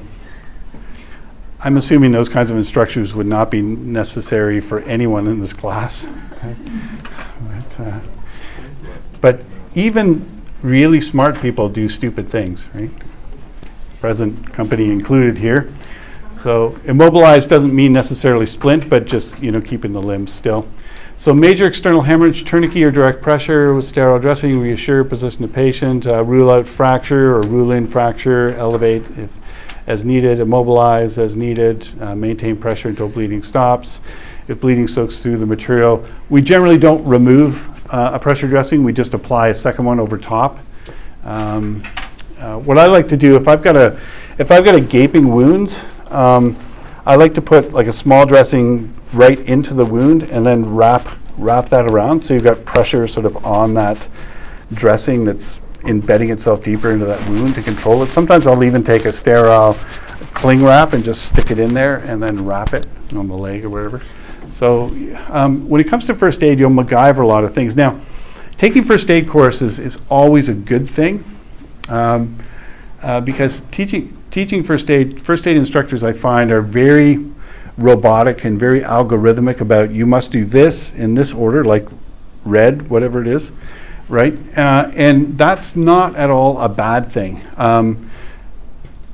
I'm 1.60 1.76
assuming 1.76 2.12
those 2.12 2.28
kinds 2.28 2.50
of 2.50 2.56
instructions 2.56 3.14
would 3.14 3.26
not 3.26 3.50
be 3.50 3.60
necessary 3.60 4.60
for 4.60 4.80
anyone 4.82 5.26
in 5.26 5.40
this 5.40 5.52
class. 5.52 6.06
But, 6.40 7.80
uh, 7.80 8.00
but 9.20 9.44
even 9.74 10.42
really 10.62 11.00
smart 11.00 11.40
people 11.40 11.68
do 11.68 11.88
stupid 11.88 12.28
things, 12.28 12.68
right? 12.74 12.90
Present 14.00 14.52
company 14.52 14.90
included 14.90 15.38
here. 15.38 15.70
So 16.30 16.78
immobilized 16.84 17.50
doesn't 17.50 17.74
mean 17.74 17.92
necessarily 17.92 18.46
splint, 18.46 18.88
but 18.88 19.06
just, 19.06 19.42
you 19.42 19.50
know, 19.50 19.60
keeping 19.60 19.92
the 19.92 20.02
limb 20.02 20.26
still. 20.26 20.66
So 21.16 21.34
major 21.34 21.66
external 21.66 22.00
hemorrhage, 22.00 22.44
tourniquet 22.44 22.82
or 22.82 22.90
direct 22.90 23.20
pressure 23.20 23.74
with 23.74 23.84
sterile 23.84 24.18
dressing, 24.18 24.58
reassure, 24.58 25.04
position 25.04 25.42
the 25.42 25.48
patient, 25.48 26.06
uh, 26.06 26.24
rule 26.24 26.50
out 26.50 26.66
fracture 26.66 27.34
or 27.36 27.42
rule 27.42 27.72
in 27.72 27.86
fracture, 27.86 28.54
elevate 28.54 29.04
if 29.18 29.38
as 29.86 30.04
needed, 30.04 30.40
immobilize 30.40 31.18
as 31.18 31.36
needed, 31.36 31.86
uh, 32.00 32.14
maintain 32.14 32.56
pressure 32.56 32.88
until 32.88 33.08
bleeding 33.08 33.42
stops. 33.42 34.00
If 34.48 34.60
bleeding 34.60 34.86
soaks 34.86 35.20
through 35.20 35.36
the 35.38 35.46
material, 35.46 36.04
we 36.30 36.40
generally 36.40 36.78
don't 36.78 37.04
remove 37.04 37.68
uh, 37.92 38.12
a 38.14 38.18
pressure 38.18 38.48
dressing, 38.48 38.84
we 38.84 38.92
just 38.92 39.14
apply 39.14 39.48
a 39.48 39.54
second 39.54 39.84
one 39.84 40.00
over 40.00 40.16
top. 40.16 40.58
Um, 41.24 41.82
uh, 42.38 42.58
what 42.60 42.78
I 42.78 42.86
like 42.86 43.08
to 43.08 43.16
do, 43.16 43.36
if 43.36 43.46
I've 43.46 43.62
got 43.62 43.76
a, 43.76 44.00
if 44.38 44.50
I've 44.50 44.64
got 44.64 44.74
a 44.74 44.80
gaping 44.80 45.32
wound, 45.34 45.84
um, 46.10 46.56
I 47.06 47.16
like 47.16 47.34
to 47.34 47.42
put 47.42 47.72
like 47.72 47.86
a 47.86 47.92
small 47.92 48.26
dressing 48.26 48.94
right 49.12 49.38
into 49.40 49.74
the 49.74 49.84
wound 49.84 50.24
and 50.24 50.44
then 50.44 50.74
wrap 50.74 51.16
wrap 51.36 51.68
that 51.70 51.90
around 51.90 52.20
so 52.20 52.34
you've 52.34 52.44
got 52.44 52.64
pressure 52.66 53.06
sort 53.06 53.24
of 53.24 53.44
on 53.46 53.72
that 53.74 54.08
dressing 54.74 55.24
that's 55.24 55.60
embedding 55.84 56.30
itself 56.30 56.62
deeper 56.62 56.92
into 56.92 57.06
that 57.06 57.26
wound 57.28 57.54
to 57.54 57.62
control 57.62 58.02
it. 58.02 58.06
Sometimes 58.06 58.46
I'll 58.46 58.62
even 58.62 58.84
take 58.84 59.04
a 59.04 59.12
sterile 59.12 59.74
cling 60.34 60.62
wrap 60.62 60.92
and 60.92 61.02
just 61.02 61.24
stick 61.24 61.50
it 61.50 61.58
in 61.58 61.72
there 61.74 61.98
and 61.98 62.22
then 62.22 62.44
wrap 62.44 62.74
it 62.74 62.86
on 63.14 63.28
the 63.28 63.36
leg 63.36 63.64
or 63.64 63.70
wherever. 63.70 64.02
So 64.48 64.90
um, 65.28 65.68
when 65.68 65.80
it 65.80 65.88
comes 65.88 66.06
to 66.06 66.14
first 66.14 66.42
aid, 66.42 66.58
you'll 66.58 66.70
MacGyver 66.70 67.20
a 67.20 67.26
lot 67.26 67.44
of 67.44 67.54
things. 67.54 67.76
Now, 67.76 68.00
taking 68.56 68.84
first 68.84 69.10
aid 69.10 69.28
courses 69.28 69.78
is 69.78 70.00
always 70.10 70.48
a 70.48 70.54
good 70.54 70.88
thing 70.88 71.24
um, 71.88 72.36
uh, 73.02 73.20
because 73.20 73.62
teaching 73.72 74.16
teaching 74.30 74.62
first 74.62 74.90
aid 74.90 75.20
first 75.20 75.46
aid 75.46 75.56
instructors 75.56 76.02
I 76.02 76.12
find 76.12 76.50
are 76.50 76.62
very 76.62 77.30
robotic 77.76 78.44
and 78.44 78.58
very 78.58 78.80
algorithmic 78.82 79.60
about 79.60 79.90
you 79.90 80.06
must 80.06 80.32
do 80.32 80.44
this 80.44 80.92
in 80.92 81.14
this 81.14 81.32
order 81.32 81.64
like 81.64 81.88
red 82.44 82.88
whatever 82.88 83.20
it 83.20 83.26
is 83.26 83.52
right? 84.10 84.36
Uh, 84.58 84.90
and 84.94 85.38
that's 85.38 85.76
not 85.76 86.16
at 86.16 86.30
all 86.30 86.60
a 86.60 86.68
bad 86.68 87.10
thing. 87.10 87.40
Um, 87.56 88.10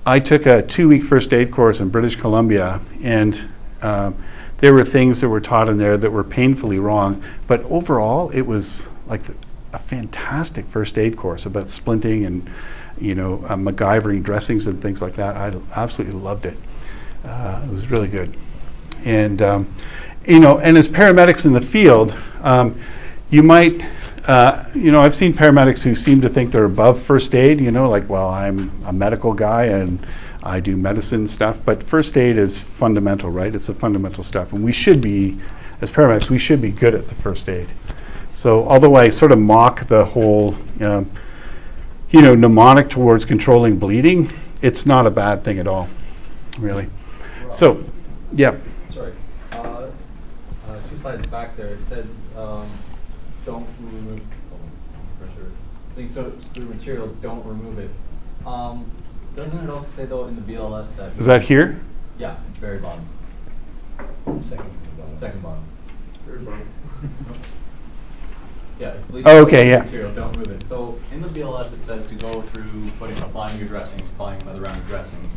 I 0.05 0.21
took 0.21 0.47
a 0.47 0.63
two 0.63 0.89
week 0.89 1.03
first 1.03 1.33
aid 1.33 1.51
course 1.51 1.81
in 1.81 1.91
British 1.91 2.17
Columbia 2.17 2.81
and 3.03 3.49
um, 3.83 4.17
there 4.59 4.73
were 4.73 4.85
things 4.85 5.21
that 5.21 5.29
were 5.29 5.41
taught 5.41 5.69
in 5.69 5.77
there 5.77 5.99
that 5.99 6.11
were 6.11 6.25
painfully 6.25 6.79
wrong 6.79 7.23
but 7.47 7.63
overall 7.65 8.31
it 8.31 8.43
was 8.43 8.89
like 9.07 9.25
the, 9.25 9.35
a 9.73 9.79
fantastic 9.79 10.65
first 10.65 10.97
aid 10.97 11.17
course 11.17 11.45
about 11.45 11.67
splinting 11.67 12.25
and 12.25 12.49
you 12.99 13.15
know 13.15 13.45
uh, 13.49 13.57
MacGyvering 13.57 14.23
dressings 14.23 14.67
and 14.67 14.81
things 14.81 15.03
like 15.03 15.15
that. 15.17 15.37
I 15.37 15.55
absolutely 15.75 16.21
loved 16.21 16.47
it. 16.47 16.57
Uh, 17.25 17.63
it 17.65 17.73
was 17.73 17.91
really 17.91 18.09
good, 18.09 18.37
and 19.05 19.43
um, 19.43 19.75
you 20.27 20.41
know, 20.41 20.59
and 20.59 20.77
as 20.77 20.89
paramedics 20.89 21.47
in 21.47 21.53
the 21.53 21.61
field, 21.61 22.17
um, 22.43 22.81
you 23.31 23.43
might. 23.43 23.87
Uh, 24.27 24.69
you 24.75 24.91
know, 24.91 25.01
I've 25.01 25.15
seen 25.15 25.33
paramedics 25.33 25.85
who 25.85 25.95
seem 25.95 26.21
to 26.23 26.29
think 26.29 26.51
they're 26.51 26.65
above 26.65 27.01
first 27.01 27.33
aid. 27.33 27.61
You 27.61 27.71
know, 27.71 27.89
like, 27.89 28.09
well, 28.09 28.29
I'm 28.29 28.73
a 28.85 28.93
medical 28.93 29.33
guy 29.33 29.67
and 29.67 30.05
I 30.47 30.61
do 30.61 30.77
medicine 30.77 31.27
stuff, 31.27 31.61
but 31.65 31.83
first 31.83 32.17
aid 32.17 32.39
is 32.39 32.63
fundamental, 32.63 33.31
right? 33.31 33.53
It's 33.53 33.67
the 33.67 33.75
fundamental 33.75 34.23
stuff, 34.23 34.53
and 34.53 34.65
we 34.65 34.71
should 34.71 35.01
be, 35.01 35.41
as 35.81 35.91
paramedics, 35.91 36.31
we 36.31 36.39
should 36.39 36.63
be 36.63 36.71
good 36.71 36.95
at 36.95 37.09
the 37.09 37.17
first 37.17 37.49
aid. 37.49 37.69
So 38.31 38.65
although 38.69 38.95
I 38.95 39.09
sort 39.09 39.33
of 39.33 39.41
mock 39.41 39.87
the 39.89 40.05
whole, 40.05 40.55
um, 40.81 41.11
you 42.11 42.23
know, 42.23 42.35
mnemonic 42.35 42.89
towards 42.89 43.25
controlling 43.25 43.79
bleeding, 43.79 44.31
it's 44.63 44.87
not 44.87 45.07
a 45.07 45.11
bad 45.11 45.43
thing 45.45 45.59
at 45.59 45.67
all, 45.67 45.89
really. 46.59 46.89
So, 47.51 47.85
yeah, 48.31 48.57
Sorry. 48.91 49.13
Uh, 49.53 49.57
uh, 49.57 49.89
Two 50.89 50.97
slides 50.97 51.27
back 51.29 51.57
there, 51.57 51.69
it 51.69 51.85
said, 51.85 52.09
um, 52.37 52.67
don't 53.45 53.67
remove, 53.81 54.21
oh, 54.53 55.19
pressure. 55.19 55.51
I 55.93 55.95
think 55.95 56.11
so, 56.11 56.33
it's 56.37 56.49
the 56.51 56.61
material, 56.61 57.09
don't 57.21 57.45
remove 57.45 57.79
it. 57.79 57.91
Um, 58.47 58.91
Doesn't 59.35 59.65
it 59.65 59.71
also 59.71 59.89
say 59.91 60.05
though 60.07 60.27
in 60.27 60.37
the 60.37 60.43
BLS 60.53 60.97
that? 60.97 61.13
is 61.19 61.27
that 61.27 61.43
here? 61.43 61.81
Yeah, 62.19 62.37
very 62.61 62.79
bottom, 62.79 63.05
Second. 64.41 64.71
bottom. 64.97 65.17
second 65.17 65.43
bottom. 65.43 65.63
Very 66.27 66.39
bottom. 66.39 66.67
Yeah. 68.79 68.95
Oh, 69.25 69.43
okay, 69.43 69.65
the 69.65 69.71
yeah. 69.71 69.83
Material, 69.83 70.13
don't 70.15 70.37
move 70.37 70.49
it. 70.49 70.63
So 70.65 70.99
in 71.13 71.23
the 71.23 71.29
BLS, 71.29 71.73
it 71.73 71.81
says 71.83 72.07
to 72.07 72.15
go 72.17 72.43
through 72.43 72.91
putting, 72.99 73.19
applying 73.23 73.59
your 73.59 73.69
dressings, 73.69 74.03
applying 74.03 74.41
another 74.43 74.61
round 74.61 74.79
of 74.81 74.87
dressings. 74.87 75.37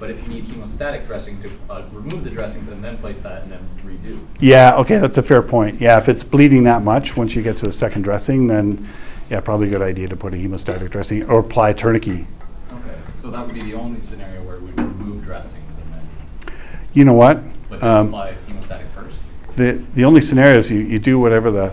But 0.00 0.10
if 0.10 0.22
you 0.22 0.28
need 0.28 0.44
hemostatic 0.44 1.06
dressing 1.06 1.42
to 1.42 1.50
uh, 1.68 1.82
remove 1.92 2.22
the 2.24 2.30
dressings 2.30 2.68
and 2.68 2.82
then 2.82 2.96
place 2.98 3.18
that 3.18 3.42
and 3.42 3.52
then 3.52 3.68
redo. 3.84 4.18
Yeah, 4.38 4.76
okay, 4.76 4.98
that's 4.98 5.18
a 5.18 5.22
fair 5.22 5.42
point. 5.42 5.80
Yeah, 5.80 5.98
if 5.98 6.08
it's 6.08 6.22
bleeding 6.22 6.64
that 6.64 6.82
much, 6.82 7.16
once 7.16 7.34
you 7.34 7.42
get 7.42 7.56
to 7.56 7.68
a 7.68 7.72
second 7.72 8.02
dressing, 8.02 8.46
then, 8.46 8.88
yeah, 9.28 9.40
probably 9.40 9.66
a 9.66 9.70
good 9.70 9.82
idea 9.82 10.06
to 10.08 10.16
put 10.16 10.32
a 10.32 10.36
hemostatic 10.36 10.90
dressing 10.90 11.24
or 11.24 11.40
apply 11.40 11.72
tourniquet. 11.72 12.24
Okay, 12.72 12.98
so 13.20 13.30
that 13.32 13.44
would 13.44 13.54
be 13.54 13.62
the 13.62 13.74
only 13.74 14.00
scenario 14.00 14.40
where 14.44 14.58
we 14.60 14.70
remove 14.70 15.24
dressings 15.24 15.64
and 15.82 15.92
then, 15.92 16.54
You 16.94 17.04
know 17.04 17.14
what? 17.14 17.42
but 17.68 17.80
then 17.80 17.90
Um, 17.90 18.06
apply 18.08 18.36
hemostatic 18.48 18.86
first? 18.90 19.18
The, 19.56 19.82
the 19.94 20.04
only 20.04 20.20
scenario 20.20 20.58
is 20.58 20.70
you, 20.70 20.78
you 20.78 21.00
do 21.00 21.18
whatever 21.18 21.50
the 21.50 21.72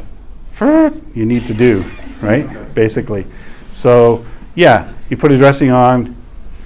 you 1.13 1.25
need 1.25 1.45
to 1.47 1.53
do, 1.53 1.83
right? 2.21 2.73
Basically. 2.73 3.25
So, 3.69 4.25
yeah, 4.55 4.93
you 5.09 5.17
put 5.17 5.31
a 5.31 5.37
dressing 5.37 5.71
on, 5.71 6.15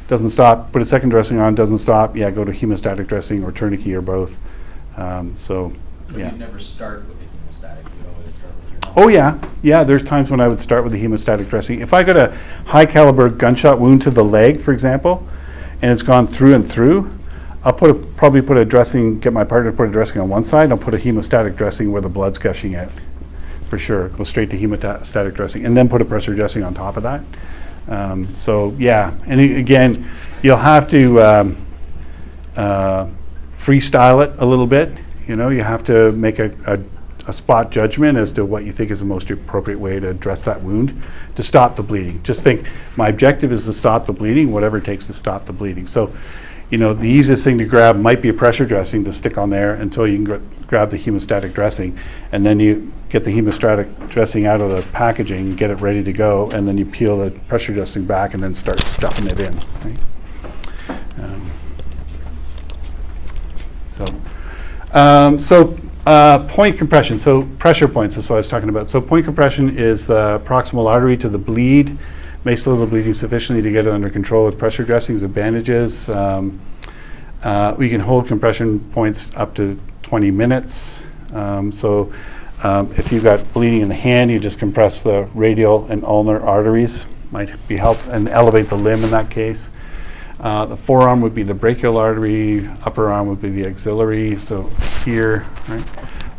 doesn't 0.08 0.30
stop, 0.32 0.72
put 0.72 0.82
a 0.82 0.86
second 0.86 1.10
dressing 1.10 1.40
on, 1.40 1.56
doesn't 1.56 1.78
stop, 1.78 2.16
yeah, 2.16 2.32
go 2.32 2.44
to 2.44 2.52
hemostatic 2.52 3.08
dressing 3.08 3.44
or 3.44 3.52
tourniquet 3.52 3.94
or 3.96 4.02
both. 4.02 4.38
Um, 4.98 5.36
so, 5.36 5.74
But 6.08 6.18
yeah. 6.18 6.32
never 6.32 6.60
start 6.60 7.08
with 7.08 7.20
the 7.20 7.26
hemostatic, 7.26 7.84
you'd 7.84 8.16
always 8.16 8.34
start 8.34 8.54
with 8.56 8.72
your. 8.72 9.04
Oh, 9.04 9.08
yeah, 9.08 9.40
yeah, 9.62 9.84
there's 9.84 10.04
times 10.04 10.30
when 10.30 10.40
I 10.40 10.48
would 10.48 10.60
start 10.60 10.84
with 10.84 10.94
the 10.94 11.04
hemostatic 11.04 11.50
dressing. 11.50 11.80
If 11.80 11.94
I 11.94 12.04
got 12.04 12.18
a 12.18 12.38
high 12.66 12.86
caliber 12.86 13.30
gunshot 13.30 13.80
wound 13.80 14.02
to 14.04 14.12
the 14.12 14.24
leg, 14.24 14.60
for 14.60 14.72
example, 14.72 15.28
and 15.82 15.92
it's 15.92 16.04
gone 16.04 16.28
through 16.28 16.56
and 16.56 16.68
through, 16.68 17.10
I'll 17.64 17.74
put 17.74 17.90
a, 17.90 17.94
probably 17.94 18.42
put 18.42 18.58
a 18.58 18.66
dressing, 18.66 19.20
get 19.20 19.34
my 19.34 19.44
partner 19.44 19.72
to 19.72 19.78
put 19.78 19.90
a 19.90 19.92
dressing 19.92 20.22
on 20.22 20.30
one 20.30 20.44
side, 20.44 20.64
and 20.64 20.74
I'll 20.74 20.80
put 20.80 20.94
a 20.94 20.98
hemostatic 20.98 21.56
dressing 21.56 21.92
where 21.92 22.02
the 22.02 22.10
blood's 22.10 22.38
gushing 22.38 22.76
out, 22.76 22.90
for 23.70 23.78
sure. 23.78 24.10
Go 24.10 24.24
straight 24.24 24.50
to 24.50 24.58
hemostatic 24.58 25.36
dressing, 25.36 25.66
and 25.66 25.78
then 25.78 25.88
put 25.88 26.02
a 26.02 26.06
pressure 26.06 26.34
dressing 26.34 26.64
on 26.64 26.74
top 26.74 26.98
of 26.98 27.04
that. 27.04 27.22
Um, 27.88 28.34
so, 28.36 28.76
yeah, 28.78 29.14
and 29.26 29.40
again, 29.40 30.08
you'll 30.44 30.58
have 30.58 30.88
to 30.90 31.22
um, 31.22 31.58
uh, 32.56 33.10
freestyle 33.54 34.26
it 34.26 34.34
a 34.40 34.46
little 34.46 34.68
bit. 34.68 34.92
You 35.28 35.36
know, 35.36 35.50
you 35.50 35.64
have 35.64 35.84
to 35.86 36.12
make 36.12 36.40
a, 36.40 36.56
a, 36.68 36.80
a 37.28 37.34
spot 37.34 37.72
judgment 37.72 38.18
as 38.18 38.32
to 38.34 38.46
what 38.46 38.64
you 38.64 38.72
think 38.72 38.92
is 38.92 39.00
the 39.00 39.06
most 39.06 39.30
appropriate 39.32 39.80
way 39.80 40.00
to 40.00 40.10
address 40.10 40.44
that 40.44 40.62
wound 40.62 41.02
to 41.36 41.44
stop 41.44 41.76
the 41.76 41.84
bleeding. 41.84 42.22
Just 42.24 42.44
think, 42.44 42.66
my 42.96 43.10
objective 43.10 43.52
is 43.52 43.66
to 43.66 43.74
stop 43.74 44.06
the 44.06 44.14
bleeding, 44.14 44.52
whatever 44.52 44.78
it 44.78 44.86
takes 44.86 45.08
to 45.08 45.14
stop 45.14 45.46
the 45.46 45.54
bleeding. 45.54 45.88
So, 45.88 46.14
you 46.70 46.78
know, 46.78 46.94
the 46.94 47.08
easiest 47.08 47.44
thing 47.44 47.58
to 47.58 47.66
grab 47.66 47.96
might 47.96 48.22
be 48.22 48.30
a 48.30 48.34
pressure 48.34 48.66
dressing 48.66 49.04
to 49.06 49.12
stick 49.12 49.38
on 49.38 49.50
there 49.50 49.74
until 49.76 50.08
you 50.08 50.18
can 50.18 50.24
gr- 50.24 50.66
grab 50.68 50.92
the 50.92 50.98
hemostatic 50.98 51.54
dressing, 51.54 51.98
and 52.32 52.46
then 52.46 52.60
you 52.60 52.92
get 53.10 53.24
the 53.24 53.32
hemostatic 53.32 54.10
dressing 54.10 54.46
out 54.46 54.62
of 54.62 54.70
the 54.70 54.84
packaging, 54.92 55.56
get 55.56 55.72
it 55.72 55.76
ready 55.76 56.04
to 56.04 56.14
go, 56.14 56.50
and 56.52 56.68
then 56.68 56.78
you 56.78 56.86
peel 56.86 57.18
the 57.18 57.32
pressure 57.48 57.74
dressing 57.74 58.06
back 58.06 58.36
and 58.36 58.44
then 58.44 58.54
start 58.54 58.80
stuffing 58.82 59.26
it 59.28 59.40
in. 59.40 59.56
Right? 59.84 59.98
Um, 61.18 61.52
so, 63.88 64.06
um, 64.94 65.40
so 65.40 65.76
uh, 66.06 66.40
point 66.48 66.78
compression. 66.78 67.18
So 67.18 67.44
pressure 67.58 67.88
points 67.88 68.16
is 68.18 68.30
what 68.30 68.36
I 68.36 68.38
was 68.38 68.48
talking 68.48 68.70
about. 68.70 68.90
So 68.90 69.02
point 69.02 69.26
compression 69.26 69.78
is 69.78 70.06
the 70.06 70.40
proximal 70.46 70.86
artery 70.86 71.18
to 71.18 71.30
the 71.30 71.38
bleed, 71.38 71.98
makes 72.44 72.64
the 72.64 72.74
bleeding 72.74 73.14
sufficiently 73.14 73.62
to 73.62 73.72
get 73.72 73.86
it 73.86 73.94
under 73.94 74.10
control 74.10 74.46
with 74.46 74.58
pressure 74.58 74.84
dressings 74.84 75.24
and 75.24 75.34
bandages. 75.34 76.10
Um, 76.10 76.60
uh, 77.44 77.76
we 77.78 77.90
can 77.90 78.02
hold 78.02 78.28
compression 78.28 78.80
points 78.92 79.32
up 79.36 79.56
to 79.56 79.80
20 80.04 80.32
minutes. 80.32 81.06
Um, 81.34 81.72
so 81.72 82.12
um, 82.64 82.92
if 82.98 83.12
you've 83.12 83.24
got 83.24 83.54
bleeding 83.54 83.82
in 83.82 83.90
the 83.90 83.96
hand, 83.96 84.32
you 84.32 84.40
just 84.40 84.60
compress 84.60 85.02
the 85.02 85.30
radial 85.34 85.86
and 85.88 86.04
ulnar 86.04 86.42
arteries. 86.42 87.06
Might 87.32 87.52
be 87.68 87.78
help 87.78 87.98
and 88.08 88.28
elevate 88.28 88.70
the 88.70 88.76
limb 88.76 89.04
in 89.04 89.12
that 89.12 89.30
case. 89.30 89.70
Uh, 90.40 90.66
the 90.66 90.78
forearm 90.78 91.22
would 91.22 91.36
be 91.36 91.44
the 91.44 91.54
brachial 91.54 91.98
artery, 91.98 92.68
upper 92.86 93.12
arm 93.12 93.28
would 93.28 93.42
be 93.42 93.50
the 93.50 93.66
axillary, 93.66 94.38
so 94.38 94.64
here, 95.04 95.46
right? 95.68 95.84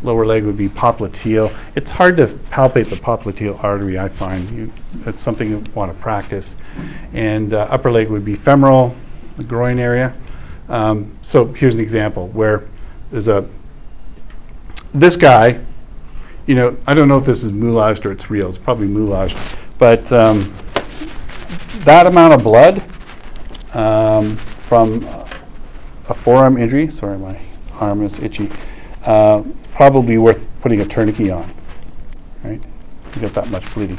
Lower 0.03 0.25
leg 0.25 0.45
would 0.45 0.57
be 0.57 0.71
popliteal. 0.71 1.55
It's 1.75 1.91
hard 1.91 2.17
to 2.17 2.27
palpate 2.27 2.89
the 2.89 2.97
popliteal 2.97 3.63
artery, 3.63 3.99
I 3.99 4.09
find. 4.09 4.51
You, 4.51 4.73
it's 5.07 5.21
something 5.21 5.49
you 5.49 5.65
want 5.75 5.93
to 5.93 5.99
practice. 6.01 6.57
And 7.13 7.55
uh, 7.55 7.67
upper 7.71 7.91
leg 7.91 8.09
would 8.09 8.25
be 8.25 8.35
femoral, 8.35 8.95
the 9.37 9.45
groin 9.45 9.79
area. 9.79 10.17
Um, 10.69 11.17
so 11.23 11.47
here's 11.47 11.75
an 11.75 11.81
example 11.81 12.29
where 12.29 12.65
there's 13.11 13.29
a, 13.29 13.49
this 14.93 15.17
guy, 15.17 15.61
you 16.47 16.55
know, 16.55 16.77
I 16.87 16.95
don't 16.95 17.09
know 17.09 17.19
if 17.19 17.27
this 17.27 17.45
is 17.45 17.53
moulaged 17.53 18.05
or 18.05 18.13
it's 18.13 18.31
real, 18.31 18.49
it's 18.49 18.59
probably 18.59 18.87
moulaged, 18.87 19.59
but 19.79 20.13
um, 20.13 20.53
that 21.85 22.07
amount 22.07 22.35
of 22.35 22.43
blood 22.43 22.83
um, 23.75 24.37
from 24.37 25.05
a 26.09 26.15
forearm 26.15 26.57
injury, 26.57 26.89
sorry, 26.91 27.19
my 27.19 27.41
arm 27.75 28.05
is 28.05 28.19
itchy, 28.21 28.51
uh, 29.05 29.43
probably 29.75 30.19
worth 30.19 30.47
putting 30.61 30.81
a 30.81 30.85
tourniquet 30.85 31.31
on, 31.31 31.55
right? 32.45 32.63
You 33.15 33.21
get 33.21 33.33
that 33.35 33.51
much 33.51 33.73
bleeding. 33.75 33.99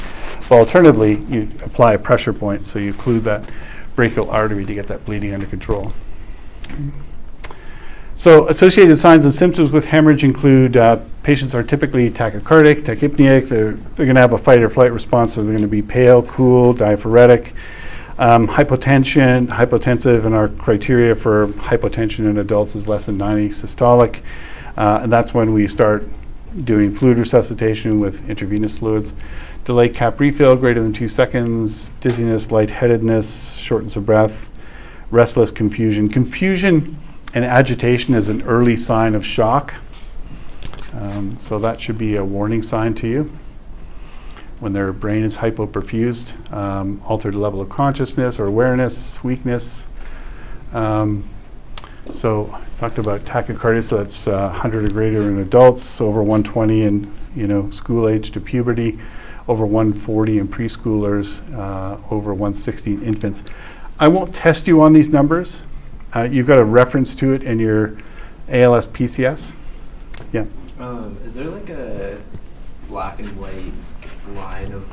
Well, 0.51 0.59
alternatively, 0.59 1.15
you 1.29 1.49
apply 1.63 1.93
a 1.93 1.97
pressure 1.97 2.33
point, 2.33 2.67
so 2.67 2.77
you 2.77 2.93
occlude 2.93 3.21
that 3.21 3.49
brachial 3.95 4.29
artery 4.29 4.65
to 4.65 4.73
get 4.73 4.85
that 4.87 5.05
bleeding 5.05 5.33
under 5.33 5.45
control. 5.45 5.93
So 8.15 8.49
associated 8.49 8.97
signs 8.97 9.23
and 9.23 9.33
symptoms 9.33 9.71
with 9.71 9.85
hemorrhage 9.85 10.25
include 10.25 10.75
uh, 10.75 10.99
patients 11.23 11.55
are 11.55 11.63
typically 11.63 12.11
tachycardic, 12.11 12.81
tachypneic, 12.81 13.47
they're, 13.47 13.71
they're 13.71 14.05
going 14.05 14.15
to 14.15 14.19
have 14.21 14.33
a 14.33 14.37
fight 14.37 14.61
or 14.61 14.67
flight 14.67 14.91
response, 14.91 15.35
so 15.35 15.41
they're 15.41 15.53
going 15.53 15.61
to 15.61 15.69
be 15.69 15.81
pale, 15.81 16.21
cool, 16.23 16.73
diaphoretic, 16.73 17.53
um, 18.17 18.45
hypotension, 18.45 19.47
hypotensive, 19.47 20.25
and 20.25 20.35
our 20.35 20.49
criteria 20.49 21.15
for 21.15 21.47
hypotension 21.47 22.29
in 22.29 22.37
adults 22.39 22.75
is 22.75 22.89
less 22.89 23.05
than 23.05 23.17
90 23.17 23.51
systolic. 23.51 24.21
Uh, 24.75 24.99
and 25.03 25.11
that's 25.13 25.33
when 25.33 25.53
we 25.53 25.65
start 25.65 26.05
doing 26.65 26.91
fluid 26.91 27.17
resuscitation 27.17 28.01
with 28.01 28.29
intravenous 28.29 28.79
fluids. 28.79 29.13
Delayed 29.71 29.95
cap 29.95 30.19
refill 30.19 30.57
greater 30.57 30.83
than 30.83 30.91
two 30.91 31.07
seconds, 31.07 31.91
dizziness, 32.01 32.51
lightheadedness, 32.51 33.57
shortness 33.57 33.95
of 33.95 34.05
breath, 34.05 34.51
restless 35.11 35.49
confusion. 35.49 36.09
Confusion 36.09 36.97
and 37.33 37.45
agitation 37.45 38.13
is 38.13 38.27
an 38.27 38.41
early 38.41 38.75
sign 38.75 39.15
of 39.15 39.25
shock. 39.25 39.75
Um, 40.93 41.37
so 41.37 41.57
that 41.59 41.79
should 41.79 41.97
be 41.97 42.17
a 42.17 42.25
warning 42.25 42.61
sign 42.61 42.95
to 42.95 43.07
you 43.07 43.31
when 44.59 44.73
their 44.73 44.91
brain 44.91 45.23
is 45.23 45.37
hypoperfused, 45.37 46.51
um, 46.51 47.01
altered 47.05 47.33
level 47.33 47.61
of 47.61 47.69
consciousness 47.69 48.41
or 48.41 48.47
awareness, 48.47 49.23
weakness. 49.23 49.87
Um, 50.73 51.23
so 52.11 52.51
I 52.53 52.61
talked 52.77 52.97
about 52.97 53.21
tachycardia, 53.21 53.85
so 53.85 53.99
that's 53.99 54.27
uh, 54.27 54.49
100 54.49 54.91
or 54.91 54.93
greater 54.93 55.21
in 55.21 55.39
adults, 55.39 56.01
over 56.01 56.21
120 56.21 56.81
in 56.81 57.13
you 57.37 57.47
know 57.47 57.69
school 57.69 58.09
age 58.09 58.31
to 58.31 58.41
puberty, 58.41 58.99
over 59.47 59.65
140 59.65 60.39
in 60.39 60.47
preschoolers, 60.47 61.41
uh, 61.57 61.97
over 62.09 62.33
160 62.33 62.93
in 62.93 63.03
infants. 63.03 63.43
I 63.99 64.07
won't 64.07 64.33
test 64.33 64.67
you 64.67 64.81
on 64.81 64.93
these 64.93 65.09
numbers. 65.09 65.63
Uh, 66.15 66.23
you've 66.23 66.47
got 66.47 66.57
a 66.59 66.63
reference 66.63 67.15
to 67.15 67.33
it 67.33 67.43
in 67.43 67.59
your 67.59 67.97
ALS 68.49 68.87
PCS. 68.87 69.53
Yeah. 70.33 70.45
Um, 70.79 71.17
is 71.25 71.35
there 71.35 71.45
like 71.45 71.69
a 71.69 72.17
black 72.89 73.19
and 73.19 73.29
white 73.39 73.73
line 74.35 74.71
of 74.73 74.83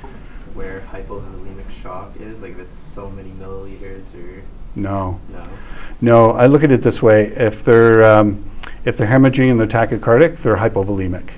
where 0.55 0.81
hypovolemic 0.93 1.71
shock 1.83 2.13
is? 2.21 2.41
Like 2.43 2.53
if 2.53 2.59
it's 2.61 2.79
so 2.79 3.11
many 3.11 3.31
milliliters 3.31 4.03
or 4.15 4.43
No. 4.77 5.21
no? 5.33 5.49
No, 6.01 6.31
I 6.33 6.47
look 6.47 6.63
at 6.63 6.71
it 6.71 6.83
this 6.83 7.03
way: 7.03 7.27
if 7.27 7.65
they're 7.65 8.05
um, 8.05 8.45
if 8.85 8.97
they're 8.97 9.09
hemorrhaging 9.09 9.51
and 9.51 9.59
they're 9.61 9.67
tachycardic, 9.67 10.37
they're 10.39 10.57
hypovolemic. 10.57 11.31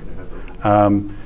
Um, 0.64 1.16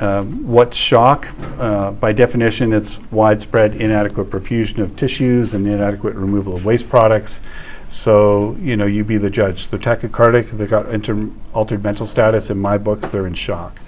um, 0.00 0.46
what's 0.46 0.76
shock? 0.76 1.28
Uh, 1.58 1.92
By 1.92 2.12
definition, 2.12 2.72
it's 2.72 2.98
widespread 3.10 3.74
inadequate 3.74 4.30
perfusion 4.30 4.78
of 4.78 4.96
tissues 4.96 5.54
and 5.54 5.66
inadequate 5.66 6.14
removal 6.14 6.54
of 6.54 6.64
waste 6.64 6.88
products. 6.88 7.40
So, 7.88 8.56
you 8.60 8.76
know, 8.76 8.86
you 8.86 9.02
be 9.02 9.16
the 9.16 9.30
judge. 9.30 9.68
They're 9.68 9.80
tachycardic, 9.80 10.50
they've 10.50 10.68
got 10.68 10.90
inter- 10.90 11.30
altered 11.54 11.82
mental 11.82 12.06
status. 12.06 12.50
In 12.50 12.58
my 12.58 12.76
books, 12.76 13.08
they're 13.08 13.26
in 13.26 13.34
shock 13.34 13.80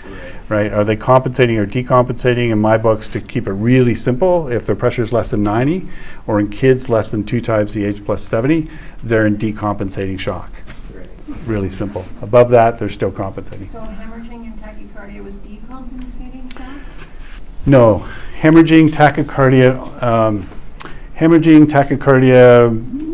right? 0.50 0.72
Are 0.72 0.84
they 0.84 0.96
compensating 0.96 1.56
or 1.56 1.66
decompensating? 1.66 2.50
In 2.50 2.58
my 2.58 2.76
books, 2.76 3.08
to 3.10 3.20
keep 3.20 3.46
it 3.46 3.52
really 3.52 3.94
simple, 3.94 4.48
if 4.48 4.66
their 4.66 4.74
pressure 4.74 5.02
is 5.02 5.12
less 5.12 5.30
than 5.30 5.42
90, 5.42 5.88
or 6.26 6.40
in 6.40 6.50
kids 6.50 6.90
less 6.90 7.10
than 7.10 7.24
two 7.24 7.40
times 7.40 7.72
the 7.72 7.84
age 7.84 8.04
plus 8.04 8.22
70, 8.24 8.68
they're 9.02 9.26
in 9.26 9.38
decompensating 9.38 10.18
shock. 10.18 10.50
Right. 10.92 11.08
Really 11.46 11.70
simple. 11.70 12.04
Above 12.20 12.50
that, 12.50 12.78
they're 12.78 12.88
still 12.88 13.12
compensating. 13.12 13.68
So 13.68 13.78
hemorrhaging 13.78 14.44
and 14.44 14.60
tachycardia 14.60 15.24
was 15.24 15.36
decompensating 15.36 16.52
shock? 16.58 16.74
No, 17.66 18.06
hemorrhaging, 18.38 18.88
tachycardia, 18.88 20.02
um, 20.02 20.48
hemorrhaging, 21.16 21.66
tachycardia, 21.66 22.70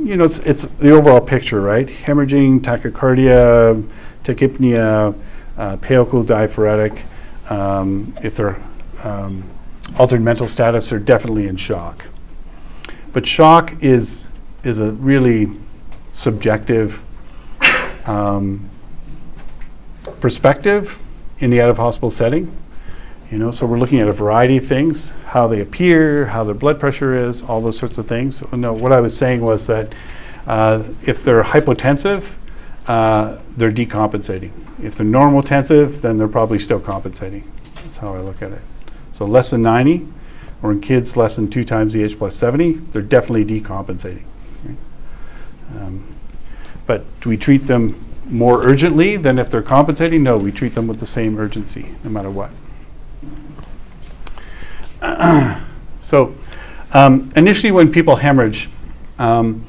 you 0.06 0.16
know, 0.16 0.24
it's, 0.24 0.38
it's 0.40 0.62
the 0.62 0.90
overall 0.90 1.20
picture, 1.20 1.60
right? 1.60 1.88
Hemorrhaging, 1.88 2.60
tachycardia, 2.60 3.88
tachypnea, 4.22 5.18
uh, 5.56 5.76
pale, 5.78 6.06
cool, 6.06 6.22
diaphoretic. 6.22 7.04
Um, 7.50 8.14
if 8.22 8.36
they're 8.36 8.60
um, 9.02 9.42
altered 9.98 10.20
mental 10.20 10.46
status, 10.46 10.90
they're 10.90 10.98
definitely 10.98 11.48
in 11.48 11.56
shock. 11.56 12.06
But 13.12 13.26
shock 13.26 13.82
is 13.82 14.28
is 14.62 14.80
a 14.80 14.92
really 14.92 15.48
subjective 16.08 17.04
um, 18.04 18.68
perspective 20.20 20.98
in 21.38 21.50
the 21.50 21.60
out 21.60 21.70
of 21.70 21.78
hospital 21.78 22.10
setting. 22.10 22.54
You 23.30 23.38
know, 23.38 23.50
so 23.50 23.66
we're 23.66 23.78
looking 23.78 23.98
at 23.98 24.06
a 24.06 24.12
variety 24.12 24.58
of 24.58 24.66
things, 24.66 25.12
how 25.26 25.48
they 25.48 25.60
appear, 25.60 26.26
how 26.26 26.44
their 26.44 26.54
blood 26.54 26.78
pressure 26.78 27.16
is, 27.16 27.42
all 27.42 27.60
those 27.60 27.76
sorts 27.76 27.98
of 27.98 28.06
things. 28.06 28.42
No, 28.52 28.72
what 28.72 28.92
I 28.92 29.00
was 29.00 29.16
saying 29.16 29.40
was 29.40 29.66
that 29.66 29.92
uh, 30.46 30.84
if 31.04 31.24
they're 31.24 31.42
hypotensive, 31.42 32.34
uh, 32.86 33.38
they're 33.56 33.72
decompensating. 33.72 34.52
If 34.80 34.94
they're 34.94 35.06
normotensive, 35.06 36.02
then 36.02 36.18
they're 36.18 36.28
probably 36.28 36.60
still 36.60 36.78
compensating. 36.78 37.50
That's 37.76 37.98
how 37.98 38.14
I 38.14 38.20
look 38.20 38.42
at 38.42 38.52
it. 38.52 38.62
So 39.12 39.24
less 39.24 39.50
than 39.50 39.62
90, 39.62 40.06
or 40.62 40.70
in 40.70 40.80
kids 40.80 41.16
less 41.16 41.34
than 41.34 41.48
two 41.48 41.64
times 41.64 41.94
the 41.94 42.04
age 42.04 42.16
plus 42.16 42.36
70, 42.36 42.72
they're 42.92 43.02
definitely 43.02 43.44
decompensating. 43.44 44.24
Um, 45.74 46.06
but 46.86 47.04
do 47.20 47.28
we 47.28 47.36
treat 47.36 47.66
them 47.66 48.04
more 48.26 48.64
urgently 48.64 49.16
than 49.16 49.38
if 49.38 49.50
they're 49.50 49.62
compensating? 49.62 50.22
No, 50.22 50.38
we 50.38 50.52
treat 50.52 50.76
them 50.76 50.86
with 50.86 51.00
the 51.00 51.06
same 51.06 51.38
urgency, 51.38 51.94
no 52.04 52.10
matter 52.10 52.30
what. 52.30 52.50
So, 55.98 56.34
um, 56.92 57.32
initially, 57.36 57.72
when 57.72 57.90
people 57.90 58.16
hemorrhage, 58.16 58.68
um, 59.18 59.64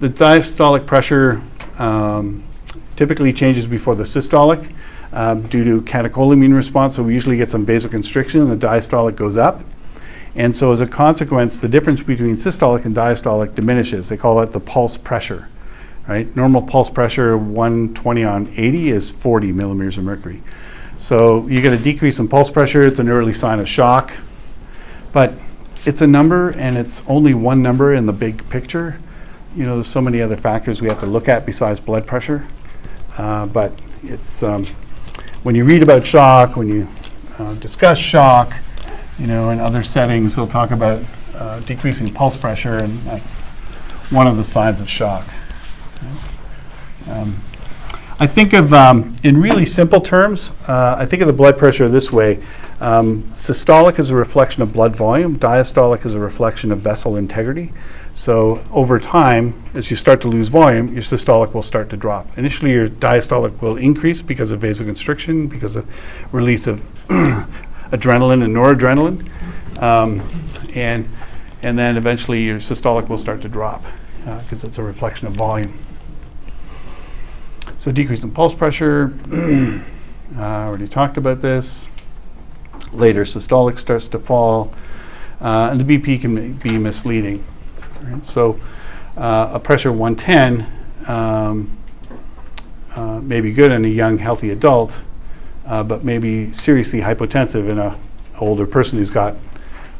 the 0.00 0.08
diastolic 0.08 0.86
pressure 0.86 1.42
um, 1.78 2.42
typically 2.96 3.32
changes 3.32 3.66
before 3.66 3.94
the 3.94 4.04
systolic 4.04 4.72
um, 5.12 5.42
due 5.48 5.64
to 5.64 5.82
catecholamine 5.82 6.54
response. 6.54 6.96
So, 6.96 7.02
we 7.02 7.14
usually 7.14 7.36
get 7.36 7.48
some 7.48 7.66
vasoconstriction, 7.66 8.42
and 8.42 8.60
the 8.60 8.66
diastolic 8.66 9.16
goes 9.16 9.36
up. 9.36 9.62
And 10.34 10.54
so, 10.54 10.72
as 10.72 10.80
a 10.80 10.86
consequence, 10.86 11.58
the 11.58 11.68
difference 11.68 12.02
between 12.02 12.36
systolic 12.36 12.84
and 12.84 12.94
diastolic 12.94 13.54
diminishes. 13.54 14.08
They 14.08 14.16
call 14.16 14.40
it 14.40 14.52
the 14.52 14.60
pulse 14.60 14.96
pressure. 14.96 15.48
Right? 16.08 16.34
Normal 16.34 16.62
pulse 16.62 16.90
pressure 16.90 17.36
120 17.36 18.24
on 18.24 18.48
80 18.56 18.90
is 18.90 19.12
40 19.12 19.52
millimeters 19.52 19.98
of 19.98 20.04
mercury. 20.04 20.42
So 20.98 21.46
you 21.46 21.62
get 21.62 21.72
a 21.72 21.78
decrease 21.78 22.18
in 22.18 22.28
pulse 22.28 22.50
pressure. 22.50 22.82
It's 22.82 22.98
an 22.98 23.08
early 23.08 23.32
sign 23.32 23.58
of 23.58 23.68
shock, 23.68 24.12
but 25.12 25.34
it's 25.84 26.02
a 26.02 26.06
number, 26.06 26.50
and 26.50 26.76
it's 26.76 27.02
only 27.08 27.34
one 27.34 27.62
number 27.62 27.94
in 27.94 28.06
the 28.06 28.12
big 28.12 28.48
picture. 28.50 28.98
You 29.56 29.64
know, 29.64 29.74
there's 29.74 29.86
so 29.86 30.00
many 30.00 30.20
other 30.20 30.36
factors 30.36 30.80
we 30.80 30.88
have 30.88 31.00
to 31.00 31.06
look 31.06 31.28
at 31.28 31.46
besides 31.46 31.80
blood 31.80 32.06
pressure. 32.06 32.46
Uh, 33.16 33.46
but 33.46 33.72
it's 34.02 34.42
um, 34.42 34.66
when 35.42 35.54
you 35.54 35.64
read 35.64 35.82
about 35.82 36.06
shock, 36.06 36.56
when 36.56 36.68
you 36.68 36.86
uh, 37.38 37.54
discuss 37.54 37.98
shock, 37.98 38.54
you 39.18 39.26
know, 39.26 39.50
in 39.50 39.60
other 39.60 39.82
settings, 39.82 40.36
they'll 40.36 40.46
talk 40.46 40.70
about 40.70 41.02
uh, 41.34 41.60
decreasing 41.60 42.12
pulse 42.12 42.36
pressure, 42.36 42.76
and 42.76 42.98
that's 43.00 43.46
one 44.10 44.26
of 44.26 44.36
the 44.36 44.44
signs 44.44 44.80
of 44.80 44.88
shock. 44.88 45.26
Um, 47.08 47.36
I 48.18 48.26
think 48.26 48.52
of, 48.52 48.74
um, 48.74 49.14
in 49.24 49.40
really 49.40 49.64
simple 49.64 50.00
terms, 50.00 50.52
uh, 50.68 50.96
I 50.98 51.06
think 51.06 51.22
of 51.22 51.26
the 51.26 51.32
blood 51.32 51.56
pressure 51.56 51.88
this 51.88 52.12
way. 52.12 52.42
Um, 52.80 53.24
systolic 53.34 53.98
is 53.98 54.10
a 54.10 54.16
reflection 54.16 54.62
of 54.62 54.72
blood 54.72 54.96
volume, 54.96 55.38
diastolic 55.38 56.06
is 56.06 56.14
a 56.14 56.18
reflection 56.18 56.72
of 56.72 56.78
vessel 56.78 57.16
integrity. 57.16 57.72
So 58.14 58.64
over 58.72 58.98
time, 58.98 59.62
as 59.74 59.90
you 59.90 59.96
start 59.96 60.22
to 60.22 60.28
lose 60.28 60.48
volume, 60.48 60.92
your 60.92 61.02
systolic 61.02 61.52
will 61.52 61.62
start 61.62 61.90
to 61.90 61.96
drop. 61.96 62.38
Initially, 62.38 62.72
your 62.72 62.88
diastolic 62.88 63.60
will 63.60 63.76
increase 63.76 64.22
because 64.22 64.50
of 64.50 64.60
vasoconstriction, 64.60 65.48
because 65.48 65.76
of 65.76 65.86
release 66.32 66.66
of 66.66 66.80
adrenaline 67.08 68.42
and 68.42 68.56
noradrenaline. 68.56 69.28
Um, 69.82 70.22
and, 70.74 71.08
and 71.62 71.78
then 71.78 71.98
eventually, 71.98 72.42
your 72.42 72.58
systolic 72.58 73.08
will 73.08 73.18
start 73.18 73.42
to 73.42 73.48
drop 73.48 73.84
because 74.24 74.64
it's 74.64 74.78
a 74.78 74.82
reflection 74.82 75.26
of 75.26 75.34
volume. 75.34 75.78
So 77.78 77.92
decrease 77.92 78.22
in 78.22 78.30
pulse 78.30 78.54
pressure, 78.54 79.14
uh, 80.36 80.40
already 80.40 80.88
talked 80.88 81.16
about 81.16 81.40
this. 81.40 81.88
Later, 82.92 83.24
systolic 83.24 83.78
starts 83.78 84.08
to 84.08 84.18
fall, 84.18 84.72
uh, 85.40 85.68
and 85.70 85.80
the 85.80 85.98
BP 85.98 86.20
can 86.20 86.54
be 86.54 86.76
misleading. 86.78 87.44
Right? 88.02 88.24
So 88.24 88.60
uh, 89.16 89.50
a 89.54 89.60
pressure 89.60 89.92
110 89.92 90.66
um, 91.08 91.76
uh, 92.94 93.20
may 93.20 93.40
be 93.40 93.52
good 93.52 93.70
in 93.70 93.84
a 93.84 93.88
young, 93.88 94.18
healthy 94.18 94.50
adult, 94.50 95.02
uh, 95.66 95.82
but 95.82 96.04
may 96.04 96.18
be 96.18 96.52
seriously 96.52 97.00
hypotensive 97.00 97.68
in 97.68 97.78
a 97.78 97.96
older 98.40 98.66
person 98.66 98.98
who's 98.98 99.10
got 99.10 99.36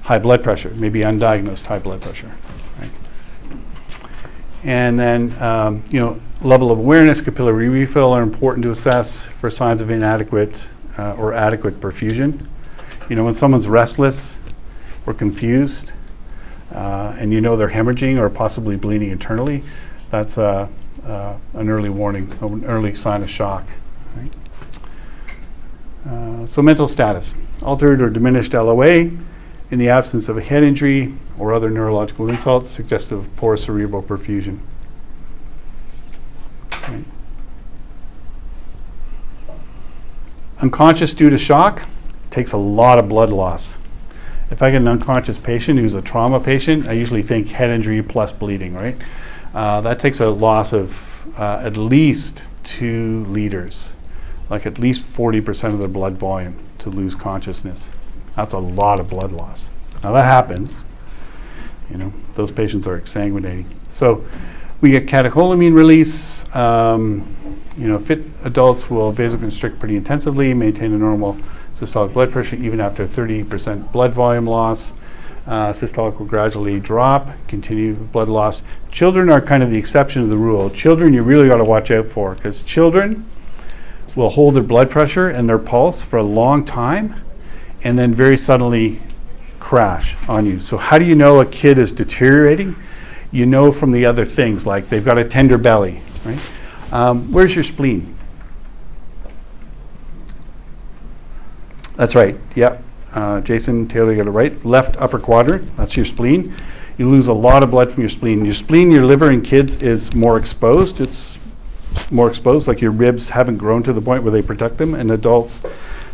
high 0.02 0.18
blood 0.18 0.42
pressure, 0.42 0.70
maybe 0.70 1.00
undiagnosed 1.00 1.66
high 1.66 1.78
blood 1.78 2.00
pressure. 2.00 2.30
And 4.62 4.98
then, 4.98 5.42
um, 5.42 5.82
you 5.88 6.00
know, 6.00 6.20
level 6.42 6.70
of 6.70 6.78
awareness, 6.78 7.20
capillary 7.20 7.68
refill 7.68 8.12
are 8.12 8.22
important 8.22 8.62
to 8.64 8.70
assess 8.70 9.24
for 9.24 9.48
signs 9.48 9.80
of 9.80 9.90
inadequate 9.90 10.70
uh, 10.98 11.14
or 11.14 11.32
adequate 11.32 11.80
perfusion. 11.80 12.46
You 13.10 13.16
know, 13.16 13.24
when 13.24 13.34
someone's 13.34 13.66
restless 13.66 14.38
or 15.04 15.12
confused, 15.12 15.90
uh, 16.72 17.16
and 17.18 17.32
you 17.32 17.40
know 17.40 17.56
they're 17.56 17.70
hemorrhaging 17.70 18.16
or 18.16 18.30
possibly 18.30 18.76
bleeding 18.76 19.10
internally, 19.10 19.64
that's 20.10 20.38
uh, 20.38 20.68
an 21.54 21.68
early 21.68 21.90
warning, 21.90 22.32
an 22.40 22.64
early 22.64 22.94
sign 22.94 23.24
of 23.24 23.28
shock. 23.28 23.66
right? 24.14 24.32
Uh, 26.08 26.46
so 26.46 26.62
mental 26.62 26.86
status, 26.86 27.34
altered 27.62 28.00
or 28.00 28.10
diminished 28.10 28.54
LOA 28.54 29.10
in 29.72 29.78
the 29.78 29.88
absence 29.88 30.28
of 30.28 30.38
a 30.38 30.40
head 30.40 30.62
injury 30.62 31.12
or 31.36 31.52
other 31.52 31.68
neurological 31.68 32.30
insults 32.30 32.70
suggestive 32.70 33.18
of 33.18 33.36
poor 33.36 33.56
cerebral 33.56 34.04
perfusion. 34.04 34.60
Right. 36.82 37.04
Unconscious 40.60 41.12
due 41.12 41.28
to 41.28 41.38
shock 41.38 41.88
takes 42.30 42.52
a 42.52 42.56
lot 42.56 42.98
of 42.98 43.08
blood 43.08 43.30
loss. 43.30 43.78
If 44.50 44.62
I 44.62 44.70
get 44.70 44.80
an 44.80 44.88
unconscious 44.88 45.38
patient 45.38 45.78
who's 45.78 45.94
a 45.94 46.02
trauma 46.02 46.40
patient, 46.40 46.86
I 46.86 46.92
usually 46.92 47.22
think 47.22 47.48
head 47.48 47.70
injury 47.70 48.02
plus 48.02 48.32
bleeding, 48.32 48.74
right? 48.74 48.96
Uh, 49.54 49.80
that 49.82 49.98
takes 49.98 50.20
a 50.20 50.30
loss 50.30 50.72
of 50.72 51.26
uh, 51.38 51.62
at 51.64 51.76
least 51.76 52.46
two 52.64 53.24
liters, 53.26 53.94
like 54.48 54.66
at 54.66 54.78
least 54.78 55.04
40% 55.04 55.72
of 55.72 55.78
their 55.78 55.88
blood 55.88 56.18
volume 56.18 56.58
to 56.78 56.90
lose 56.90 57.14
consciousness. 57.14 57.90
That's 58.36 58.54
a 58.54 58.58
lot 58.58 59.00
of 59.00 59.08
blood 59.08 59.32
loss. 59.32 59.70
Now 60.02 60.12
that 60.12 60.24
happens. 60.24 60.84
You 61.90 61.98
know, 61.98 62.12
those 62.34 62.52
patients 62.52 62.86
are 62.86 62.98
exsanguinating. 63.00 63.66
So 63.88 64.24
we 64.80 64.90
get 64.90 65.06
catecholamine 65.06 65.74
release. 65.74 66.52
Um, 66.54 67.36
you 67.76 67.88
know, 67.88 67.98
fit 67.98 68.24
adults 68.44 68.88
will 68.88 69.12
vasoconstrict 69.12 69.78
pretty 69.78 69.96
intensively, 69.96 70.54
maintain 70.54 70.92
a 70.92 70.98
normal 70.98 71.38
systolic 71.80 72.12
blood 72.12 72.30
pressure 72.30 72.56
even 72.56 72.80
after 72.80 73.06
30% 73.06 73.90
blood 73.92 74.12
volume 74.12 74.46
loss. 74.46 74.92
Uh, 75.46 75.70
systolic 75.70 76.18
will 76.18 76.26
gradually 76.26 76.78
drop, 76.78 77.30
continue 77.48 77.94
blood 77.94 78.28
loss. 78.28 78.62
Children 78.92 79.30
are 79.30 79.40
kind 79.40 79.62
of 79.62 79.70
the 79.70 79.78
exception 79.78 80.22
to 80.22 80.28
the 80.28 80.36
rule. 80.36 80.68
Children, 80.68 81.14
you 81.14 81.22
really 81.22 81.48
got 81.48 81.56
to 81.56 81.64
watch 81.64 81.90
out 81.90 82.06
for 82.06 82.34
because 82.34 82.62
children 82.62 83.26
will 84.14 84.28
hold 84.28 84.54
their 84.54 84.62
blood 84.62 84.90
pressure 84.90 85.28
and 85.28 85.48
their 85.48 85.58
pulse 85.58 86.04
for 86.04 86.18
a 86.18 86.22
long 86.22 86.64
time 86.64 87.14
and 87.82 87.98
then 87.98 88.12
very 88.12 88.36
suddenly 88.36 89.00
crash 89.58 90.16
on 90.28 90.44
you. 90.44 90.60
So, 90.60 90.76
how 90.76 90.98
do 90.98 91.04
you 91.04 91.14
know 91.14 91.40
a 91.40 91.46
kid 91.46 91.78
is 91.78 91.90
deteriorating? 91.90 92.76
You 93.32 93.46
know 93.46 93.72
from 93.72 93.92
the 93.92 94.04
other 94.04 94.26
things, 94.26 94.66
like 94.66 94.88
they've 94.88 95.04
got 95.04 95.16
a 95.16 95.24
tender 95.24 95.56
belly, 95.56 96.02
right? 96.24 96.52
Um, 96.92 97.32
where's 97.32 97.54
your 97.54 97.64
spleen? 97.64 98.14
That's 102.00 102.14
right, 102.14 102.34
yep. 102.54 102.82
Uh, 103.12 103.42
Jason 103.42 103.86
Taylor, 103.86 104.12
you 104.12 104.16
got 104.16 104.26
it 104.26 104.30
right. 104.30 104.64
Left 104.64 104.96
upper 104.96 105.18
quadrant, 105.18 105.76
that's 105.76 105.96
your 105.96 106.06
spleen. 106.06 106.54
You 106.96 107.10
lose 107.10 107.28
a 107.28 107.34
lot 107.34 107.62
of 107.62 107.70
blood 107.70 107.92
from 107.92 108.00
your 108.00 108.08
spleen. 108.08 108.42
Your 108.42 108.54
spleen, 108.54 108.90
your 108.90 109.04
liver 109.04 109.30
in 109.30 109.42
kids 109.42 109.82
is 109.82 110.14
more 110.14 110.38
exposed. 110.38 110.98
It's 110.98 111.38
more 112.10 112.26
exposed, 112.26 112.66
like 112.68 112.80
your 112.80 112.90
ribs 112.90 113.28
haven't 113.28 113.58
grown 113.58 113.82
to 113.82 113.92
the 113.92 114.00
point 114.00 114.22
where 114.22 114.32
they 114.32 114.40
protect 114.40 114.78
them. 114.78 114.94
In 114.94 115.10
adults, 115.10 115.60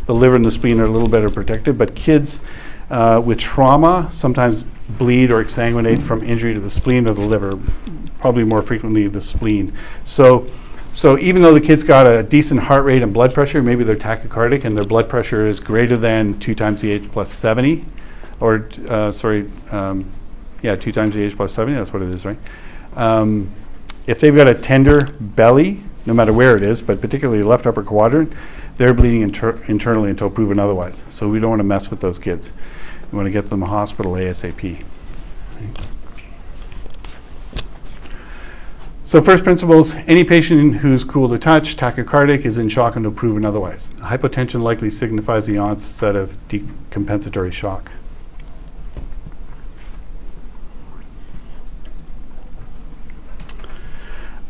the 0.07 0.13
liver 0.13 0.35
and 0.35 0.43
the 0.43 0.51
spleen 0.51 0.81
are 0.81 0.83
a 0.83 0.89
little 0.89 1.07
better 1.07 1.29
protected, 1.29 1.77
but 1.77 1.95
kids 1.95 2.41
uh, 2.89 3.21
with 3.23 3.37
trauma 3.37 4.09
sometimes 4.11 4.63
bleed 4.89 5.31
or 5.31 5.41
exsanguinate 5.41 6.03
from 6.03 6.21
injury 6.21 6.53
to 6.53 6.59
the 6.59 6.69
spleen 6.69 7.09
or 7.09 7.13
the 7.13 7.21
liver, 7.21 7.57
probably 8.19 8.43
more 8.43 8.61
frequently 8.61 9.07
the 9.07 9.21
spleen. 9.21 9.71
So, 10.03 10.47
so 10.93 11.17
even 11.19 11.41
though 11.41 11.53
the 11.53 11.61
kid's 11.61 11.83
got 11.83 12.07
a 12.07 12.23
decent 12.23 12.61
heart 12.61 12.83
rate 12.83 13.01
and 13.01 13.13
blood 13.13 13.33
pressure, 13.33 13.61
maybe 13.61 13.83
they're 13.83 13.95
tachycardic 13.95 14.63
and 14.63 14.75
their 14.75 14.83
blood 14.83 15.07
pressure 15.07 15.45
is 15.45 15.59
greater 15.59 15.95
than 15.95 16.39
two 16.39 16.55
times 16.55 16.81
the 16.81 16.91
age 16.91 17.11
plus 17.11 17.31
70, 17.31 17.85
or, 18.39 18.69
uh, 18.87 19.11
sorry, 19.11 19.49
um, 19.71 20.09
yeah, 20.61 20.75
two 20.75 20.91
times 20.91 21.13
the 21.15 21.21
age 21.21 21.35
plus 21.35 21.53
70, 21.53 21.77
that's 21.77 21.93
what 21.93 22.01
it 22.01 22.09
is, 22.09 22.25
right? 22.25 22.37
Um, 22.95 23.51
if 24.07 24.19
they've 24.19 24.35
got 24.35 24.47
a 24.47 24.55
tender 24.55 24.99
belly, 25.19 25.83
no 26.05 26.13
matter 26.13 26.33
where 26.33 26.55
it 26.55 26.63
is, 26.63 26.81
but 26.81 27.01
particularly 27.01 27.43
left 27.43 27.67
upper 27.67 27.83
quadrant, 27.83 28.31
they're 28.77 28.93
bleeding 28.93 29.21
inter- 29.21 29.59
internally 29.67 30.09
until 30.09 30.29
proven 30.29 30.59
otherwise. 30.59 31.05
So 31.09 31.27
we 31.27 31.39
don't 31.39 31.49
want 31.49 31.59
to 31.59 31.65
mess 31.65 31.89
with 31.89 31.99
those 31.99 32.17
kids. 32.17 32.51
We 33.11 33.17
want 33.17 33.27
to 33.27 33.31
get 33.31 33.49
them 33.49 33.59
to 33.59 33.65
hospital 33.65 34.13
ASAP. 34.13 34.83
So 39.07 39.21
first 39.21 39.45
principles, 39.45 39.95
any 40.05 40.25
patient 40.25 40.75
who's 40.75 41.05
cool 41.05 41.29
to 41.29 41.37
touch, 41.37 41.77
tachycardic, 41.77 42.43
is 42.43 42.57
in 42.57 42.67
shock 42.67 42.97
until 42.97 43.13
proven 43.13 43.45
otherwise. 43.45 43.91
Hypotension 43.99 44.59
likely 44.59 44.89
signifies 44.89 45.45
the 45.45 45.57
onset 45.57 46.17
of 46.17 46.37
decompensatory 46.49 47.53
shock. 47.53 47.93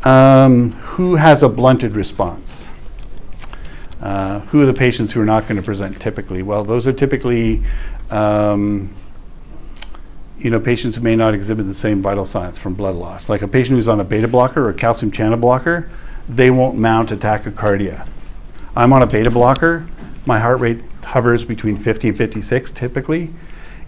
Um, 0.02 0.72
who 0.72 1.14
has 1.14 1.44
a 1.44 1.48
blunted 1.48 1.94
response? 1.94 2.72
Uh, 4.00 4.40
who 4.40 4.60
are 4.60 4.66
the 4.66 4.74
patients 4.74 5.12
who 5.12 5.20
are 5.20 5.24
not 5.24 5.44
going 5.44 5.54
to 5.54 5.62
present 5.62 6.00
typically? 6.00 6.42
Well, 6.42 6.64
those 6.64 6.84
are 6.88 6.92
typically, 6.92 7.62
um, 8.10 8.92
you 10.38 10.50
know, 10.50 10.60
patients 10.60 10.96
who 10.96 11.02
may 11.02 11.16
not 11.16 11.34
exhibit 11.34 11.66
the 11.66 11.74
same 11.74 12.00
vital 12.00 12.24
signs 12.24 12.58
from 12.58 12.74
blood 12.74 12.94
loss. 12.94 13.28
Like 13.28 13.42
a 13.42 13.48
patient 13.48 13.76
who's 13.76 13.88
on 13.88 14.00
a 14.00 14.04
beta 14.04 14.28
blocker 14.28 14.64
or 14.64 14.70
a 14.70 14.74
calcium 14.74 15.10
channel 15.10 15.38
blocker, 15.38 15.88
they 16.28 16.50
won't 16.50 16.78
mount 16.78 17.10
a 17.10 17.16
tachycardia. 17.16 18.06
I'm 18.76 18.92
on 18.92 19.02
a 19.02 19.06
beta 19.06 19.30
blocker. 19.30 19.86
My 20.26 20.38
heart 20.38 20.60
rate 20.60 20.86
hovers 21.04 21.44
between 21.44 21.76
50 21.76 22.08
and 22.08 22.16
56 22.16 22.70
typically. 22.70 23.30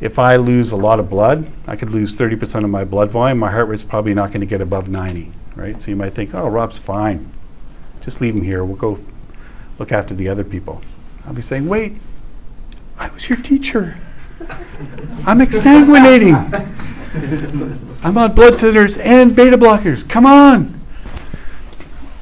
If 0.00 0.18
I 0.18 0.36
lose 0.36 0.72
a 0.72 0.76
lot 0.76 0.98
of 0.98 1.10
blood, 1.10 1.46
I 1.66 1.76
could 1.76 1.90
lose 1.90 2.16
30% 2.16 2.64
of 2.64 2.70
my 2.70 2.84
blood 2.84 3.10
volume. 3.10 3.38
My 3.38 3.50
heart 3.50 3.68
rate's 3.68 3.84
probably 3.84 4.14
not 4.14 4.28
going 4.28 4.40
to 4.40 4.46
get 4.46 4.60
above 4.60 4.88
90, 4.88 5.30
right? 5.54 5.80
So 5.80 5.90
you 5.90 5.96
might 5.96 6.14
think, 6.14 6.34
oh, 6.34 6.48
Rob's 6.48 6.78
fine. 6.78 7.30
Just 8.00 8.20
leave 8.20 8.34
him 8.34 8.42
here. 8.42 8.64
We'll 8.64 8.76
go 8.76 8.98
look 9.78 9.92
after 9.92 10.14
the 10.14 10.28
other 10.28 10.42
people. 10.44 10.82
I'll 11.26 11.34
be 11.34 11.42
saying, 11.42 11.68
wait, 11.68 11.96
I 12.98 13.10
was 13.10 13.28
your 13.28 13.40
teacher. 13.40 13.98
I'm 15.26 15.38
exsanguinating. 15.38 16.34
I'm 18.02 18.16
on 18.16 18.34
blood 18.34 18.54
thinners 18.54 18.98
and 19.02 19.34
beta 19.36 19.58
blockers. 19.58 20.08
Come 20.08 20.26
on. 20.26 20.80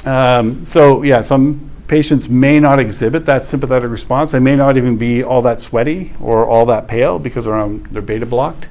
Um, 0.05 0.65
so, 0.65 1.03
yeah, 1.03 1.21
some 1.21 1.71
patients 1.87 2.29
may 2.29 2.59
not 2.61 2.79
exhibit 2.79 3.27
that 3.27 3.47
sympathetic 3.47 3.91
response. 3.91 4.33
They 4.33 4.39
may 4.39 4.57
not 4.57 4.77
even 4.77 4.97
be 4.97 5.23
all 5.23 5.43
that 5.43 5.61
sweaty 5.61 6.13
or 6.21 6.47
all 6.47 6.67
that 6.67 6.89
pale 6.89 7.19
because 7.19 7.45
they're, 7.45 7.55
on, 7.55 7.85
they're 7.91 8.03
beta 8.03 8.27
blocked. 8.27 8.69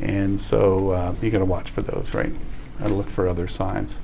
And 0.00 0.38
so 0.38 0.90
uh, 0.90 1.14
you 1.20 1.30
got 1.30 1.38
to 1.38 1.44
watch 1.44 1.70
for 1.70 1.82
those, 1.82 2.14
right? 2.14 2.32
And 2.78 2.96
look 2.96 3.08
for 3.08 3.28
other 3.28 3.48
signs. 3.48 3.98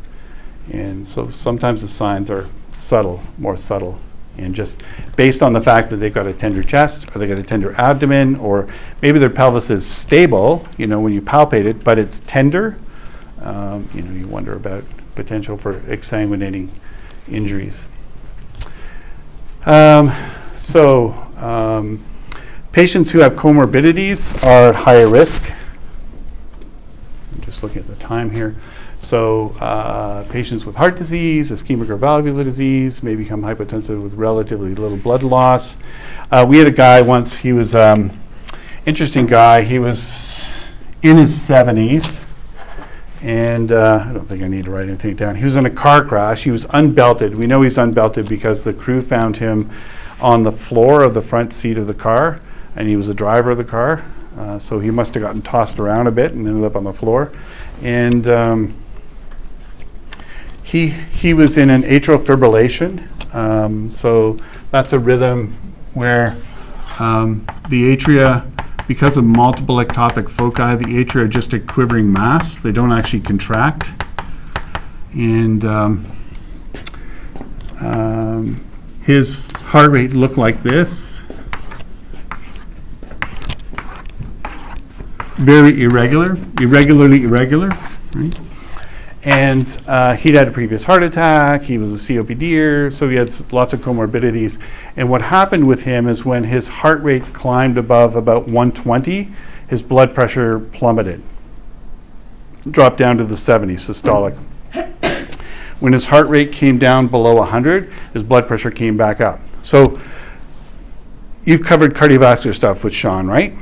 And 0.72 1.06
so 1.06 1.28
sometimes 1.28 1.82
the 1.82 1.88
signs 1.88 2.30
are 2.30 2.48
subtle, 2.72 3.22
more 3.38 3.56
subtle 3.56 4.00
and 4.36 4.54
just 4.54 4.82
based 5.16 5.42
on 5.42 5.52
the 5.52 5.60
fact 5.60 5.90
that 5.90 5.96
they've 5.96 6.12
got 6.12 6.26
a 6.26 6.32
tender 6.32 6.62
chest 6.62 7.08
or 7.14 7.18
they've 7.18 7.28
got 7.28 7.38
a 7.38 7.42
tender 7.42 7.74
abdomen 7.74 8.36
or 8.36 8.68
maybe 9.02 9.18
their 9.18 9.30
pelvis 9.30 9.70
is 9.70 9.86
stable, 9.86 10.66
you 10.76 10.86
know, 10.86 11.00
when 11.00 11.12
you 11.12 11.22
palpate 11.22 11.64
it, 11.64 11.84
but 11.84 11.98
it's 11.98 12.20
tender, 12.20 12.76
um, 13.42 13.88
you 13.94 14.02
know, 14.02 14.12
you 14.12 14.26
wonder 14.26 14.54
about 14.54 14.84
potential 15.14 15.56
for 15.56 15.80
exsanguinating 15.80 16.70
injuries. 17.28 17.86
Um, 19.66 20.12
so, 20.54 21.12
um, 21.38 22.04
patients 22.72 23.10
who 23.10 23.20
have 23.20 23.34
comorbidities 23.34 24.34
are 24.44 24.70
at 24.70 24.74
higher 24.74 25.08
risk. 25.08 25.52
I'm 27.34 27.40
just 27.42 27.62
looking 27.62 27.78
at 27.78 27.88
the 27.88 27.96
time 27.96 28.30
here. 28.30 28.56
So 29.04 29.50
uh, 29.60 30.24
patients 30.30 30.64
with 30.64 30.76
heart 30.76 30.96
disease, 30.96 31.50
ischemic 31.50 31.90
or 31.90 31.96
valvular 31.96 32.42
disease 32.42 33.02
may 33.02 33.14
become 33.14 33.42
hypotensive 33.42 34.02
with 34.02 34.14
relatively 34.14 34.74
little 34.74 34.96
blood 34.96 35.22
loss. 35.22 35.76
Uh, 36.30 36.46
we 36.48 36.56
had 36.56 36.66
a 36.66 36.72
guy 36.72 37.02
once, 37.02 37.36
he 37.36 37.52
was 37.52 37.74
um, 37.74 38.10
interesting 38.86 39.26
guy. 39.26 39.60
He 39.60 39.78
was 39.78 40.50
in 41.02 41.18
his 41.18 41.34
70s, 41.34 42.24
and 43.20 43.72
uh, 43.72 44.06
I 44.08 44.12
don't 44.14 44.26
think 44.26 44.42
I 44.42 44.48
need 44.48 44.64
to 44.64 44.70
write 44.70 44.88
anything 44.88 45.16
down. 45.16 45.36
He 45.36 45.44
was 45.44 45.56
in 45.56 45.66
a 45.66 45.70
car 45.70 46.02
crash. 46.02 46.44
He 46.44 46.50
was 46.50 46.64
unbelted. 46.66 47.34
We 47.34 47.46
know 47.46 47.60
he's 47.60 47.76
unbelted 47.76 48.26
because 48.26 48.64
the 48.64 48.72
crew 48.72 49.02
found 49.02 49.36
him 49.36 49.70
on 50.18 50.44
the 50.44 50.52
floor 50.52 51.02
of 51.02 51.12
the 51.12 51.22
front 51.22 51.52
seat 51.52 51.76
of 51.76 51.86
the 51.86 51.94
car, 51.94 52.40
and 52.74 52.88
he 52.88 52.96
was 52.96 53.08
the 53.08 53.14
driver 53.14 53.50
of 53.50 53.58
the 53.58 53.64
car. 53.64 54.02
Uh, 54.38 54.58
so 54.58 54.80
he 54.80 54.90
must 54.90 55.12
have 55.12 55.22
gotten 55.22 55.42
tossed 55.42 55.78
around 55.78 56.06
a 56.06 56.10
bit 56.10 56.32
and 56.32 56.48
ended 56.48 56.64
up 56.64 56.74
on 56.74 56.84
the 56.84 56.92
floor. 56.92 57.32
And 57.82 58.26
um, 58.26 58.74
he, 60.64 60.88
he 60.88 61.34
was 61.34 61.56
in 61.56 61.70
an 61.70 61.82
atrial 61.82 62.18
fibrillation. 62.18 63.06
Um, 63.34 63.90
so 63.90 64.38
that's 64.70 64.92
a 64.92 64.98
rhythm 64.98 65.52
where 65.92 66.36
um, 66.98 67.46
the 67.68 67.94
atria, 67.94 68.50
because 68.88 69.16
of 69.16 69.24
multiple 69.24 69.76
ectopic 69.76 70.28
foci, 70.28 70.76
the 70.76 71.04
atria 71.04 71.24
are 71.24 71.28
just 71.28 71.52
a 71.52 71.60
quivering 71.60 72.10
mass. 72.10 72.58
They 72.58 72.72
don't 72.72 72.92
actually 72.92 73.20
contract. 73.20 73.92
And 75.12 75.64
um, 75.64 76.06
um, 77.80 78.64
his 79.02 79.52
heart 79.52 79.90
rate 79.90 80.12
looked 80.12 80.38
like 80.38 80.62
this. 80.62 81.20
Very 85.36 85.82
irregular, 85.82 86.38
irregularly 86.60 87.24
irregular, 87.24 87.68
right? 88.14 88.40
And 89.24 89.80
uh, 89.86 90.14
he'd 90.16 90.34
had 90.34 90.48
a 90.48 90.50
previous 90.50 90.84
heart 90.84 91.02
attack, 91.02 91.62
he 91.62 91.78
was 91.78 91.92
a 91.94 92.12
COPDer, 92.12 92.92
so 92.94 93.08
he 93.08 93.16
had 93.16 93.28
s- 93.28 93.42
lots 93.52 93.72
of 93.72 93.80
comorbidities. 93.80 94.58
And 94.96 95.08
what 95.08 95.22
happened 95.22 95.66
with 95.66 95.84
him 95.84 96.08
is 96.08 96.26
when 96.26 96.44
his 96.44 96.68
heart 96.68 97.02
rate 97.02 97.22
climbed 97.32 97.78
above 97.78 98.16
about 98.16 98.42
120, 98.42 99.32
his 99.68 99.82
blood 99.82 100.14
pressure 100.14 100.60
plummeted, 100.60 101.22
dropped 102.70 102.98
down 102.98 103.16
to 103.16 103.24
the 103.24 103.34
70s, 103.34 103.80
systolic. 103.80 104.38
When 105.80 105.94
his 105.94 106.06
heart 106.06 106.28
rate 106.28 106.52
came 106.52 106.78
down 106.78 107.08
below 107.08 107.36
100, 107.36 107.90
his 108.12 108.22
blood 108.22 108.46
pressure 108.46 108.70
came 108.70 108.96
back 108.98 109.22
up. 109.22 109.40
So 109.62 109.98
you've 111.44 111.62
covered 111.62 111.94
cardiovascular 111.94 112.54
stuff 112.54 112.84
with 112.84 112.94
Sean, 112.94 113.26
right? 113.26 113.54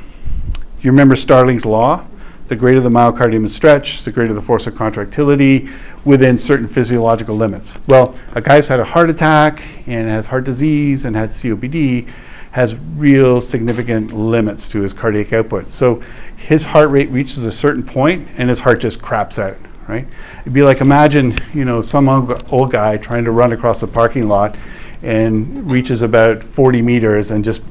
You 0.81 0.91
remember 0.91 1.15
Starling's 1.15 1.65
law? 1.65 2.05
The 2.53 2.59
greater 2.59 2.81
the 2.81 2.89
myocardium 2.89 3.47
is 3.47 3.55
stretched, 3.55 4.05
the 4.05 4.11
greater 4.11 4.31
the 4.31 4.39
force 4.39 4.67
of 4.67 4.75
contractility 4.75 5.69
within 6.05 6.37
certain 6.37 6.67
physiological 6.67 7.35
limits. 7.35 7.75
Well, 7.87 8.15
a 8.33 8.41
guy 8.41 8.57
who's 8.57 8.67
had 8.67 8.79
a 8.79 8.83
heart 8.83 9.09
attack 9.09 9.63
and 9.87 10.07
has 10.07 10.27
heart 10.27 10.43
disease 10.43 11.03
and 11.03 11.15
has 11.15 11.33
COPD 11.33 12.07
has 12.51 12.75
real 12.75 13.41
significant 13.41 14.13
limits 14.13 14.69
to 14.69 14.81
his 14.81 14.93
cardiac 14.93 15.33
output. 15.33 15.71
So 15.71 16.03
his 16.37 16.63
heart 16.65 16.91
rate 16.91 17.09
reaches 17.09 17.43
a 17.43 17.51
certain 17.51 17.81
point 17.81 18.27
and 18.37 18.49
his 18.49 18.59
heart 18.59 18.81
just 18.81 19.01
craps 19.01 19.39
out, 19.39 19.57
right? 19.87 20.05
It'd 20.41 20.53
be 20.53 20.61
like 20.61 20.79
imagine, 20.79 21.41
you 21.55 21.65
know, 21.65 21.81
some 21.81 22.07
old 22.07 22.43
old 22.51 22.71
guy 22.71 22.97
trying 22.97 23.23
to 23.23 23.31
run 23.31 23.51
across 23.51 23.81
a 23.81 23.87
parking 23.87 24.27
lot 24.27 24.55
and 25.01 25.71
reaches 25.71 26.03
about 26.03 26.43
40 26.43 26.83
meters 26.83 27.31
and 27.31 27.43
just 27.43 27.63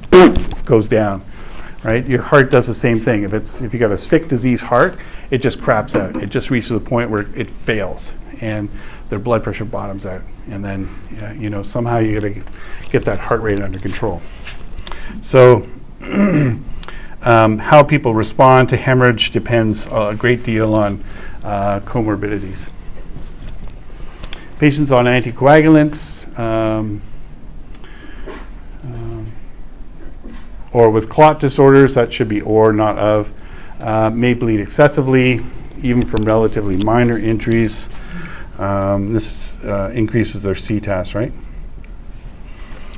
goes 0.65 0.89
down 0.89 1.25
right? 1.85 2.07
Your 2.07 2.23
heart 2.23 2.51
does 2.51 2.67
the 2.67 2.75
same 2.75 3.01
thing. 3.01 3.25
If 3.25 3.33
it's 3.33 3.61
if 3.61 3.73
you 3.73 3.81
got 3.81 3.91
a 3.91 3.97
sick 3.97 4.29
disease 4.29 4.63
heart, 4.63 4.99
it 5.31 5.39
just 5.39 5.61
craps 5.61 5.95
out. 5.95 6.23
It 6.23 6.31
just 6.31 6.51
reaches 6.51 6.71
a 6.73 6.81
point 6.81 7.11
where 7.11 7.23
it 7.37 7.51
fails, 7.51 8.15
and 8.41 8.69
their 9.09 9.19
blood 9.19 9.43
pressure 9.43 9.65
bottoms 9.65 10.07
out, 10.07 10.23
and 10.51 10.65
then 10.65 10.89
yeah, 11.15 11.33
you 11.33 11.51
know 11.51 11.63
somehow 11.63 11.99
you 11.99 12.21
got 12.21 12.35
to 12.35 12.43
get 12.91 13.05
that 13.05 13.19
heart 13.19 13.41
rate 13.43 13.61
under 13.61 13.79
control. 13.79 14.23
So. 15.21 15.67
um, 17.23 17.59
how 17.59 17.83
people 17.85 18.13
respond 18.13 18.69
to 18.69 18.77
hemorrhage 18.77 19.31
depends 19.31 19.87
a 19.93 20.15
great 20.19 20.43
deal 20.43 20.75
on 20.75 21.05
uh, 21.45 21.81
comorbidities. 21.81 22.71
Patients 24.59 24.93
on 24.93 25.07
anticoagulants, 25.07 26.39
um, 26.39 27.03
or 30.73 30.91
with 30.91 31.09
clot 31.09 31.39
disorders, 31.39 31.95
that 31.95 32.13
should 32.13 32.29
be 32.29 32.41
or, 32.41 32.73
not 32.73 32.99
of, 32.99 33.33
uh, 33.81 34.11
may 34.11 34.35
bleed 34.35 34.61
excessively, 34.61 35.41
even 35.83 36.05
from 36.05 36.23
relatively 36.23 36.77
minor 36.79 37.19
injuries. 37.19 37.89
Um, 38.59 39.13
This 39.13 39.59
uh, 39.65 39.91
increases 39.95 40.43
their 40.43 40.55
CTAS, 40.55 41.15
right? 41.15 41.33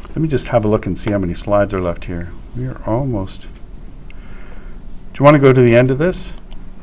Let 0.08 0.18
me 0.18 0.28
just 0.28 0.48
have 0.48 0.64
a 0.64 0.68
look 0.68 0.86
and 0.86 0.96
see 0.96 1.10
how 1.10 1.18
many 1.18 1.34
slides 1.34 1.74
are 1.74 1.80
left 1.80 2.04
here. 2.04 2.30
We 2.56 2.66
are 2.66 2.80
almost. 2.86 3.42
Do 3.42 5.18
you 5.18 5.24
want 5.24 5.34
to 5.34 5.40
go 5.40 5.52
to 5.52 5.60
the 5.60 5.74
end 5.74 5.90
of 5.90 5.98
this 5.98 6.34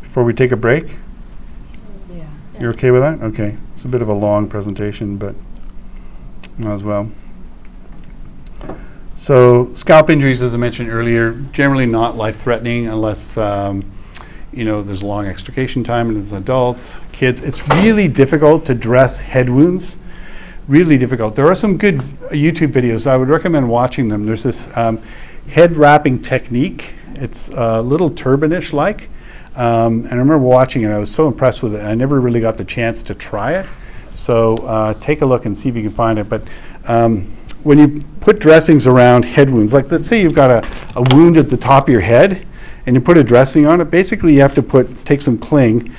before 0.01 0.23
we 0.23 0.33
take 0.33 0.51
a 0.51 0.57
break? 0.57 0.97
Yeah. 2.13 2.25
You're 2.59 2.71
okay 2.71 2.91
with 2.91 3.01
that? 3.01 3.21
Okay. 3.21 3.55
It's 3.71 3.85
a 3.85 3.87
bit 3.87 4.01
of 4.01 4.09
a 4.09 4.13
long 4.13 4.49
presentation, 4.49 5.17
but 5.17 5.35
might 6.57 6.73
as 6.73 6.83
well. 6.83 7.09
So 9.21 9.71
scalp 9.75 10.09
injuries, 10.09 10.41
as 10.41 10.55
I 10.55 10.57
mentioned 10.57 10.89
earlier, 10.89 11.33
generally 11.51 11.85
not 11.85 12.17
life-threatening 12.17 12.87
unless, 12.87 13.37
um, 13.37 13.85
you 14.51 14.65
know, 14.65 14.81
there's 14.81 15.03
a 15.03 15.05
long 15.05 15.27
extrication 15.27 15.83
time 15.83 16.09
and 16.09 16.17
as 16.17 16.33
adults, 16.33 16.99
kids. 17.11 17.39
It's 17.39 17.61
really 17.67 18.07
difficult 18.07 18.65
to 18.65 18.73
dress 18.73 19.19
head 19.19 19.47
wounds. 19.47 19.99
Really 20.67 20.97
difficult. 20.97 21.35
There 21.35 21.45
are 21.45 21.53
some 21.53 21.77
good 21.77 21.97
YouTube 22.31 22.71
videos. 22.71 23.05
I 23.05 23.15
would 23.15 23.29
recommend 23.29 23.69
watching 23.69 24.07
them. 24.07 24.25
There's 24.25 24.41
this 24.41 24.67
um, 24.75 24.99
head 25.49 25.75
wrapping 25.75 26.23
technique. 26.23 26.95
It's 27.13 27.49
a 27.49 27.79
little 27.79 28.09
turbanish 28.09 28.73
like. 28.73 29.07
Um, 29.55 30.05
and 30.05 30.13
I 30.13 30.15
remember 30.15 30.39
watching 30.39 30.81
it. 30.81 30.89
I 30.89 30.97
was 30.97 31.13
so 31.13 31.27
impressed 31.27 31.61
with 31.61 31.75
it. 31.75 31.81
I 31.81 31.93
never 31.93 32.19
really 32.19 32.41
got 32.41 32.57
the 32.57 32.65
chance 32.65 33.03
to 33.03 33.13
try 33.13 33.53
it. 33.53 33.67
So 34.13 34.57
uh, 34.57 34.95
take 34.95 35.21
a 35.21 35.27
look 35.27 35.45
and 35.45 35.55
see 35.55 35.69
if 35.69 35.75
you 35.75 35.83
can 35.83 35.91
find 35.91 36.17
it. 36.17 36.27
But 36.27 36.41
um, 36.87 37.31
when 37.63 37.77
you 37.77 38.03
put 38.19 38.39
dressings 38.39 38.87
around 38.87 39.25
head 39.25 39.49
wounds, 39.49 39.73
like 39.73 39.91
let's 39.91 40.07
say 40.07 40.21
you've 40.21 40.33
got 40.33 40.49
a, 40.49 40.67
a 40.95 41.03
wound 41.15 41.37
at 41.37 41.49
the 41.49 41.57
top 41.57 41.83
of 41.83 41.89
your 41.89 42.01
head, 42.01 42.45
and 42.85 42.95
you 42.95 43.01
put 43.01 43.17
a 43.17 43.23
dressing 43.23 43.65
on 43.65 43.81
it. 43.81 43.85
Basically, 43.85 44.33
you 44.33 44.41
have 44.41 44.55
to 44.55 44.63
put 44.63 45.05
take 45.05 45.21
some 45.21 45.37
cling, 45.37 45.93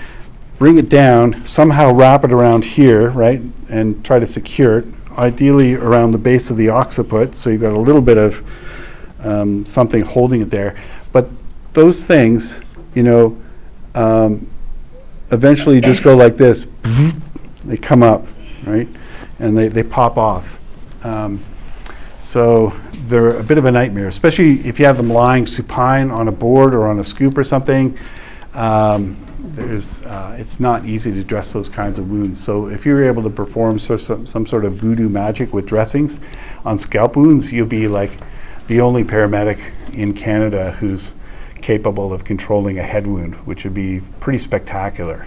bring 0.59 0.79
it 0.79 0.89
down, 0.89 1.45
somehow 1.45 1.93
wrap 1.93 2.25
it 2.25 2.33
around 2.33 2.65
here, 2.65 3.11
right, 3.11 3.41
and 3.71 4.05
try 4.05 4.19
to 4.19 4.27
secure 4.27 4.79
it. 4.79 4.87
Ideally 5.19 5.75
around 5.75 6.13
the 6.13 6.19
base 6.19 6.51
of 6.51 6.57
the 6.57 6.71
occiput, 6.71 7.35
so 7.35 7.51
you've 7.51 7.61
got 7.61 7.73
a 7.73 7.79
little 7.79 8.01
bit 8.01 8.17
of 8.17 8.43
um, 9.21 9.67
something 9.67 10.01
holding 10.01 10.41
it 10.41 10.51
there. 10.51 10.75
But 11.13 11.29
those 11.75 12.07
things, 12.07 12.61
you 12.95 13.03
know, 13.03 13.39
um, 13.95 14.49
eventually 15.31 15.81
just 15.81 16.03
go 16.03 16.17
like 16.17 16.37
this. 16.37 16.67
They 17.65 17.77
come 17.77 18.03
up, 18.03 18.27
right, 18.67 18.89
and 19.39 19.57
they, 19.57 19.69
they 19.69 19.83
pop 19.83 20.17
off. 20.17 20.59
Um, 21.05 21.45
so 22.23 22.73
they're 23.09 23.37
a 23.37 23.43
bit 23.43 23.59
of 23.59 23.65
a 23.65 23.71
nightmare, 23.73 24.07
especially 24.07 24.61
if 24.61 24.79
you 24.79 24.87
have 24.87 24.97
them 24.97 25.11
lying 25.11 25.45
supine 25.45 26.09
on 26.13 26.29
a 26.29 26.33
board 26.33 26.73
or 26.73 26.87
on 26.87 27.01
a 27.01 27.05
scoop 27.05 27.37
or 27.37 27.43
something. 27.43 27.99
Um, 28.55 29.17
there's, 29.41 30.03
uh, 30.07 30.37
it's 30.39 30.61
not 30.61 30.85
easy 30.85 31.13
to 31.13 31.25
dress 31.25 31.53
those 31.53 31.69
kinds 31.69 31.99
of 31.99 32.09
wounds. 32.09 32.39
So 32.39 32.69
if 32.69 32.87
you're 32.87 33.05
able 33.05 33.25
to 33.25 33.29
perform 33.29 33.81
so, 33.81 33.97
some, 33.97 34.25
some 34.25 34.47
sort 34.47 34.65
of 34.65 34.75
voodoo 34.75 35.09
magic 35.09 35.53
with 35.53 35.67
dressings 35.67 36.21
on 36.65 36.79
scalp 36.79 37.17
wounds, 37.17 37.53
you'll 37.53 37.67
be 37.67 37.89
like 37.89 38.13
the 38.69 38.81
only 38.81 39.03
paramedic 39.03 39.75
in 39.95 40.15
Canada 40.15 40.71
who's 40.71 41.15
capable 41.61 42.13
of 42.13 42.23
controlling 42.23 42.79
a 42.79 42.85
head 42.85 43.05
wound, 43.05 43.35
which 43.47 43.65
would 43.65 43.75
be 43.75 44.01
pretty 44.21 44.39
spectacular. 44.39 45.27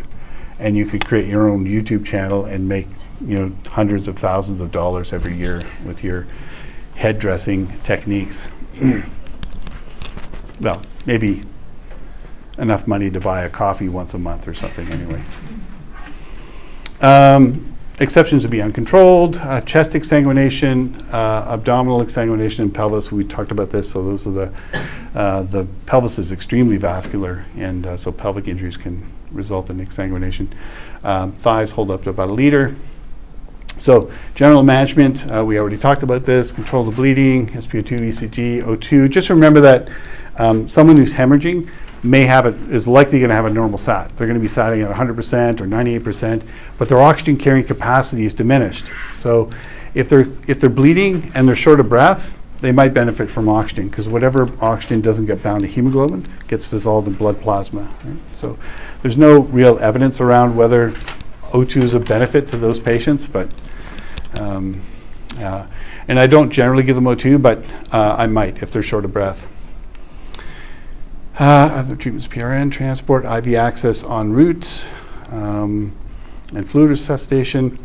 And 0.59 0.77
you 0.77 0.85
could 0.85 1.05
create 1.05 1.27
your 1.27 1.49
own 1.49 1.65
YouTube 1.65 2.05
channel 2.05 2.45
and 2.45 2.69
make 2.69 2.87
you 3.19 3.37
know 3.37 3.55
hundreds 3.67 4.07
of 4.07 4.17
thousands 4.17 4.61
of 4.61 4.71
dollars 4.71 5.11
every 5.11 5.35
year 5.35 5.61
with 5.85 6.01
your 6.01 6.25
head 6.95 7.19
dressing 7.19 7.67
techniques. 7.81 8.49
well, 10.59 10.81
maybe 11.05 11.41
enough 12.57 12.87
money 12.87 13.09
to 13.11 13.19
buy 13.19 13.43
a 13.43 13.49
coffee 13.49 13.89
once 13.89 14.13
a 14.13 14.17
month 14.17 14.47
or 14.47 14.53
something 14.53 14.87
anyway. 14.91 15.21
Um, 17.01 17.75
exceptions 17.99 18.43
would 18.43 18.51
be 18.51 18.61
uncontrolled, 18.61 19.37
uh, 19.37 19.61
chest 19.61 19.91
exsanguination, 19.91 21.13
uh, 21.13 21.45
abdominal 21.49 22.01
exsanguination, 22.01 22.59
and 22.59 22.73
pelvis. 22.73 23.11
We 23.11 23.23
talked 23.23 23.51
about 23.51 23.69
this, 23.69 23.91
so 23.91 24.03
those 24.03 24.25
are 24.27 24.31
the, 24.31 24.53
uh, 25.13 25.43
the 25.43 25.67
pelvis 25.85 26.17
is 26.17 26.31
extremely 26.31 26.77
vascular, 26.77 27.45
and 27.57 27.85
uh, 27.85 27.97
so 27.97 28.11
pelvic 28.11 28.47
injuries 28.47 28.77
can 28.77 29.11
result 29.31 29.69
in 29.69 29.85
exsanguination. 29.85 30.47
Um, 31.03 31.33
thighs 31.33 31.71
hold 31.71 31.91
up 31.91 32.03
to 32.03 32.09
about 32.09 32.29
a 32.29 32.33
liter. 32.33 32.75
So 33.77 34.11
general 34.35 34.63
management, 34.63 35.29
uh, 35.31 35.43
we 35.43 35.59
already 35.59 35.77
talked 35.77 36.03
about 36.03 36.23
this, 36.25 36.51
control 36.51 36.83
the 36.83 36.91
bleeding, 36.91 37.47
SpO2, 37.47 37.99
ECG, 37.99 38.63
O2. 38.63 39.09
Just 39.09 39.29
remember 39.29 39.61
that 39.61 39.89
um, 40.37 40.67
someone 40.67 40.97
who's 40.97 41.13
hemorrhaging 41.13 41.69
may 42.03 42.23
have 42.23 42.45
it, 42.45 42.55
is 42.71 42.87
likely 42.87 43.19
going 43.19 43.29
to 43.29 43.35
have 43.35 43.45
a 43.45 43.49
normal 43.49 43.77
SAT. 43.77 44.15
They're 44.15 44.27
going 44.27 44.39
to 44.39 44.41
be 44.41 44.47
satting 44.47 44.81
at 44.81 44.91
100% 44.91 45.61
or 45.61 45.65
98%, 45.65 46.43
but 46.77 46.87
their 46.87 47.01
oxygen 47.01 47.35
carrying 47.35 47.65
capacity 47.65 48.25
is 48.25 48.33
diminished. 48.33 48.91
So 49.11 49.49
if 49.93 50.09
they're, 50.09 50.27
if 50.47 50.59
they're 50.59 50.69
bleeding 50.69 51.31
and 51.33 51.47
they're 51.47 51.55
short 51.55 51.79
of 51.79 51.89
breath, 51.89 52.37
they 52.59 52.71
might 52.71 52.93
benefit 52.93 53.29
from 53.29 53.49
oxygen 53.49 53.89
because 53.89 54.07
whatever 54.07 54.49
oxygen 54.61 55.01
doesn't 55.01 55.25
get 55.25 55.43
bound 55.43 55.61
to 55.61 55.67
hemoglobin 55.67 56.25
gets 56.47 56.69
dissolved 56.69 57.07
in 57.07 57.13
blood 57.13 57.41
plasma. 57.41 57.91
right? 58.03 58.17
So 58.33 58.57
there's 59.01 59.17
no 59.17 59.41
real 59.41 59.77
evidence 59.79 60.21
around 60.21 60.55
whether 60.55 60.91
O2 61.51 61.83
is 61.83 61.93
a 61.93 61.99
benefit 61.99 62.47
to 62.49 62.57
those 62.57 62.79
patients, 62.79 63.27
but 63.27 63.53
um, 64.39 64.81
uh, 65.37 65.65
and 66.07 66.19
I 66.19 66.27
don't 66.27 66.49
generally 66.49 66.83
give 66.83 66.95
them 66.95 67.05
O2, 67.05 67.41
but 67.41 67.63
uh, 67.91 68.15
I 68.17 68.27
might 68.27 68.61
if 68.61 68.71
they're 68.71 68.83
short 68.83 69.05
of 69.05 69.13
breath. 69.13 69.45
Uh, 71.39 71.43
other 71.43 71.95
treatments: 71.95 72.27
PRN, 72.27 72.71
transport, 72.71 73.25
IV 73.25 73.55
access 73.55 74.03
en 74.03 74.31
route, 74.31 74.87
um, 75.29 75.95
and 76.53 76.69
fluid 76.69 76.89
resuscitation. 76.89 77.79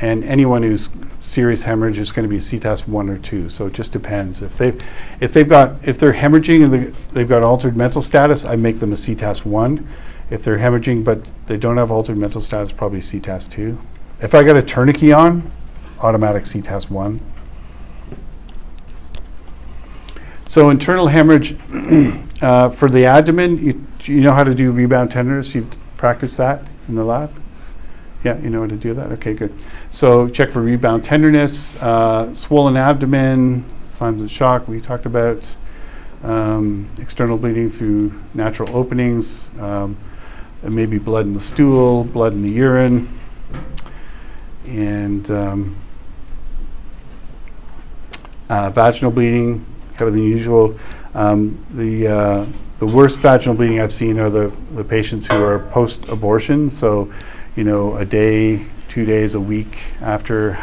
And 0.00 0.24
anyone 0.24 0.62
who's 0.62 0.88
serious 1.18 1.62
hemorrhage 1.62 1.98
is 1.98 2.10
going 2.10 2.28
to 2.28 2.28
be 2.28 2.38
CTAS 2.38 2.86
one 2.88 3.08
or 3.08 3.16
two. 3.16 3.48
So 3.48 3.66
it 3.66 3.72
just 3.72 3.92
depends. 3.92 4.42
If 4.42 4.56
they've 4.58 4.78
if 5.20 5.32
they've 5.32 5.48
got 5.48 5.76
if 5.86 5.98
they're 5.98 6.12
hemorrhaging 6.12 6.64
and 6.64 6.72
they, 6.72 6.84
they've 7.12 7.28
got 7.28 7.42
altered 7.42 7.76
mental 7.76 8.02
status, 8.02 8.44
I 8.44 8.56
make 8.56 8.80
them 8.80 8.92
a 8.92 8.96
CTAS 8.96 9.44
one. 9.44 9.88
If 10.30 10.44
they're 10.44 10.58
hemorrhaging 10.58 11.04
but 11.04 11.24
they 11.46 11.56
don't 11.56 11.76
have 11.76 11.90
altered 11.90 12.16
mental 12.16 12.40
status, 12.40 12.72
probably 12.72 13.00
CTAS 13.00 13.50
two. 13.50 13.78
If 14.20 14.34
I 14.34 14.42
got 14.42 14.56
a 14.56 14.62
tourniquet 14.62 15.12
on, 15.12 15.50
automatic 16.04 16.44
CTAS 16.44 16.90
one. 16.90 17.20
So 20.44 20.70
internal 20.70 21.08
hemorrhage 21.08 21.56
uh, 22.42 22.68
for 22.68 22.88
the 22.88 23.06
abdomen, 23.06 23.58
you, 23.58 23.86
you 24.02 24.20
know 24.20 24.32
how 24.32 24.44
to 24.44 24.54
do 24.54 24.70
rebound 24.70 25.10
tenderness. 25.10 25.54
You 25.54 25.66
practice 25.96 26.36
that 26.36 26.64
in 26.86 26.94
the 26.94 27.04
lab. 27.04 27.32
Yeah, 28.22 28.38
you 28.38 28.50
know 28.50 28.60
how 28.60 28.66
to 28.68 28.76
do 28.76 28.94
that. 28.94 29.10
Okay, 29.12 29.34
good. 29.34 29.52
So 29.90 30.28
check 30.28 30.50
for 30.50 30.60
rebound 30.60 31.04
tenderness, 31.04 31.76
uh, 31.76 32.34
swollen 32.34 32.76
abdomen, 32.76 33.64
signs 33.84 34.22
of 34.22 34.30
shock. 34.30 34.68
We 34.68 34.80
talked 34.80 35.06
about 35.06 35.56
um, 36.22 36.88
external 36.98 37.38
bleeding 37.38 37.68
through 37.68 38.12
natural 38.34 38.76
openings. 38.76 39.50
Um, 39.58 39.96
maybe 40.62 40.98
blood 40.98 41.26
in 41.26 41.34
the 41.34 41.40
stool, 41.40 42.04
blood 42.04 42.32
in 42.32 42.42
the 42.42 42.50
urine, 42.50 43.08
and 44.66 45.30
um, 45.30 45.76
uh, 48.48 48.70
vaginal 48.70 49.10
bleeding, 49.10 49.64
kind 49.96 50.08
of 50.08 50.14
unusual. 50.14 50.78
Um, 51.14 51.64
the 51.70 52.08
uh, 52.08 52.46
the 52.78 52.86
worst 52.86 53.20
vaginal 53.20 53.56
bleeding 53.56 53.80
I've 53.80 53.92
seen 53.92 54.18
are 54.18 54.28
the, 54.28 54.52
the 54.72 54.84
patients 54.84 55.26
who 55.26 55.42
are 55.42 55.60
post-abortion. 55.70 56.70
So, 56.70 57.12
you 57.54 57.62
know, 57.62 57.96
a 57.96 58.04
day, 58.04 58.66
two 58.88 59.04
days, 59.04 59.36
a 59.36 59.40
week 59.40 59.78
after 60.00 60.54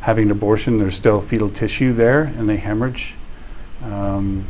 having 0.00 0.24
an 0.24 0.32
abortion, 0.32 0.78
there's 0.78 0.96
still 0.96 1.20
fetal 1.20 1.48
tissue 1.48 1.92
there, 1.92 2.24
and 2.24 2.48
they 2.48 2.56
hemorrhage. 2.56 3.14
Um, 3.82 4.44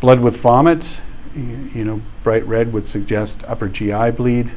blood 0.00 0.20
with 0.20 0.36
vomit, 0.36 1.00
you, 1.34 1.70
you 1.74 1.84
know, 1.84 2.02
bright 2.22 2.46
red 2.46 2.72
would 2.72 2.86
suggest 2.86 3.42
upper 3.44 3.68
GI 3.68 4.10
bleed. 4.12 4.52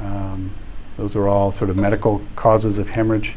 Um, 0.00 0.50
those 0.96 1.14
are 1.14 1.28
all 1.28 1.52
sort 1.52 1.70
of 1.70 1.76
medical 1.76 2.20
causes 2.34 2.78
of 2.78 2.90
hemorrhage. 2.90 3.36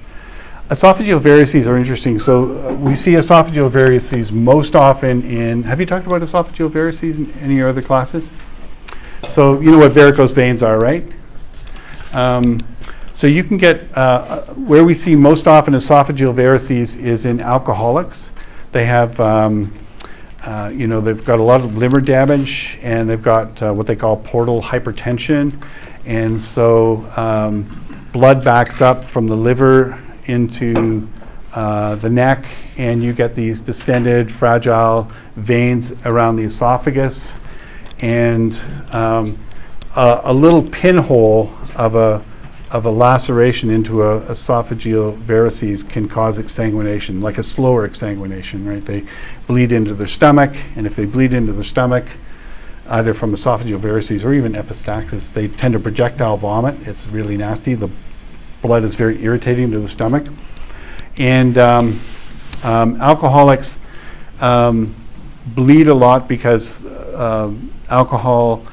Esophageal 0.70 1.22
varices 1.22 1.66
are 1.66 1.78
interesting. 1.78 2.20
So 2.20 2.68
uh, 2.68 2.74
we 2.74 2.94
see 2.94 3.14
esophageal 3.14 3.70
varices 3.72 4.34
most 4.34 4.76
often 4.76 5.24
in. 5.24 5.64
Have 5.64 5.80
you 5.80 5.86
talked 5.86 6.06
about 6.06 6.22
esophageal 6.22 6.70
varices 6.70 7.18
in 7.20 7.32
any 7.40 7.62
other 7.62 7.82
classes? 7.82 8.34
So 9.26 9.62
you 9.62 9.72
know 9.72 9.78
what 9.78 9.94
varicose 9.94 10.34
veins 10.34 10.62
are, 10.62 10.78
right? 10.78 11.06
Um, 12.12 12.58
so 13.14 13.28
you 13.28 13.46
can 13.46 13.56
get 13.56 13.98
uh, 13.98 14.42
where 14.56 14.84
we 14.84 14.94
see 14.94 15.16
most 15.16 15.48
often 15.48 15.74
esophageal 15.74 16.36
varices 16.36 17.00
is 17.00 17.26
in 17.26 17.40
alcoholics. 17.40 18.34
They 18.74 18.86
have. 18.86 19.20
Um, 19.20 19.74
uh, 20.44 20.72
you 20.74 20.88
know, 20.88 21.02
they've 21.02 21.26
got 21.26 21.40
a 21.40 21.44
lot 21.44 21.60
of 21.60 21.76
liver 21.76 22.00
damage 22.00 22.80
and 22.82 23.10
they've 23.10 23.22
got 23.22 23.62
uh, 23.62 23.74
what 23.74 23.86
they 23.86 23.98
call 23.98 24.16
portal 24.16 24.62
hypertension. 24.62 25.62
And 26.06 26.40
so 26.40 27.06
um, 27.18 27.66
blood 28.14 28.46
backs 28.46 28.82
up 28.82 29.04
from 29.04 29.28
the 29.28 29.36
liver 29.36 30.02
into 30.28 31.08
uh, 31.54 31.96
the 31.96 32.10
neck, 32.10 32.46
and 32.78 33.04
you 33.04 33.14
get 33.14 33.34
these 33.34 33.62
distended, 33.62 34.32
fragile 34.32 35.12
veins 35.36 35.94
around 36.06 36.36
the 36.36 36.44
esophagus, 36.44 37.40
and 38.00 38.64
um, 38.92 39.38
a, 39.96 40.22
a 40.26 40.34
little 40.34 40.62
pinhole 40.62 41.52
of 41.76 41.96
a 41.96 42.24
of 42.70 42.86
a 42.86 42.92
laceration 42.92 43.70
into 43.70 44.04
a 44.04 44.20
esophageal 44.22 45.18
varices 45.22 45.88
can 45.88 46.08
cause 46.08 46.38
exsanguination, 46.38 47.24
like 47.24 47.38
a 47.38 47.44
slower 47.44 47.88
exsanguination, 47.88 48.68
right? 48.68 48.84
They 48.84 49.06
bleed 49.48 49.72
into 49.72 49.94
their 49.94 50.08
stomach, 50.08 50.54
and 50.76 50.86
if 50.86 50.96
they 50.96 51.06
bleed 51.06 51.34
into 51.34 51.54
their 51.54 51.64
stomach, 51.64 52.06
either 52.90 53.14
from 53.14 53.32
esophageal 53.34 53.80
varices 53.80 54.26
or 54.26 54.34
even 54.34 54.52
epistaxis, 54.52 55.32
they 55.32 55.48
tend 55.48 55.76
to 55.76 55.80
projectile 55.80 56.36
vomit. 56.36 56.76
It's 56.86 57.08
really 57.08 57.38
nasty. 57.38 57.74
The 57.74 57.90
blood 58.62 58.84
is 58.84 58.96
very 58.96 59.24
irritating 59.24 59.72
to 59.72 59.80
the 59.80 59.88
stomach. 59.88 60.28
And 61.18 61.58
um, 61.58 62.00
um, 62.64 63.02
alcoholics 63.02 63.80
um, 64.40 64.96
bleed 65.46 65.88
a 65.88 65.94
lot 65.94 66.28
because 66.28 66.86
uh, 66.86 67.52
alcohol, 67.90 68.66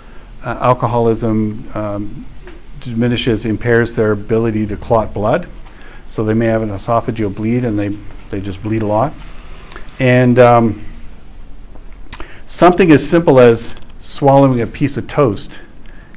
uh, 0.45 0.59
alcoholism 0.61 1.71
um, 1.75 2.27
diminishes, 2.81 3.47
impairs 3.47 3.95
their 3.97 4.13
ability 4.13 4.67
to 4.67 4.77
clot 4.77 5.15
blood. 5.15 5.49
So 6.07 6.25
they 6.25 6.35
may 6.35 6.47
have 6.47 6.63
an 6.63 6.69
esophageal 6.69 7.35
bleed 7.35 7.65
and 7.65 7.79
they, 7.79 7.89
they 8.29 8.41
just 8.41 8.63
bleed 8.63 8.83
a 8.83 8.87
lot. 8.87 9.15
And 9.99 10.39
um, 10.39 10.85
something 12.47 12.91
as 12.91 13.09
simple 13.09 13.41
as 13.41 13.77
swallowing 13.99 14.61
a 14.61 14.67
piece 14.67 14.97
of 14.97 15.07
toast 15.07 15.61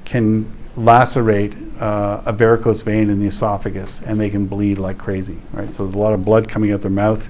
can 0.03 0.51
lacerate 0.77 1.55
uh, 1.79 2.21
a 2.25 2.31
varicose 2.31 2.83
vein 2.83 3.09
in 3.09 3.19
the 3.19 3.27
esophagus 3.27 4.01
and 4.01 4.19
they 4.19 4.29
can 4.29 4.45
bleed 4.45 4.77
like 4.77 4.97
crazy, 4.97 5.37
right? 5.51 5.73
So 5.73 5.83
there's 5.83 5.95
a 5.95 5.97
lot 5.97 6.13
of 6.13 6.23
blood 6.23 6.47
coming 6.47 6.71
out 6.71 6.81
their 6.81 6.91
mouth. 6.91 7.27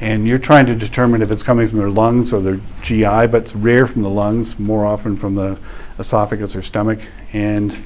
And 0.00 0.26
you're 0.26 0.38
trying 0.38 0.66
to 0.66 0.74
determine 0.74 1.20
if 1.20 1.30
it's 1.30 1.42
coming 1.42 1.66
from 1.66 1.78
their 1.78 1.90
lungs 1.90 2.32
or 2.32 2.40
their 2.40 2.60
GI, 2.80 3.26
but 3.26 3.34
it's 3.34 3.54
rare 3.54 3.86
from 3.86 4.02
the 4.02 4.08
lungs, 4.08 4.58
more 4.58 4.86
often 4.86 5.16
from 5.16 5.34
the 5.34 5.58
esophagus 5.98 6.56
or 6.56 6.62
stomach. 6.62 7.00
And 7.32 7.78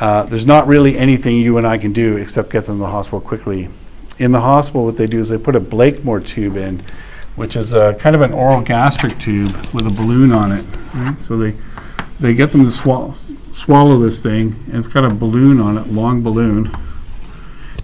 uh, 0.00 0.24
there's 0.24 0.44
not 0.44 0.66
really 0.66 0.98
anything 0.98 1.36
you 1.36 1.56
and 1.56 1.66
I 1.66 1.78
can 1.78 1.92
do 1.92 2.16
except 2.16 2.50
get 2.50 2.66
them 2.66 2.76
to 2.76 2.80
the 2.80 2.86
hospital 2.88 3.20
quickly. 3.20 3.68
In 4.18 4.32
the 4.32 4.40
hospital, 4.40 4.84
what 4.84 4.98
they 4.98 5.06
do 5.06 5.18
is 5.18 5.30
they 5.30 5.38
put 5.38 5.56
a 5.56 5.60
Blakemore 5.60 6.20
tube 6.20 6.56
in, 6.56 6.82
which 7.36 7.56
is 7.56 7.72
a, 7.72 7.94
kind 7.94 8.14
of 8.14 8.20
an 8.20 8.34
oral 8.34 8.60
gastric 8.60 9.18
tube 9.18 9.54
with 9.72 9.86
a 9.86 9.90
balloon 9.90 10.32
on 10.32 10.52
it. 10.52 10.64
Right? 10.94 11.18
So 11.18 11.38
they 11.38 11.54
they 12.18 12.34
get 12.34 12.52
them 12.52 12.64
to 12.64 12.70
swallow 12.70 13.14
swallow 13.52 13.98
this 13.98 14.22
thing, 14.22 14.56
and 14.66 14.76
it's 14.76 14.88
got 14.88 15.04
a 15.04 15.14
balloon 15.14 15.60
on 15.60 15.76
it, 15.76 15.88
long 15.88 16.22
balloon, 16.22 16.70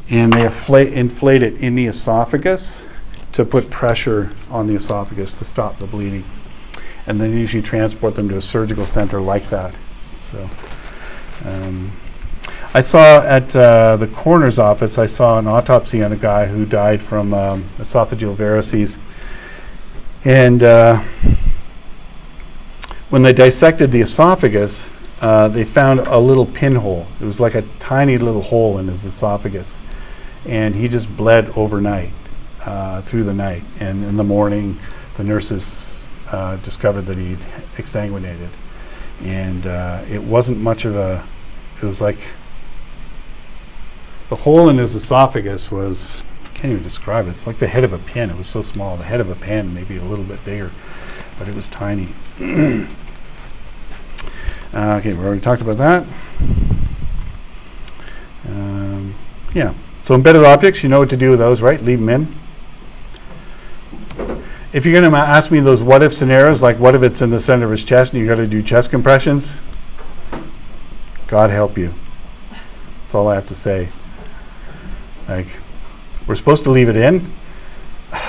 and 0.08 0.32
they 0.32 0.44
inflate, 0.44 0.92
inflate 0.92 1.42
it 1.42 1.54
in 1.58 1.74
the 1.74 1.86
esophagus 1.86 2.86
to 3.32 3.44
put 3.44 3.70
pressure 3.70 4.32
on 4.50 4.66
the 4.66 4.74
esophagus 4.74 5.34
to 5.34 5.44
stop 5.44 5.78
the 5.78 5.86
bleeding. 5.86 6.24
And 7.06 7.20
then 7.20 7.32
usually 7.32 7.62
transport 7.62 8.14
them 8.14 8.28
to 8.30 8.36
a 8.36 8.42
surgical 8.42 8.86
center 8.86 9.20
like 9.20 9.48
that. 9.50 9.74
So. 10.16 10.48
Um, 11.44 11.92
I 12.74 12.80
saw 12.80 13.22
at 13.22 13.54
uh, 13.56 13.96
the 13.96 14.06
coroner's 14.06 14.58
office, 14.58 14.98
I 14.98 15.06
saw 15.06 15.38
an 15.38 15.46
autopsy 15.46 16.02
on 16.02 16.12
a 16.12 16.16
guy 16.16 16.46
who 16.46 16.66
died 16.66 17.02
from 17.02 17.32
um, 17.32 17.64
esophageal 17.78 18.36
varices. 18.36 18.98
And 20.24 20.62
uh, 20.62 21.02
when 23.08 23.22
they 23.22 23.32
dissected 23.32 23.92
the 23.92 24.00
esophagus, 24.00 24.90
uh, 25.20 25.48
they 25.48 25.64
found 25.64 26.00
a 26.00 26.18
little 26.18 26.46
pinhole. 26.46 27.06
It 27.20 27.24
was 27.24 27.40
like 27.40 27.54
a 27.54 27.62
tiny 27.78 28.18
little 28.18 28.42
hole 28.42 28.78
in 28.78 28.88
his 28.88 29.04
esophagus. 29.04 29.80
And 30.44 30.74
he 30.74 30.88
just 30.88 31.14
bled 31.16 31.50
overnight, 31.56 32.10
uh, 32.64 33.02
through 33.02 33.24
the 33.24 33.34
night. 33.34 33.62
And 33.80 34.04
in 34.04 34.16
the 34.16 34.24
morning, 34.24 34.78
the 35.16 35.24
nurses 35.24 36.08
uh, 36.30 36.56
discovered 36.56 37.06
that 37.06 37.16
he'd 37.16 37.38
exsanguinated. 37.76 38.50
And 39.22 39.66
uh, 39.66 40.04
it 40.10 40.22
wasn't 40.22 40.58
much 40.58 40.84
of 40.84 40.96
a, 40.96 41.26
it 41.80 41.86
was 41.86 42.00
like, 42.00 42.18
the 44.28 44.36
hole 44.36 44.68
in 44.68 44.78
his 44.78 44.94
esophagus 44.94 45.70
was, 45.70 46.22
I 46.44 46.48
can't 46.48 46.72
even 46.72 46.82
describe 46.82 47.26
it. 47.26 47.30
It's 47.30 47.46
like 47.46 47.58
the 47.58 47.68
head 47.68 47.84
of 47.84 47.92
a 47.92 47.98
pin. 47.98 48.28
It 48.28 48.36
was 48.36 48.48
so 48.48 48.62
small. 48.62 48.96
The 48.96 49.04
head 49.04 49.20
of 49.20 49.30
a 49.30 49.36
pin, 49.36 49.72
maybe 49.72 49.96
a 49.96 50.04
little 50.04 50.24
bit 50.24 50.44
bigger, 50.44 50.72
but 51.38 51.48
it 51.48 51.54
was 51.54 51.68
tiny. 51.68 52.08
Uh, 54.76 54.98
okay, 54.98 55.14
we 55.14 55.24
already 55.24 55.40
talked 55.40 55.62
about 55.62 55.78
that. 55.78 56.04
Um, 58.46 59.14
yeah, 59.54 59.72
so 60.02 60.14
embedded 60.14 60.44
objects, 60.44 60.82
you 60.82 60.90
know 60.90 60.98
what 60.98 61.08
to 61.08 61.16
do 61.16 61.30
with 61.30 61.38
those, 61.38 61.62
right? 61.62 61.80
Leave 61.80 61.98
them 61.98 62.10
in. 62.10 62.34
If 64.74 64.84
you're 64.84 65.00
going 65.00 65.10
to 65.10 65.16
ask 65.16 65.50
me 65.50 65.60
those 65.60 65.82
what 65.82 66.02
if 66.02 66.12
scenarios, 66.12 66.62
like 66.62 66.78
what 66.78 66.94
if 66.94 67.02
it's 67.02 67.22
in 67.22 67.30
the 67.30 67.40
center 67.40 67.64
of 67.64 67.70
his 67.70 67.84
chest 67.84 68.12
and 68.12 68.20
you 68.20 68.28
got 68.28 68.34
to 68.34 68.46
do 68.46 68.62
chest 68.62 68.90
compressions, 68.90 69.62
God 71.26 71.48
help 71.48 71.78
you. 71.78 71.94
That's 73.00 73.14
all 73.14 73.28
I 73.28 73.34
have 73.34 73.46
to 73.46 73.54
say. 73.54 73.88
Like, 75.26 75.58
we're 76.26 76.34
supposed 76.34 76.64
to 76.64 76.70
leave 76.70 76.90
it 76.90 76.96
in, 76.96 77.32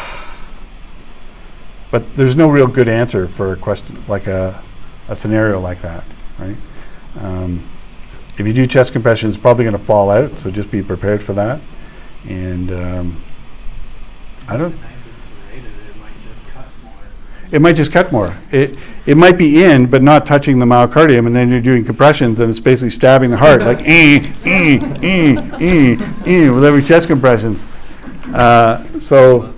but 1.92 2.16
there's 2.16 2.38
no 2.38 2.48
real 2.48 2.68
good 2.68 2.88
answer 2.88 3.28
for 3.28 3.52
a 3.52 3.58
question 3.58 4.02
like 4.08 4.28
a, 4.28 4.64
a 5.10 5.16
scenario 5.18 5.60
like 5.60 5.82
that, 5.82 6.06
right? 6.40 6.58
Um, 7.20 7.64
if 8.38 8.46
you 8.46 8.54
do 8.54 8.68
chest 8.68 8.94
compression, 8.94 9.30
it's 9.30 9.38
probably 9.38 9.64
going 9.64 9.78
to 9.78 9.84
fall 9.84 10.10
out, 10.10 10.38
so 10.38 10.52
just 10.52 10.70
be 10.70 10.84
prepared 10.84 11.24
for 11.24 11.34
that. 11.34 11.60
And 12.28 12.72
um, 12.72 13.24
I 14.48 14.58
don't. 14.58 14.72
The 14.72 14.78
knife 14.78 15.08
is 15.08 15.16
serrated, 15.24 15.72
it 15.90 15.98
might 15.98 16.24
just 16.24 16.48
cut 16.50 16.68
more. 16.84 16.94
It 17.52 17.62
might 17.62 17.76
just 17.76 17.92
cut 17.92 18.12
more. 18.12 18.38
It 18.52 18.78
it 19.08 19.16
might 19.16 19.38
be 19.38 19.64
in, 19.64 19.88
but 19.88 20.04
not 20.04 20.26
touching 20.26 20.60
the 20.60 20.66
myocardium, 20.66 21.28
and 21.28 21.36
then 21.36 21.50
you're 21.50 21.62
doing 21.62 21.86
compressions, 21.86 22.42
and 22.42 22.50
it's 22.50 22.60
basically 22.60 22.90
stabbing 22.90 23.32
the 23.32 23.38
heart, 23.38 23.62
like 23.62 23.82
eh, 23.86 24.22
eh, 24.46 24.80
eh, 25.02 25.38
eh, 25.62 26.14
eh, 26.26 26.50
with 26.50 26.66
every 26.66 26.84
chest 26.84 27.08
compressions. 27.08 27.66
Uh, 28.34 28.84
so, 29.00 29.54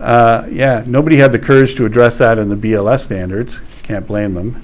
uh, 0.00 0.46
yeah, 0.50 0.82
nobody 0.86 1.16
had 1.16 1.32
the 1.32 1.38
courage 1.38 1.74
to 1.76 1.86
address 1.86 2.18
that 2.18 2.38
in 2.38 2.50
the 2.50 2.56
BLS 2.56 3.04
standards. 3.04 3.62
Can't 3.82 4.06
blame 4.06 4.34
them. 4.34 4.62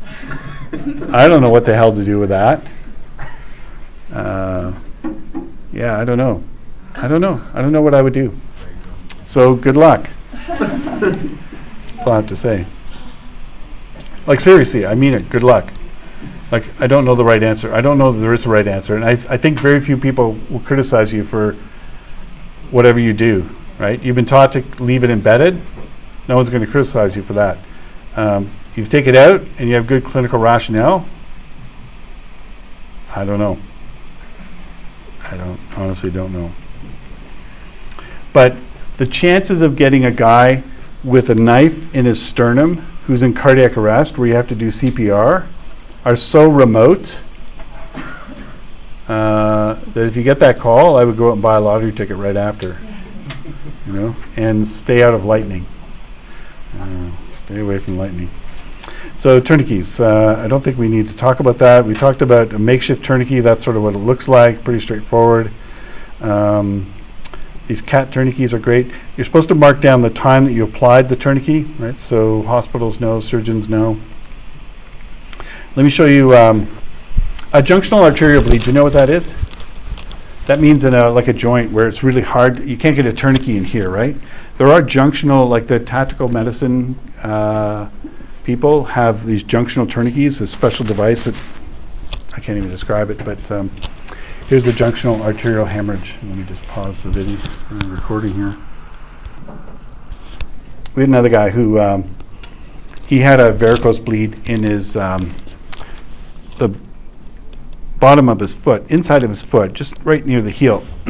I 1.12 1.28
don't 1.28 1.40
know 1.40 1.50
what 1.50 1.64
the 1.64 1.74
hell 1.74 1.94
to 1.94 2.04
do 2.04 2.18
with 2.18 2.30
that. 2.30 2.60
Uh, 4.12 4.72
yeah, 5.72 5.98
I 5.98 6.04
don't 6.04 6.18
know. 6.18 6.42
I 6.94 7.08
don't 7.08 7.20
know. 7.20 7.40
I 7.54 7.62
don't 7.62 7.72
know 7.72 7.82
what 7.82 7.94
I 7.94 8.02
would 8.02 8.12
do. 8.12 8.34
So 9.24 9.54
good 9.54 9.76
luck. 9.76 10.10
That's 10.48 12.06
all 12.06 12.12
I 12.12 12.16
have 12.16 12.26
to 12.26 12.36
say. 12.36 12.66
Like 14.26 14.40
seriously, 14.40 14.84
I 14.86 14.94
mean 14.94 15.14
it. 15.14 15.28
Good 15.30 15.42
luck. 15.42 15.72
Like 16.50 16.64
I 16.80 16.86
don't 16.86 17.04
know 17.04 17.14
the 17.14 17.24
right 17.24 17.42
answer. 17.42 17.72
I 17.72 17.80
don't 17.80 17.98
know 17.98 18.12
that 18.12 18.20
there 18.20 18.32
is 18.32 18.46
a 18.46 18.48
right 18.48 18.66
answer, 18.66 18.96
and 18.96 19.04
I, 19.04 19.12
I 19.12 19.36
think 19.36 19.60
very 19.60 19.80
few 19.80 19.96
people 19.96 20.38
will 20.50 20.60
criticize 20.60 21.12
you 21.12 21.24
for 21.24 21.56
whatever 22.70 22.98
you 22.98 23.12
do. 23.12 23.48
Right? 23.78 24.02
You've 24.02 24.16
been 24.16 24.26
taught 24.26 24.52
to 24.52 24.64
leave 24.82 25.04
it 25.04 25.10
embedded. 25.10 25.60
No 26.28 26.36
one's 26.36 26.50
going 26.50 26.64
to 26.64 26.70
criticize 26.70 27.16
you 27.16 27.22
for 27.22 27.34
that. 27.34 27.58
Um, 28.16 28.50
you 28.76 28.84
take 28.84 29.06
it 29.06 29.16
out, 29.16 29.42
and 29.58 29.68
you 29.68 29.74
have 29.74 29.86
good 29.86 30.04
clinical 30.04 30.38
rationale. 30.38 31.06
I 33.14 33.24
don't 33.24 33.38
know. 33.38 33.58
I 35.22 35.36
don't 35.36 35.60
honestly 35.76 36.10
don't 36.10 36.32
know. 36.32 36.52
But 38.32 38.56
the 38.96 39.06
chances 39.06 39.62
of 39.62 39.76
getting 39.76 40.04
a 40.04 40.10
guy 40.10 40.62
with 41.02 41.30
a 41.30 41.34
knife 41.34 41.94
in 41.94 42.04
his 42.04 42.20
sternum 42.20 42.76
who's 43.06 43.22
in 43.22 43.34
cardiac 43.34 43.76
arrest 43.76 44.18
where 44.18 44.26
you 44.26 44.34
have 44.34 44.48
to 44.48 44.54
do 44.54 44.68
CPR 44.68 45.46
are 46.04 46.16
so 46.16 46.48
remote 46.48 47.22
uh, 49.08 49.74
that 49.74 50.06
if 50.06 50.16
you 50.16 50.22
get 50.22 50.38
that 50.40 50.58
call, 50.58 50.96
I 50.96 51.04
would 51.04 51.16
go 51.16 51.28
out 51.28 51.34
and 51.34 51.42
buy 51.42 51.56
a 51.56 51.60
lottery 51.60 51.92
ticket 51.92 52.16
right 52.16 52.36
after, 52.36 52.78
you 53.86 53.92
know, 53.92 54.16
and 54.36 54.66
stay 54.66 55.02
out 55.02 55.14
of 55.14 55.24
lightning. 55.24 55.66
Uh, 56.78 57.10
stay 57.34 57.60
away 57.60 57.78
from 57.78 57.98
lightning. 57.98 58.30
So 59.16 59.40
tourniquets, 59.40 60.00
uh, 60.00 60.40
I 60.42 60.48
don't 60.48 60.62
think 60.62 60.76
we 60.76 60.88
need 60.88 61.08
to 61.08 61.14
talk 61.14 61.40
about 61.40 61.58
that. 61.58 61.84
We 61.84 61.94
talked 61.94 62.20
about 62.20 62.52
a 62.52 62.58
makeshift 62.58 63.04
tourniquet. 63.04 63.44
That's 63.44 63.62
sort 63.62 63.76
of 63.76 63.82
what 63.82 63.94
it 63.94 63.98
looks 63.98 64.28
like. 64.28 64.64
Pretty 64.64 64.80
straightforward. 64.80 65.52
Um, 66.20 66.92
these 67.68 67.80
CAT 67.80 68.12
tourniquets 68.12 68.52
are 68.52 68.58
great. 68.58 68.90
You're 69.16 69.24
supposed 69.24 69.48
to 69.48 69.54
mark 69.54 69.80
down 69.80 70.02
the 70.02 70.10
time 70.10 70.44
that 70.44 70.52
you 70.52 70.64
applied 70.64 71.08
the 71.08 71.16
tourniquet, 71.16 71.66
right? 71.78 71.98
So 71.98 72.42
hospitals 72.42 73.00
know, 73.00 73.20
surgeons 73.20 73.68
know. 73.68 73.98
Let 75.76 75.82
me 75.84 75.90
show 75.90 76.06
you 76.06 76.36
um, 76.36 76.68
a 77.52 77.62
junctional 77.62 78.00
arterial 78.00 78.42
bleed. 78.42 78.62
Do 78.62 78.70
you 78.70 78.74
know 78.74 78.84
what 78.84 78.92
that 78.92 79.08
is? 79.08 79.34
That 80.46 80.60
means 80.60 80.84
in 80.84 80.92
a 80.92 81.08
like 81.08 81.28
a 81.28 81.32
joint 81.32 81.72
where 81.72 81.88
it's 81.88 82.02
really 82.02 82.20
hard. 82.20 82.68
You 82.68 82.76
can't 82.76 82.94
get 82.96 83.06
a 83.06 83.12
tourniquet 83.12 83.56
in 83.56 83.64
here, 83.64 83.88
right? 83.88 84.14
There 84.58 84.68
are 84.68 84.82
junctional, 84.82 85.48
like 85.48 85.66
the 85.66 85.80
tactical 85.80 86.28
medicine 86.28 86.98
uh, 87.22 87.88
people 88.44 88.84
have 88.84 89.24
these 89.26 89.42
junctional 89.42 89.90
tourniquets, 89.90 90.40
a 90.40 90.46
special 90.46 90.84
device 90.84 91.24
that 91.24 91.42
I 92.34 92.40
can't 92.40 92.58
even 92.58 92.70
describe 92.70 93.10
it, 93.10 93.24
but 93.24 93.50
um, 93.50 93.70
here's 94.48 94.64
the 94.64 94.70
junctional 94.70 95.20
arterial 95.22 95.64
hemorrhage. 95.64 96.18
Let 96.22 96.36
me 96.36 96.44
just 96.44 96.62
pause 96.64 97.02
the 97.02 97.10
video 97.10 97.38
uh, 97.70 97.88
recording 97.88 98.34
here. 98.34 98.56
we 100.94 101.00
had 101.02 101.08
another 101.08 101.30
guy 101.30 101.50
who, 101.50 101.80
um, 101.80 102.14
he 103.06 103.20
had 103.20 103.40
a 103.40 103.50
varicose 103.52 103.98
bleed 103.98 104.48
in 104.48 104.62
his, 104.62 104.96
um, 104.96 105.34
the 106.58 106.76
bottom 107.98 108.28
of 108.28 108.40
his 108.40 108.52
foot, 108.52 108.88
inside 108.90 109.22
of 109.22 109.30
his 109.30 109.40
foot, 109.42 109.72
just 109.72 109.96
right 110.04 110.26
near 110.26 110.42
the 110.42 110.50
heel. 110.50 110.84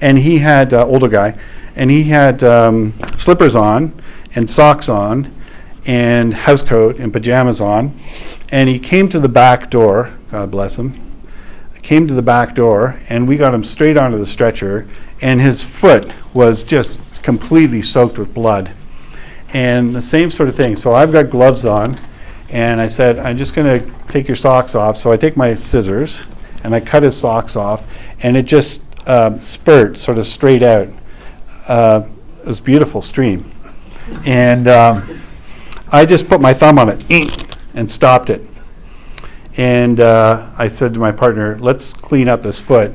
and 0.00 0.18
he 0.18 0.38
had, 0.38 0.74
uh, 0.74 0.86
older 0.86 1.08
guy, 1.08 1.38
and 1.74 1.90
he 1.90 2.04
had 2.04 2.44
um, 2.44 2.92
slippers 3.16 3.56
on 3.56 3.94
and 4.34 4.48
socks 4.48 4.88
on 4.88 5.32
and 5.84 6.32
house 6.32 6.62
coat 6.62 6.98
and 6.98 7.12
pajamas 7.12 7.60
on. 7.60 7.98
And 8.50 8.68
he 8.68 8.78
came 8.78 9.08
to 9.08 9.20
the 9.20 9.28
back 9.28 9.70
door, 9.70 10.12
God 10.30 10.50
bless 10.50 10.78
him, 10.78 10.94
came 11.82 12.06
to 12.06 12.14
the 12.14 12.22
back 12.22 12.54
door, 12.54 12.98
and 13.08 13.26
we 13.28 13.36
got 13.36 13.54
him 13.54 13.64
straight 13.64 13.96
onto 13.96 14.16
the 14.16 14.26
stretcher, 14.26 14.86
and 15.20 15.40
his 15.40 15.62
foot 15.62 16.10
was 16.32 16.64
just 16.64 17.22
completely 17.22 17.82
soaked 17.82 18.18
with 18.18 18.32
blood. 18.32 18.70
And 19.52 19.94
the 19.94 20.00
same 20.00 20.30
sort 20.30 20.48
of 20.48 20.54
thing. 20.54 20.76
So 20.76 20.94
I've 20.94 21.12
got 21.12 21.28
gloves 21.28 21.64
on, 21.64 21.98
and 22.48 22.80
I 22.80 22.86
said, 22.86 23.18
I'm 23.18 23.36
just 23.36 23.54
going 23.54 23.80
to 23.80 23.92
take 24.08 24.28
your 24.28 24.36
socks 24.36 24.74
off. 24.74 24.96
So 24.96 25.12
I 25.12 25.16
take 25.16 25.36
my 25.36 25.54
scissors, 25.54 26.24
and 26.64 26.74
I 26.74 26.80
cut 26.80 27.02
his 27.02 27.16
socks 27.16 27.56
off, 27.56 27.86
and 28.20 28.36
it 28.36 28.44
just 28.44 28.84
um, 29.08 29.40
spurt 29.40 29.98
sort 29.98 30.18
of 30.18 30.26
straight 30.26 30.62
out. 30.62 30.88
Uh, 31.66 32.04
it 32.40 32.46
was 32.46 32.60
beautiful 32.60 33.02
stream. 33.02 33.51
And 34.24 34.68
um, 34.68 35.20
I 35.88 36.06
just 36.06 36.28
put 36.28 36.40
my 36.40 36.52
thumb 36.52 36.78
on 36.78 36.88
it 36.88 37.46
and 37.74 37.90
stopped 37.90 38.30
it. 38.30 38.42
And 39.56 40.00
uh, 40.00 40.50
I 40.56 40.68
said 40.68 40.94
to 40.94 41.00
my 41.00 41.12
partner, 41.12 41.58
let's 41.58 41.92
clean 41.92 42.28
up 42.28 42.42
this 42.42 42.58
foot 42.58 42.94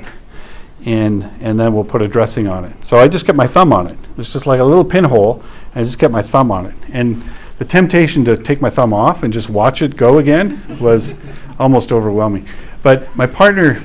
and, 0.85 1.29
and 1.41 1.59
then 1.59 1.73
we'll 1.73 1.83
put 1.83 2.01
a 2.01 2.07
dressing 2.07 2.47
on 2.47 2.65
it. 2.65 2.83
So 2.83 2.97
I 2.97 3.07
just 3.07 3.25
kept 3.25 3.35
my 3.35 3.47
thumb 3.47 3.73
on 3.73 3.87
it. 3.87 3.93
It 3.93 4.17
was 4.17 4.31
just 4.31 4.47
like 4.47 4.59
a 4.59 4.63
little 4.63 4.85
pinhole. 4.85 5.43
I 5.75 5.83
just 5.83 5.99
kept 5.99 6.11
my 6.11 6.21
thumb 6.21 6.51
on 6.51 6.65
it. 6.65 6.75
And 6.91 7.21
the 7.57 7.65
temptation 7.65 8.23
to 8.25 8.37
take 8.37 8.61
my 8.61 8.69
thumb 8.69 8.93
off 8.93 9.23
and 9.23 9.33
just 9.33 9.49
watch 9.49 9.81
it 9.81 9.97
go 9.97 10.19
again 10.19 10.79
was 10.79 11.15
almost 11.59 11.91
overwhelming. 11.91 12.47
But 12.83 13.13
my 13.15 13.27
partner 13.27 13.81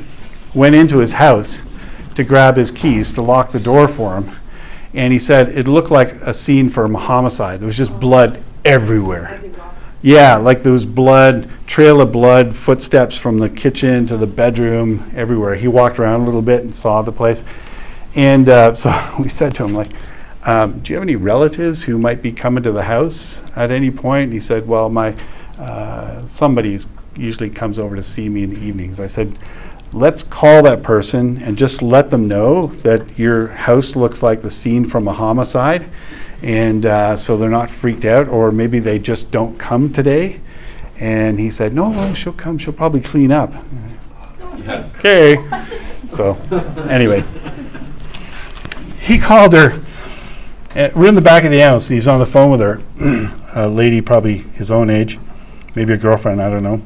went 0.54 0.74
into 0.74 0.98
his 0.98 1.14
house 1.14 1.64
to 2.14 2.24
grab 2.24 2.56
his 2.56 2.70
keys 2.70 3.12
to 3.14 3.22
lock 3.22 3.50
the 3.52 3.60
door 3.60 3.88
for 3.88 4.20
him. 4.20 4.30
And 4.94 5.12
he 5.12 5.18
said 5.18 5.56
it 5.56 5.66
looked 5.66 5.90
like 5.90 6.12
a 6.12 6.34
scene 6.34 6.68
from 6.68 6.94
a 6.94 6.98
homicide. 6.98 7.60
There 7.60 7.66
was 7.66 7.76
just 7.76 7.98
blood 7.98 8.42
everywhere. 8.64 9.40
Yeah, 10.02 10.36
like 10.36 10.62
there 10.62 10.72
was 10.72 10.84
blood, 10.84 11.48
trail 11.66 12.00
of 12.00 12.10
blood, 12.10 12.56
footsteps 12.56 13.16
from 13.16 13.38
the 13.38 13.48
kitchen 13.48 14.04
to 14.06 14.16
the 14.16 14.26
bedroom, 14.26 15.10
everywhere. 15.14 15.54
He 15.54 15.68
walked 15.68 16.00
around 16.00 16.22
a 16.22 16.24
little 16.24 16.42
bit 16.42 16.64
and 16.64 16.74
saw 16.74 17.02
the 17.02 17.12
place. 17.12 17.44
And 18.14 18.48
uh, 18.48 18.74
so 18.74 18.92
we 19.20 19.28
said 19.28 19.54
to 19.56 19.64
him, 19.64 19.74
like, 19.74 19.92
um, 20.44 20.80
do 20.80 20.92
you 20.92 20.96
have 20.96 21.04
any 21.04 21.14
relatives 21.14 21.84
who 21.84 21.98
might 21.98 22.20
be 22.20 22.32
coming 22.32 22.64
to 22.64 22.72
the 22.72 22.82
house 22.82 23.42
at 23.54 23.70
any 23.70 23.92
point? 23.92 24.24
And 24.24 24.32
he 24.32 24.40
said, 24.40 24.66
well, 24.66 24.88
my 24.88 25.14
uh, 25.56 26.24
somebody's 26.26 26.88
usually 27.16 27.50
comes 27.50 27.78
over 27.78 27.94
to 27.94 28.02
see 28.02 28.28
me 28.28 28.42
in 28.42 28.50
the 28.50 28.58
evenings. 28.58 28.98
I 28.98 29.06
said, 29.06 29.38
let's 29.92 30.22
call 30.22 30.62
that 30.62 30.82
person 30.82 31.42
and 31.42 31.56
just 31.56 31.82
let 31.82 32.10
them 32.10 32.26
know 32.26 32.66
that 32.66 33.18
your 33.18 33.48
house 33.48 33.94
looks 33.94 34.22
like 34.22 34.42
the 34.42 34.50
scene 34.50 34.84
from 34.84 35.06
a 35.06 35.12
homicide 35.12 35.88
and 36.42 36.86
uh, 36.86 37.16
so 37.16 37.36
they're 37.36 37.48
not 37.48 37.70
freaked 37.70 38.04
out, 38.04 38.28
or 38.28 38.50
maybe 38.50 38.80
they 38.80 38.98
just 38.98 39.30
don't 39.30 39.58
come 39.58 39.92
today. 39.92 40.40
And 40.98 41.38
he 41.38 41.50
said, 41.50 41.72
No, 41.72 41.90
no, 41.92 42.12
she'll 42.14 42.32
come. 42.32 42.58
She'll 42.58 42.72
probably 42.72 43.00
clean 43.00 43.30
up. 43.30 43.52
Okay. 44.68 45.36
So, 46.06 46.34
anyway, 46.88 47.24
he 49.00 49.18
called 49.18 49.52
her. 49.52 49.80
Uh, 50.74 50.90
we're 50.94 51.08
in 51.08 51.14
the 51.14 51.20
back 51.20 51.44
of 51.44 51.50
the 51.50 51.60
house. 51.60 51.88
and 51.88 51.94
He's 51.94 52.08
on 52.08 52.18
the 52.18 52.26
phone 52.26 52.50
with 52.50 52.60
her, 52.60 52.82
a 53.54 53.68
lady 53.68 54.00
probably 54.00 54.38
his 54.38 54.70
own 54.70 54.90
age, 54.90 55.18
maybe 55.74 55.92
a 55.92 55.96
girlfriend, 55.96 56.42
I 56.42 56.50
don't 56.50 56.62
know. 56.62 56.82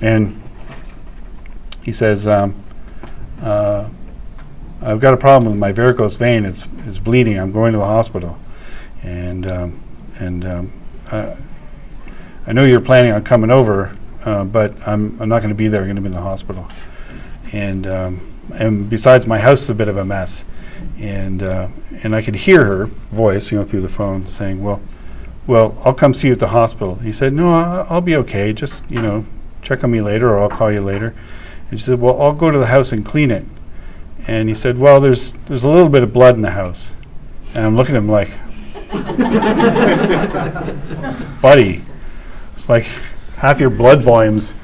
And 0.00 0.42
he 1.88 1.92
says, 1.92 2.26
um, 2.26 2.54
uh, 3.40 3.88
I've 4.82 5.00
got 5.00 5.14
a 5.14 5.16
problem 5.16 5.50
with 5.50 5.58
my 5.58 5.72
varicose 5.72 6.18
vein. 6.18 6.44
It's, 6.44 6.66
it's 6.86 6.98
bleeding. 6.98 7.38
I'm 7.38 7.50
going 7.50 7.72
to 7.72 7.78
the 7.78 7.84
hospital. 7.86 8.38
And, 9.02 9.46
um, 9.46 9.80
and 10.18 10.44
um, 10.44 10.72
I, 11.10 11.34
I 12.46 12.52
know 12.52 12.66
you're 12.66 12.82
planning 12.82 13.12
on 13.12 13.24
coming 13.24 13.50
over, 13.50 13.96
uh, 14.26 14.44
but 14.44 14.74
I'm, 14.86 15.18
I'm 15.18 15.30
not 15.30 15.38
going 15.38 15.48
to 15.48 15.54
be 15.54 15.68
there. 15.68 15.80
I'm 15.80 15.86
going 15.86 15.96
to 15.96 16.02
be 16.02 16.08
in 16.08 16.12
the 16.12 16.20
hospital. 16.20 16.68
And, 17.52 17.86
um, 17.86 18.32
and 18.52 18.90
besides, 18.90 19.26
my 19.26 19.38
house 19.38 19.62
is 19.62 19.70
a 19.70 19.74
bit 19.74 19.88
of 19.88 19.96
a 19.96 20.04
mess. 20.04 20.44
And, 20.98 21.42
uh, 21.42 21.68
and 22.02 22.14
I 22.14 22.20
could 22.20 22.36
hear 22.36 22.66
her 22.66 22.84
voice, 22.84 23.50
you 23.50 23.56
know, 23.56 23.64
through 23.64 23.80
the 23.80 23.88
phone 23.88 24.26
saying, 24.26 24.62
well, 24.62 24.82
well, 25.46 25.80
I'll 25.86 25.94
come 25.94 26.12
see 26.12 26.26
you 26.26 26.34
at 26.34 26.38
the 26.38 26.48
hospital. 26.48 26.96
He 26.96 27.12
said, 27.12 27.32
no, 27.32 27.54
I- 27.54 27.86
I'll 27.88 28.02
be 28.02 28.16
okay. 28.16 28.52
Just, 28.52 28.84
you 28.90 29.00
know, 29.00 29.24
check 29.62 29.82
on 29.84 29.90
me 29.90 30.02
later 30.02 30.28
or 30.28 30.40
I'll 30.40 30.50
call 30.50 30.70
you 30.70 30.82
later. 30.82 31.14
And 31.70 31.78
she 31.78 31.84
said, 31.84 32.00
well, 32.00 32.20
I'll 32.20 32.34
go 32.34 32.50
to 32.50 32.58
the 32.58 32.66
house 32.66 32.92
and 32.92 33.04
clean 33.04 33.30
it. 33.30 33.44
And 34.26 34.48
he 34.48 34.54
said, 34.54 34.78
well, 34.78 35.00
there's, 35.00 35.32
there's 35.46 35.64
a 35.64 35.70
little 35.70 35.88
bit 35.88 36.02
of 36.02 36.12
blood 36.12 36.34
in 36.34 36.42
the 36.42 36.50
house. 36.50 36.92
And 37.54 37.64
I'm 37.64 37.76
looking 37.76 37.94
at 37.94 37.98
him 37.98 38.08
like, 38.08 38.30
buddy, 41.42 41.82
it's 42.54 42.68
like 42.68 42.84
half 43.36 43.60
your 43.60 43.70
blood 43.70 44.02
volumes, 44.02 44.54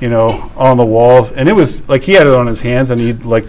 you 0.00 0.08
know, 0.08 0.50
on 0.56 0.76
the 0.76 0.84
walls. 0.84 1.32
And 1.32 1.48
it 1.48 1.52
was 1.52 1.86
like 1.88 2.02
he 2.02 2.12
had 2.12 2.26
it 2.26 2.34
on 2.34 2.46
his 2.46 2.60
hands 2.60 2.90
and 2.90 3.00
he'd 3.00 3.24
like 3.24 3.46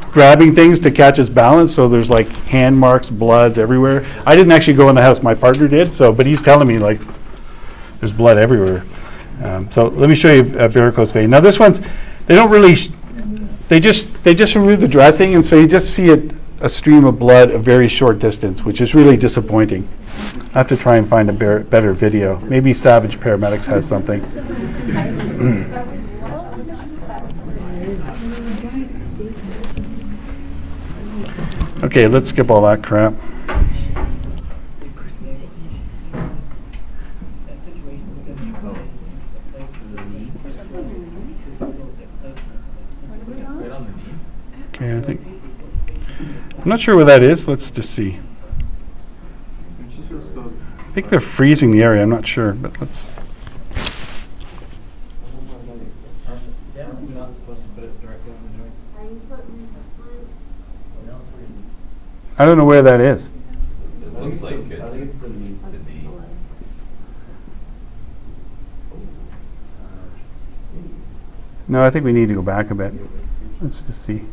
grabbing 0.00 0.52
things 0.52 0.80
to 0.80 0.90
catch 0.90 1.18
his 1.18 1.28
balance. 1.28 1.74
So 1.74 1.88
there's 1.88 2.10
like 2.10 2.28
hand 2.46 2.78
marks, 2.78 3.10
bloods 3.10 3.58
everywhere. 3.58 4.06
I 4.24 4.36
didn't 4.36 4.52
actually 4.52 4.76
go 4.76 4.88
in 4.88 4.94
the 4.94 5.02
house, 5.02 5.22
my 5.22 5.34
partner 5.34 5.68
did. 5.68 5.92
So, 5.92 6.12
but 6.12 6.26
he's 6.26 6.40
telling 6.40 6.68
me 6.68 6.78
like 6.78 7.00
there's 8.00 8.12
blood 8.12 8.38
everywhere. 8.38 8.84
Um, 9.42 9.70
so 9.70 9.88
let 9.88 10.08
me 10.08 10.14
show 10.14 10.32
you 10.32 10.40
a 10.58 10.68
varicose 10.68 11.12
vein. 11.12 11.30
Now 11.30 11.40
this 11.40 11.58
one's, 11.58 11.80
they 12.26 12.34
don't 12.34 12.50
really, 12.50 12.74
sh- 12.74 12.90
they 13.68 13.80
just, 13.80 14.24
they 14.24 14.34
just 14.34 14.54
remove 14.54 14.80
the 14.80 14.88
dressing 14.88 15.34
and 15.34 15.44
so 15.44 15.56
you 15.58 15.66
just 15.66 15.94
see 15.94 16.08
it, 16.10 16.32
a 16.60 16.68
stream 16.68 17.04
of 17.04 17.18
blood 17.18 17.50
a 17.50 17.58
very 17.58 17.86
short 17.86 18.18
distance, 18.18 18.64
which 18.64 18.80
is 18.80 18.94
really 18.94 19.16
disappointing. 19.16 19.86
I 20.54 20.58
have 20.58 20.68
to 20.68 20.76
try 20.76 20.96
and 20.96 21.06
find 21.06 21.28
a 21.28 21.32
better 21.32 21.92
video. 21.92 22.40
Maybe 22.40 22.72
Savage 22.72 23.20
Paramedics 23.20 23.66
has 23.66 23.86
something. 23.86 24.22
Okay, 31.82 32.06
let's 32.08 32.30
skip 32.30 32.50
all 32.50 32.62
that 32.62 32.82
crap. 32.82 33.12
Right 43.28 43.70
on 43.70 43.84
the 43.84 43.92
knee. 43.92 44.14
Okay, 44.68 44.96
I 44.96 45.00
think, 45.02 45.20
I'm 46.66 46.70
not 46.70 46.80
sure 46.80 46.96
where 46.96 47.04
that 47.04 47.22
is. 47.22 47.46
Let's 47.46 47.70
just 47.70 47.90
see. 47.90 48.18
I 50.18 50.82
think 50.94 51.08
they're 51.10 51.20
freezing 51.20 51.70
the 51.70 51.80
area. 51.80 52.02
I'm 52.02 52.10
not 52.10 52.26
sure, 52.26 52.54
but 52.54 52.80
let's. 52.80 53.08
I 62.36 62.44
don't 62.44 62.58
know 62.58 62.64
where 62.64 62.82
that 62.82 63.00
is. 63.00 63.30
It 64.02 64.12
looks 64.20 64.40
like 64.40 64.54
it's 64.56 64.82
I 64.82 64.88
think 64.88 65.10
it's 65.12 65.20
the. 65.20 65.30
No, 71.68 71.84
I 71.84 71.90
think 71.90 72.04
we 72.04 72.12
need 72.12 72.26
to 72.26 72.34
go 72.34 72.42
back 72.42 72.72
a 72.72 72.74
bit. 72.74 72.92
Let's 73.60 73.86
just 73.86 74.02
see. 74.02 74.24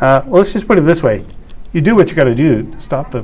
Uh, 0.00 0.22
well, 0.24 0.38
let's 0.38 0.54
just 0.54 0.66
put 0.66 0.78
it 0.78 0.82
this 0.82 1.02
way. 1.02 1.26
You 1.74 1.82
do 1.82 1.94
what 1.94 2.08
you 2.08 2.16
got 2.16 2.24
to 2.24 2.34
do 2.34 2.62
to 2.72 2.80
stop 2.80 3.10
the. 3.10 3.22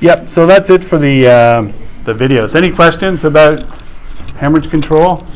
Yep, 0.00 0.28
so 0.28 0.46
that's 0.46 0.70
it 0.70 0.84
for 0.84 0.96
the, 0.98 1.26
um, 1.26 1.72
the 2.04 2.14
videos. 2.14 2.54
Any 2.54 2.70
questions 2.70 3.24
about 3.24 3.60
hemorrhage 4.36 4.70
control? 4.70 5.26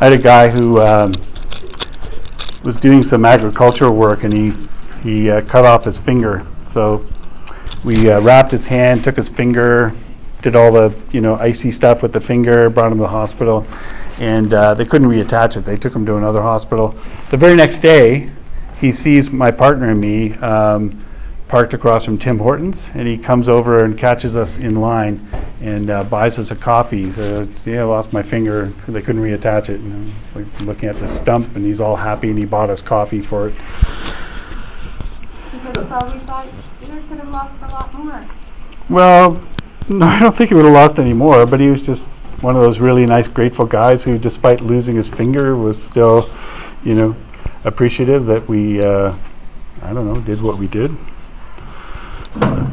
I 0.00 0.04
had 0.04 0.12
a 0.12 0.18
guy 0.18 0.48
who 0.48 0.80
um, 0.80 1.12
was 2.64 2.80
doing 2.80 3.04
some 3.04 3.24
agricultural 3.24 3.94
work 3.94 4.24
and 4.24 4.32
he, 4.32 4.52
he 5.04 5.30
uh, 5.30 5.42
cut 5.42 5.64
off 5.64 5.84
his 5.84 6.00
finger. 6.00 6.44
So 6.62 7.06
we 7.84 8.10
uh, 8.10 8.20
wrapped 8.20 8.52
his 8.52 8.66
hand, 8.66 9.04
took 9.04 9.16
his 9.16 9.28
finger, 9.28 9.92
did 10.42 10.56
all 10.56 10.72
the 10.72 10.94
you 11.12 11.20
know 11.20 11.36
icy 11.36 11.70
stuff 11.70 12.02
with 12.02 12.12
the 12.12 12.20
finger, 12.20 12.70
brought 12.70 12.92
him 12.92 12.98
to 12.98 13.02
the 13.02 13.08
hospital, 13.08 13.66
and 14.18 14.52
uh, 14.52 14.74
they 14.74 14.84
couldn't 14.84 15.08
reattach 15.08 15.56
it. 15.56 15.64
They 15.64 15.76
took 15.76 15.94
him 15.94 16.04
to 16.06 16.16
another 16.16 16.42
hospital. 16.42 16.94
The 17.30 17.36
very 17.36 17.56
next 17.56 17.78
day, 17.78 18.30
he 18.80 18.92
sees 18.92 19.30
my 19.30 19.50
partner 19.50 19.90
and 19.90 20.00
me 20.00 20.34
um, 20.34 21.04
parked 21.48 21.74
across 21.74 22.04
from 22.04 22.16
Tim 22.16 22.38
Hortons, 22.38 22.90
and 22.94 23.08
he 23.08 23.18
comes 23.18 23.48
over 23.48 23.84
and 23.84 23.98
catches 23.98 24.36
us 24.36 24.56
in 24.56 24.76
line 24.76 25.26
and 25.60 25.90
uh, 25.90 26.04
buys 26.04 26.38
us 26.38 26.50
a 26.50 26.56
coffee. 26.56 27.06
He 27.06 27.12
said, 27.12 27.48
"Yeah, 27.64 27.82
I 27.82 27.84
lost 27.84 28.12
my 28.12 28.22
finger. 28.22 28.66
They 28.88 29.02
couldn't 29.02 29.22
reattach 29.22 29.68
it." 29.68 29.80
And 29.80 30.12
he's 30.12 30.36
like 30.36 30.60
looking 30.62 30.88
at 30.88 30.98
the 30.98 31.08
stump, 31.08 31.56
and 31.56 31.64
he's 31.64 31.80
all 31.80 31.96
happy, 31.96 32.30
and 32.30 32.38
he 32.38 32.44
bought 32.44 32.70
us 32.70 32.82
coffee 32.82 33.20
for 33.20 33.48
it. 33.48 33.54
Well, 38.88 39.40
no, 39.88 40.06
I 40.06 40.20
don't 40.20 40.34
think 40.34 40.50
he 40.50 40.54
would 40.54 40.64
have 40.64 40.74
lost 40.74 40.98
any 40.98 41.12
more, 41.12 41.46
but 41.46 41.60
he 41.60 41.68
was 41.68 41.82
just 41.84 42.08
one 42.42 42.56
of 42.56 42.62
those 42.62 42.80
really 42.80 43.06
nice, 43.06 43.28
grateful 43.28 43.66
guys 43.66 44.04
who, 44.04 44.18
despite 44.18 44.60
losing 44.60 44.96
his 44.96 45.08
finger, 45.08 45.56
was 45.56 45.82
still, 45.82 46.28
you 46.84 46.94
know, 46.94 47.16
appreciative 47.64 48.26
that 48.26 48.48
we, 48.48 48.82
uh, 48.82 49.14
I 49.82 49.92
don't 49.92 50.06
know, 50.06 50.20
did 50.20 50.40
what 50.40 50.58
we 50.58 50.66
did. 50.66 50.96
But, 52.36 52.68